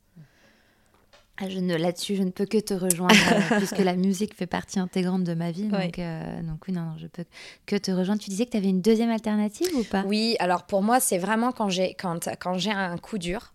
Ah, 1.37 1.49
je 1.49 1.59
ne, 1.59 1.75
là-dessus, 1.75 2.15
je 2.15 2.23
ne 2.23 2.29
peux 2.29 2.45
que 2.45 2.57
te 2.59 2.73
rejoindre 2.73 3.15
euh, 3.33 3.57
puisque 3.57 3.79
la 3.79 3.95
musique 3.95 4.33
fait 4.35 4.45
partie 4.45 4.79
intégrante 4.79 5.25
de 5.25 5.33
ma 5.33 5.51
vie. 5.51 5.67
Donc, 5.67 5.99
euh, 5.99 6.41
donc 6.43 6.65
oui, 6.67 6.73
non, 6.73 6.93
je 6.97 7.07
peux 7.07 7.25
que 7.65 7.75
te 7.75 7.91
rejoindre. 7.91 8.21
Tu 8.21 8.29
disais 8.29 8.45
que 8.45 8.51
tu 8.51 8.57
avais 8.57 8.69
une 8.69 8.81
deuxième 8.81 9.09
alternative 9.09 9.67
ou 9.75 9.83
pas? 9.83 10.03
Oui, 10.05 10.37
alors 10.39 10.63
pour 10.63 10.81
moi, 10.81 11.01
c'est 11.01 11.17
vraiment 11.17 11.51
quand 11.51 11.67
j'ai 11.67 11.93
quand, 11.95 12.29
quand 12.39 12.57
j'ai 12.57 12.71
un 12.71 12.97
coup 12.97 13.17
dur 13.17 13.53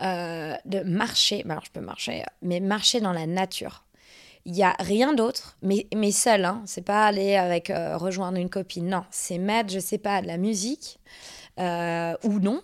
de 0.00 0.82
marcher. 0.82 1.44
Alors 1.48 1.64
je 1.64 1.70
peux 1.70 1.80
marcher, 1.80 2.24
mais 2.42 2.60
marcher 2.60 3.00
dans 3.00 3.12
la 3.12 3.26
nature. 3.26 3.84
Il 4.46 4.52
n'y 4.52 4.62
a 4.62 4.74
rien 4.78 5.14
d'autre, 5.14 5.56
mais, 5.62 5.86
mais 5.94 6.10
seul, 6.10 6.44
hein. 6.44 6.62
c'est 6.66 6.84
pas 6.84 7.06
aller 7.06 7.34
avec 7.34 7.70
euh, 7.70 7.96
rejoindre 7.96 8.36
une 8.36 8.50
copine, 8.50 8.88
non, 8.88 9.04
c'est 9.10 9.38
mettre, 9.38 9.72
je 9.72 9.78
sais 9.78 9.96
pas, 9.96 10.20
de 10.20 10.26
la 10.26 10.36
musique 10.36 10.98
euh, 11.58 12.14
ou 12.24 12.40
non, 12.40 12.62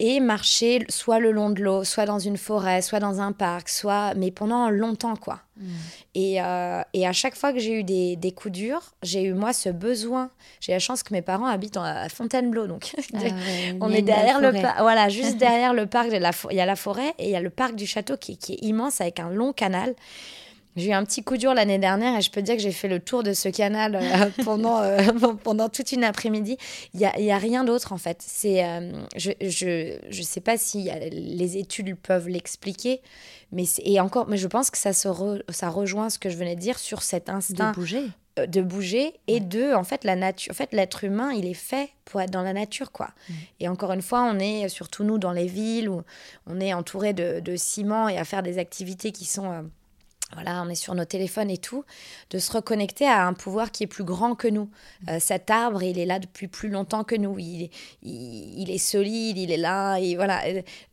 et 0.00 0.18
marcher 0.18 0.84
soit 0.88 1.20
le 1.20 1.30
long 1.30 1.50
de 1.50 1.62
l'eau, 1.62 1.84
soit 1.84 2.06
dans 2.06 2.18
une 2.18 2.36
forêt, 2.36 2.82
soit 2.82 2.98
dans 2.98 3.20
un 3.20 3.30
parc, 3.30 3.68
soit, 3.68 4.14
mais 4.14 4.32
pendant 4.32 4.68
longtemps, 4.68 5.14
quoi. 5.14 5.42
Mm. 5.56 5.68
Et, 6.16 6.42
euh, 6.42 6.82
et, 6.92 7.06
à 7.06 7.12
chaque 7.12 7.36
fois 7.36 7.52
que 7.52 7.60
j'ai 7.60 7.78
eu 7.78 7.84
des, 7.84 8.16
des 8.16 8.32
coups 8.32 8.52
durs, 8.52 8.94
j'ai 9.04 9.22
eu, 9.22 9.32
moi, 9.32 9.52
ce 9.52 9.68
besoin. 9.68 10.30
J'ai 10.58 10.72
la 10.72 10.80
chance 10.80 11.04
que 11.04 11.14
mes 11.14 11.22
parents 11.22 11.46
habitent 11.46 11.76
à 11.76 12.08
Fontainebleau, 12.08 12.66
donc 12.66 12.96
ah 13.14 13.18
on 13.80 13.90
est 13.90 14.02
derrière 14.02 14.40
le 14.40 14.50
parc, 14.50 14.80
voilà, 14.80 15.08
juste 15.10 15.36
derrière 15.36 15.72
le 15.72 15.86
parc, 15.86 16.08
il 16.10 16.56
y 16.56 16.60
a 16.60 16.66
la 16.66 16.76
forêt 16.76 17.14
et 17.20 17.26
il 17.26 17.30
y 17.30 17.36
a 17.36 17.40
le 17.40 17.50
parc 17.50 17.76
du 17.76 17.86
château 17.86 18.16
qui, 18.16 18.36
qui 18.38 18.54
est 18.54 18.62
immense 18.62 19.00
avec 19.00 19.20
un 19.20 19.30
long 19.30 19.52
canal. 19.52 19.94
J'ai 20.74 20.90
eu 20.90 20.92
un 20.92 21.04
petit 21.04 21.22
coup 21.22 21.36
dur 21.36 21.52
l'année 21.52 21.78
dernière 21.78 22.16
et 22.16 22.22
je 22.22 22.30
peux 22.30 22.40
dire 22.40 22.56
que 22.56 22.62
j'ai 22.62 22.72
fait 22.72 22.88
le 22.88 22.98
tour 22.98 23.22
de 23.22 23.34
ce 23.34 23.48
canal 23.48 23.96
euh, 23.96 24.30
pendant, 24.44 24.80
euh, 24.80 24.98
pendant 25.44 25.68
toute 25.68 25.92
une 25.92 26.04
après-midi. 26.04 26.56
Il 26.94 27.00
n'y 27.00 27.06
a, 27.06 27.20
y 27.20 27.30
a, 27.30 27.38
rien 27.38 27.64
d'autre 27.64 27.92
en 27.92 27.98
fait. 27.98 28.18
C'est, 28.20 28.64
euh, 28.64 28.90
je 29.16 29.30
ne 29.30 29.50
je, 29.50 29.98
je 30.08 30.22
sais 30.22 30.40
pas 30.40 30.56
si 30.56 30.90
les 31.10 31.58
études 31.58 31.94
peuvent 31.96 32.28
l'expliquer, 32.28 33.02
mais 33.50 33.64
et 33.84 34.00
encore, 34.00 34.28
mais 34.28 34.38
je 34.38 34.48
pense 34.48 34.70
que 34.70 34.78
ça, 34.78 34.92
se 34.94 35.08
ça 35.50 35.68
rejoint 35.68 36.08
ce 36.08 36.18
que 36.18 36.30
je 36.30 36.36
venais 36.36 36.54
de 36.54 36.60
dire 36.60 36.78
sur 36.78 37.02
cet 37.02 37.28
instinct. 37.28 37.70
De 37.70 37.74
bouger. 37.74 38.02
De 38.48 38.62
bouger 38.62 39.12
et 39.26 39.40
de, 39.40 39.74
en 39.74 39.84
fait, 39.84 40.04
la 40.04 40.16
nature. 40.16 40.52
En 40.52 40.54
fait, 40.54 40.72
l'être 40.72 41.04
humain, 41.04 41.32
il 41.32 41.44
est 41.44 41.52
fait 41.52 41.90
pour 42.06 42.22
être 42.22 42.30
dans 42.30 42.40
la 42.40 42.54
nature, 42.54 42.90
quoi. 42.90 43.10
Mm. 43.28 43.32
Et 43.60 43.68
encore 43.68 43.92
une 43.92 44.00
fois, 44.00 44.22
on 44.22 44.38
est, 44.38 44.70
surtout 44.70 45.04
nous, 45.04 45.18
dans 45.18 45.32
les 45.32 45.46
villes 45.46 45.90
où 45.90 46.00
on 46.46 46.58
est 46.58 46.72
entouré 46.72 47.12
de, 47.12 47.40
de 47.40 47.56
ciment 47.56 48.08
et 48.08 48.16
à 48.16 48.24
faire 48.24 48.42
des 48.42 48.56
activités 48.56 49.12
qui 49.12 49.26
sont 49.26 49.68
voilà, 50.34 50.62
on 50.62 50.68
est 50.68 50.74
sur 50.74 50.94
nos 50.94 51.04
téléphones 51.04 51.50
et 51.50 51.58
tout, 51.58 51.84
de 52.30 52.38
se 52.38 52.52
reconnecter 52.52 53.06
à 53.06 53.26
un 53.26 53.34
pouvoir 53.34 53.70
qui 53.70 53.84
est 53.84 53.86
plus 53.86 54.04
grand 54.04 54.34
que 54.34 54.48
nous. 54.48 54.70
Euh, 55.08 55.18
cet 55.20 55.50
arbre, 55.50 55.82
il 55.82 55.98
est 55.98 56.06
là 56.06 56.18
depuis 56.18 56.48
plus 56.48 56.68
longtemps 56.68 57.04
que 57.04 57.14
nous. 57.14 57.38
Il, 57.38 57.70
il, 58.02 58.70
est 58.70 58.78
solide, 58.78 59.36
il 59.38 59.50
est 59.50 59.56
là. 59.56 59.98
Et 59.98 60.16
voilà, 60.16 60.42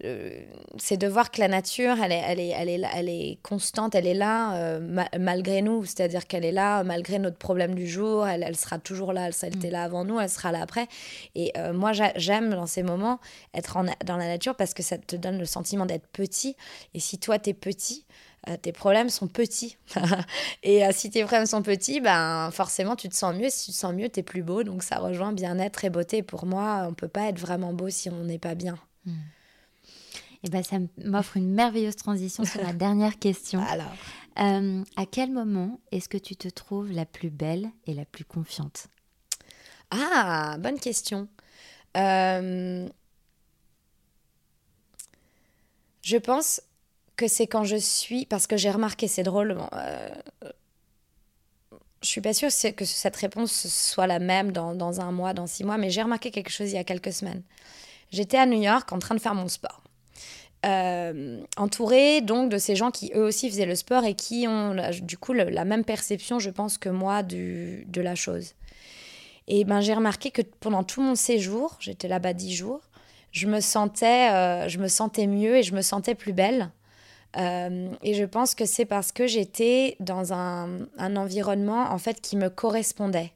euh, 0.03 0.29
c'est 0.77 0.97
de 0.97 1.07
voir 1.07 1.31
que 1.31 1.39
la 1.39 1.47
nature, 1.47 1.95
elle 2.03 2.11
est, 2.11 2.23
elle 2.25 2.39
est, 2.39 2.49
elle 2.49 2.69
est, 2.69 2.81
elle 2.95 3.09
est 3.09 3.39
constante, 3.41 3.95
elle 3.95 4.07
est 4.07 4.13
là 4.13 4.55
euh, 4.55 5.05
malgré 5.19 5.61
nous. 5.61 5.85
C'est-à-dire 5.85 6.27
qu'elle 6.27 6.45
est 6.45 6.51
là 6.51 6.83
malgré 6.83 7.19
notre 7.19 7.37
problème 7.37 7.75
du 7.75 7.87
jour. 7.87 8.27
Elle, 8.27 8.43
elle 8.43 8.57
sera 8.57 8.79
toujours 8.79 9.13
là. 9.13 9.29
Elle, 9.29 9.55
était 9.55 9.71
là 9.71 9.83
avant 9.83 10.03
nous, 10.03 10.19
elle 10.19 10.29
sera 10.29 10.51
là 10.51 10.61
après. 10.61 10.87
Et 11.35 11.53
moi, 11.73 11.91
j'aime 12.15 12.49
dans 12.51 12.67
ces 12.67 12.83
moments 12.83 13.19
être 13.53 13.77
dans 14.05 14.17
la 14.17 14.27
nature 14.27 14.55
parce 14.55 14.73
que 14.73 14.83
ça 14.83 14.97
te 14.97 15.15
donne 15.15 15.39
le 15.39 15.45
sentiment 15.45 15.85
d'être 15.85 16.07
petit. 16.07 16.55
Et 16.93 16.99
si 16.99 17.19
toi, 17.19 17.39
tu 17.39 17.51
es 17.51 17.53
petit, 17.53 18.05
euh, 18.09 18.28
tes 18.61 18.71
problèmes 18.71 19.09
sont 19.09 19.27
petits. 19.27 19.77
et 20.63 20.85
euh, 20.85 20.91
si 20.93 21.09
tes 21.09 21.21
problèmes 21.23 21.45
sont 21.45 21.61
petits, 21.61 21.99
ben, 21.99 22.49
forcément, 22.51 22.95
tu 22.95 23.09
te 23.09 23.15
sens 23.15 23.35
mieux. 23.35 23.49
Si 23.49 23.65
tu 23.65 23.71
te 23.71 23.77
sens 23.77 23.93
mieux, 23.93 24.09
tu 24.09 24.21
es 24.21 24.23
plus 24.23 24.43
beau. 24.43 24.63
Donc, 24.63 24.83
ça 24.83 24.97
rejoint 24.97 25.33
bien-être 25.33 25.83
et 25.85 25.89
beauté. 25.89 26.23
Pour 26.23 26.45
moi, 26.45 26.85
on 26.87 26.93
peut 26.93 27.07
pas 27.07 27.29
être 27.29 27.39
vraiment 27.39 27.73
beau 27.73 27.89
si 27.89 28.09
on 28.09 28.23
n'est 28.23 28.39
pas 28.39 28.55
bien. 28.55 28.77
Hmm. 29.05 29.11
Et 30.41 30.47
eh 30.47 30.49
ben, 30.49 30.63
ça 30.63 30.77
m'offre 31.03 31.35
une 31.35 31.53
merveilleuse 31.53 31.97
transition 31.97 32.45
sur 32.45 32.63
la 32.63 32.71
dernière 32.73 33.19
question. 33.19 33.61
Alors, 33.65 33.93
euh, 34.39 34.83
à 34.95 35.05
quel 35.05 35.31
moment 35.31 35.81
est-ce 35.91 36.07
que 36.07 36.17
tu 36.17 36.37
te 36.37 36.47
trouves 36.47 36.93
la 36.93 37.05
plus 37.05 37.29
belle 37.29 37.69
et 37.87 37.93
la 37.93 38.05
plus 38.05 38.23
confiante? 38.23 38.87
Ah, 39.91 40.55
bonne 40.59 40.79
question. 40.79 41.27
je 41.93 42.87
pense 46.23 46.61
que 47.19 47.27
c'est 47.27 47.47
quand 47.47 47.65
je 47.65 47.75
suis, 47.75 48.25
parce 48.25 48.47
que 48.47 48.55
j'ai 48.55 48.71
remarqué, 48.71 49.09
c'est 49.09 49.23
drôle, 49.23 49.57
euh, 49.73 50.09
je 52.01 52.07
suis 52.07 52.21
pas 52.21 52.33
sûre 52.33 52.47
que 52.77 52.85
cette 52.85 53.15
réponse 53.17 53.67
soit 53.67 54.07
la 54.07 54.19
même 54.19 54.53
dans, 54.53 55.01
un 55.01 55.11
mois, 55.11 55.33
dans 55.33 55.45
six 55.45 55.65
mois, 55.65 55.77
mais 55.77 55.89
j'ai 55.89 56.01
remarqué 56.01 56.31
quelque 56.31 56.49
chose 56.49 56.71
il 56.71 56.75
y 56.75 56.77
a 56.77 56.85
quelques 56.85 57.11
semaines. 57.11 57.43
J'étais 58.11 58.37
à 58.37 58.45
New 58.45 58.61
York 58.61 58.89
en 58.93 58.99
train 58.99 59.15
de 59.15 59.19
faire 59.19 59.35
mon 59.35 59.49
sport. 59.49 59.83
Euh, 60.65 61.41
entourée 61.57 62.21
donc 62.21 62.49
de 62.49 62.57
ces 62.57 62.75
gens 62.75 62.89
qui 62.91 63.11
eux 63.15 63.23
aussi 63.23 63.49
faisaient 63.49 63.65
le 63.65 63.75
sport 63.75 64.05
et 64.05 64.13
qui 64.13 64.45
ont 64.47 64.75
du 65.01 65.17
coup 65.17 65.33
la 65.33 65.65
même 65.65 65.83
perception, 65.83 66.39
je 66.39 66.49
pense, 66.49 66.77
que 66.77 66.89
moi 66.89 67.21
de 67.21 68.01
la 68.01 68.15
chose. 68.15 68.53
Et 69.49 69.65
ben 69.65 69.81
j'ai 69.81 69.93
remarqué 69.93 70.31
que 70.31 70.41
pendant 70.61 70.83
tout 70.83 71.01
mon 71.01 71.15
séjour, 71.15 71.75
j'étais 71.81 72.07
là-bas 72.07 72.33
dix 72.33 72.55
jours, 72.55 72.81
je 73.31 73.47
me 73.47 73.59
sentais, 73.59 74.31
euh, 74.31 74.69
je 74.69 74.77
me 74.79 74.87
sentais 74.87 75.27
mieux 75.27 75.57
et 75.57 75.63
je 75.63 75.75
me 75.75 75.81
sentais 75.81 76.15
plus 76.15 76.33
belle. 76.33 76.71
Euh, 77.37 77.89
et 78.01 78.13
je 78.15 78.23
pense 78.23 78.55
que 78.55 78.65
c'est 78.65 78.85
parce 78.85 79.11
que 79.11 79.27
j'étais 79.27 79.95
dans 79.99 80.33
un, 80.33 80.87
environnement 80.97 81.91
en 81.91 81.97
fait 81.99 82.21
qui 82.21 82.35
me 82.35 82.49
correspondait 82.49 83.33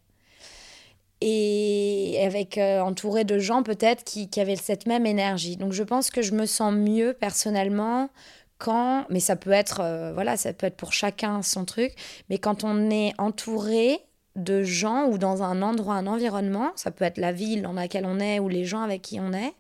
et 1.22 2.20
avec 2.26 2.58
euh, 2.58 2.82
entouré 2.82 3.24
de 3.24 3.38
gens 3.38 3.62
peut-être 3.64 4.04
qui, 4.04 4.30
qui, 4.30 4.42
avaient 4.42 4.56
cette 4.56 4.88
même 4.88 5.06
énergie. 5.06 5.58
Donc 5.58 5.72
je 5.74 5.84
pense 5.84 6.10
que 6.10 6.22
je 6.22 6.34
me 6.34 6.46
sens 6.46 6.74
mieux 6.74 7.14
personnellement 7.14 8.10
quand, 8.58 9.06
mais 9.10 9.20
ça 9.20 9.36
peut 9.36 9.52
être 9.52 10.12
voilà, 10.14 10.38
ça 10.38 10.54
peut 10.54 10.68
être 10.68 10.76
pour 10.76 10.92
chacun 10.92 11.42
son 11.42 11.64
truc, 11.64 11.94
mais 12.30 12.40
quand 12.40 12.64
on 12.64 12.90
est 12.90 13.14
entouré 13.20 14.02
de 14.36 14.64
gens 14.64 15.06
ou 15.06 15.18
dans 15.18 15.44
un 15.44 15.62
endroit, 15.62 15.96
un 15.96 16.08
environnement, 16.08 16.72
ça 16.76 16.92
peut 16.92 17.06
être 17.06 17.18
la 17.18 17.32
ville 17.32 17.62
dans 17.62 17.74
laquelle 17.74 18.06
on 18.06 18.20
est 18.20 18.40
ou 18.40 18.50
les 18.50 18.66
gens 18.66 18.82
avec 18.82 19.02
qui 19.02 19.20
on 19.20 19.34
est, 19.34 19.54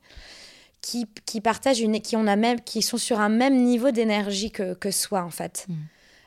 qui, 0.83 1.07
qui 1.25 1.41
partagent 1.41 1.79
une, 1.79 1.99
qui 2.01 2.15
on 2.15 2.27
a 2.27 2.35
même, 2.35 2.61
qui 2.61 2.83
sont 2.83 2.97
sur 2.97 3.19
un 3.19 3.29
même 3.29 3.63
niveau 3.63 3.89
d'énergie 3.89 4.51
que, 4.51 4.75
que 4.75 4.91
soi 4.91 5.23
en 5.23 5.31
fait. 5.31 5.65
Mm. 5.67 5.73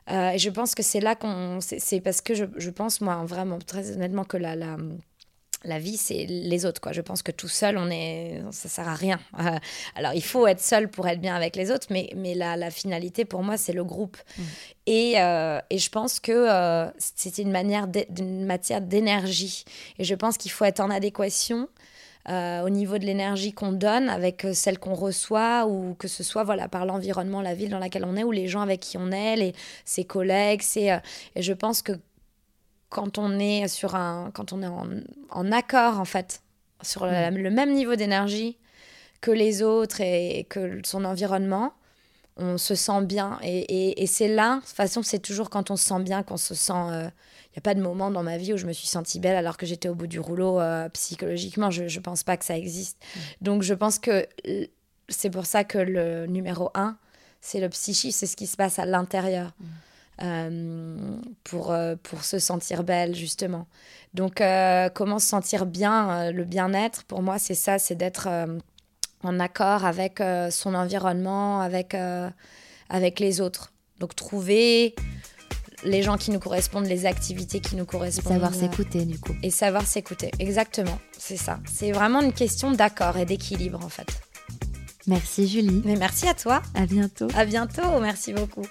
Euh, 0.08 0.30
et 0.30 0.38
je 0.38 0.50
pense 0.50 0.74
que 0.74 0.82
c'est 0.82 1.00
là 1.00 1.14
qu'on, 1.14 1.58
c'est 1.60 2.00
parce 2.00 2.20
que 2.20 2.34
je, 2.34 2.44
je, 2.56 2.70
pense 2.70 3.00
moi 3.00 3.24
vraiment 3.24 3.58
très 3.58 3.90
honnêtement 3.90 4.24
que 4.24 4.36
la, 4.36 4.54
la 4.56 4.76
la 5.66 5.78
vie, 5.78 5.96
c'est 5.96 6.26
les 6.26 6.64
autres. 6.64 6.80
Quoi. 6.80 6.92
Je 6.92 7.00
pense 7.00 7.22
que 7.22 7.32
tout 7.32 7.48
seul, 7.48 7.76
on 7.76 7.90
est, 7.90 8.42
ça 8.50 8.68
sert 8.68 8.88
à 8.88 8.94
rien. 8.94 9.18
Euh, 9.40 9.58
alors, 9.94 10.12
il 10.14 10.22
faut 10.22 10.46
être 10.46 10.60
seul 10.60 10.88
pour 10.88 11.06
être 11.08 11.20
bien 11.20 11.34
avec 11.34 11.56
les 11.56 11.70
autres, 11.70 11.88
mais, 11.90 12.10
mais 12.16 12.34
la, 12.34 12.56
la 12.56 12.70
finalité, 12.70 13.24
pour 13.24 13.42
moi, 13.42 13.56
c'est 13.56 13.72
le 13.72 13.84
groupe. 13.84 14.16
Mm. 14.38 14.42
Et, 14.86 15.14
euh, 15.20 15.58
et, 15.70 15.78
je 15.78 15.90
pense 15.90 16.20
que 16.20 16.32
euh, 16.32 16.88
c'est 16.98 17.38
une, 17.38 17.50
manière 17.50 17.88
une 18.18 18.46
matière 18.46 18.80
d'énergie. 18.80 19.64
Et 19.98 20.04
je 20.04 20.14
pense 20.14 20.36
qu'il 20.36 20.50
faut 20.50 20.64
être 20.64 20.80
en 20.80 20.90
adéquation 20.90 21.68
au 22.28 22.70
niveau 22.70 22.98
de 22.98 23.04
l'énergie 23.04 23.52
qu'on 23.52 23.72
donne 23.72 24.08
avec 24.08 24.46
celle 24.52 24.78
qu'on 24.78 24.94
reçoit, 24.94 25.66
ou 25.66 25.94
que 25.98 26.08
ce 26.08 26.22
soit 26.22 26.44
voilà, 26.44 26.68
par 26.68 26.86
l'environnement, 26.86 27.40
la 27.40 27.54
ville 27.54 27.70
dans 27.70 27.78
laquelle 27.78 28.04
on 28.04 28.16
est, 28.16 28.24
ou 28.24 28.32
les 28.32 28.48
gens 28.48 28.62
avec 28.62 28.80
qui 28.80 28.98
on 28.98 29.12
est, 29.12 29.36
les, 29.36 29.52
ses 29.84 30.04
collègues. 30.04 30.62
et 30.76 31.00
je 31.36 31.52
pense 31.52 31.82
que 31.82 31.92
quand 32.88 33.18
on 33.18 33.38
est 33.38 33.68
sur 33.68 33.94
un, 33.94 34.30
quand 34.32 34.52
on 34.52 34.62
est 34.62 34.66
en, 34.66 34.88
en 35.30 35.52
accord 35.52 36.00
en 36.00 36.04
fait, 36.04 36.42
sur 36.82 37.06
le, 37.06 37.30
mm. 37.30 37.54
même 37.54 37.72
niveau 37.72 37.96
d'énergie 37.96 38.56
que 39.20 39.30
les 39.30 39.62
autres 39.62 40.00
et, 40.00 40.46
que 40.48 40.80
son 40.84 41.04
environnement, 41.04 41.72
on 42.36 42.58
se 42.58 42.74
sent 42.74 43.02
bien. 43.02 43.38
Et, 43.42 44.02
et, 44.02 44.06
c'est 44.06 44.28
là, 44.28 44.56
de 44.56 44.60
toute 44.60 44.76
façon, 44.76 45.02
c'est 45.02 45.18
toujours 45.18 45.50
quand 45.50 45.70
on 45.70 45.76
se 45.76 45.86
sent 45.86 46.00
bien 46.00 46.22
qu'on 46.22 46.36
se 46.36 46.54
sent. 46.54 46.72
Il 46.88 46.94
euh, 46.94 47.02
n'y 47.02 47.58
a 47.58 47.60
pas 47.62 47.74
de 47.74 47.80
moment 47.80 48.10
dans 48.10 48.22
ma 48.22 48.36
vie 48.36 48.52
où 48.52 48.56
je 48.56 48.66
me 48.66 48.72
suis 48.72 48.86
sentie 48.86 49.20
belle 49.20 49.36
alors 49.36 49.56
que 49.56 49.64
j'étais 49.64 49.88
au 49.88 49.94
bout 49.94 50.06
du 50.06 50.20
rouleau 50.20 50.60
euh, 50.60 50.88
psychologiquement. 50.90 51.70
Je 51.70 51.84
ne 51.84 52.00
pense 52.00 52.22
pas 52.22 52.36
que 52.36 52.44
ça 52.44 52.56
existe. 52.56 52.98
Mm. 53.02 53.20
Donc 53.40 53.62
je 53.62 53.74
pense 53.74 53.98
que 53.98 54.26
c'est 55.08 55.30
pour 55.30 55.46
ça 55.46 55.64
que 55.64 55.78
le 55.78 56.26
numéro 56.26 56.70
un, 56.74 56.96
c'est 57.40 57.60
le 57.60 57.68
psychisme, 57.70 58.18
c'est 58.18 58.26
ce 58.26 58.36
qui 58.36 58.46
se 58.46 58.56
passe 58.56 58.78
à 58.78 58.84
l'intérieur. 58.84 59.52
Mm. 59.58 59.64
Euh, 60.22 60.96
pour, 61.44 61.76
pour 62.02 62.24
se 62.24 62.38
sentir 62.38 62.84
belle, 62.84 63.14
justement. 63.14 63.66
Donc, 64.14 64.42
comment 64.94 65.18
se 65.18 65.26
sentir 65.26 65.66
bien, 65.66 66.32
le 66.32 66.44
bien-être, 66.44 67.04
pour 67.04 67.20
moi, 67.20 67.38
c'est 67.38 67.54
ça, 67.54 67.78
c'est 67.78 67.96
d'être 67.96 68.26
en 69.26 69.40
accord 69.40 69.84
avec 69.84 70.22
son 70.50 70.74
environnement, 70.74 71.60
avec, 71.60 71.94
avec 72.88 73.20
les 73.20 73.40
autres. 73.40 73.72
Donc, 73.98 74.14
trouver 74.14 74.94
les 75.84 76.02
gens 76.02 76.16
qui 76.16 76.30
nous 76.30 76.38
correspondent, 76.38 76.86
les 76.86 77.06
activités 77.06 77.60
qui 77.60 77.76
nous 77.76 77.84
correspondent. 77.84 78.32
savoir 78.32 78.54
s'écouter, 78.54 79.04
du 79.04 79.18
coup. 79.18 79.34
Et 79.42 79.50
savoir 79.50 79.86
s'écouter, 79.86 80.30
exactement, 80.38 80.98
c'est 81.16 81.36
ça. 81.36 81.58
C'est 81.66 81.92
vraiment 81.92 82.20
une 82.20 82.32
question 82.32 82.72
d'accord 82.72 83.16
et 83.16 83.24
d'équilibre, 83.24 83.84
en 83.84 83.88
fait. 83.88 84.08
Merci 85.06 85.46
Julie. 85.46 85.82
Mais 85.84 85.96
merci 85.96 86.26
à 86.26 86.34
toi. 86.34 86.62
À 86.74 86.86
bientôt. 86.86 87.28
À 87.34 87.44
bientôt, 87.44 88.00
merci 88.00 88.32
beaucoup. 88.32 88.66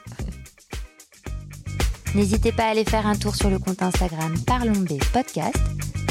N'hésitez 2.14 2.51
pas 2.51 2.64
à 2.64 2.70
aller 2.70 2.86
faire 2.86 3.08
un 3.08 3.16
tour 3.16 3.36
sur 3.36 3.49
le 3.49 3.60
compte 3.60 3.82
Instagram 3.82 4.34
Parlons 4.45 4.74
B 4.74 4.93
Podcast, 5.14 5.58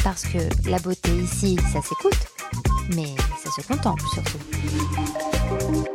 parce 0.05 0.24
que 0.24 0.38
la 0.68 0.78
beauté 0.78 1.11
ici, 1.11 1.59
ça 1.72 1.80
s'écoute, 1.80 2.12
mais 2.94 3.14
ça 3.42 3.50
se 3.50 3.66
contemple 3.66 4.05
surtout. 4.12 5.93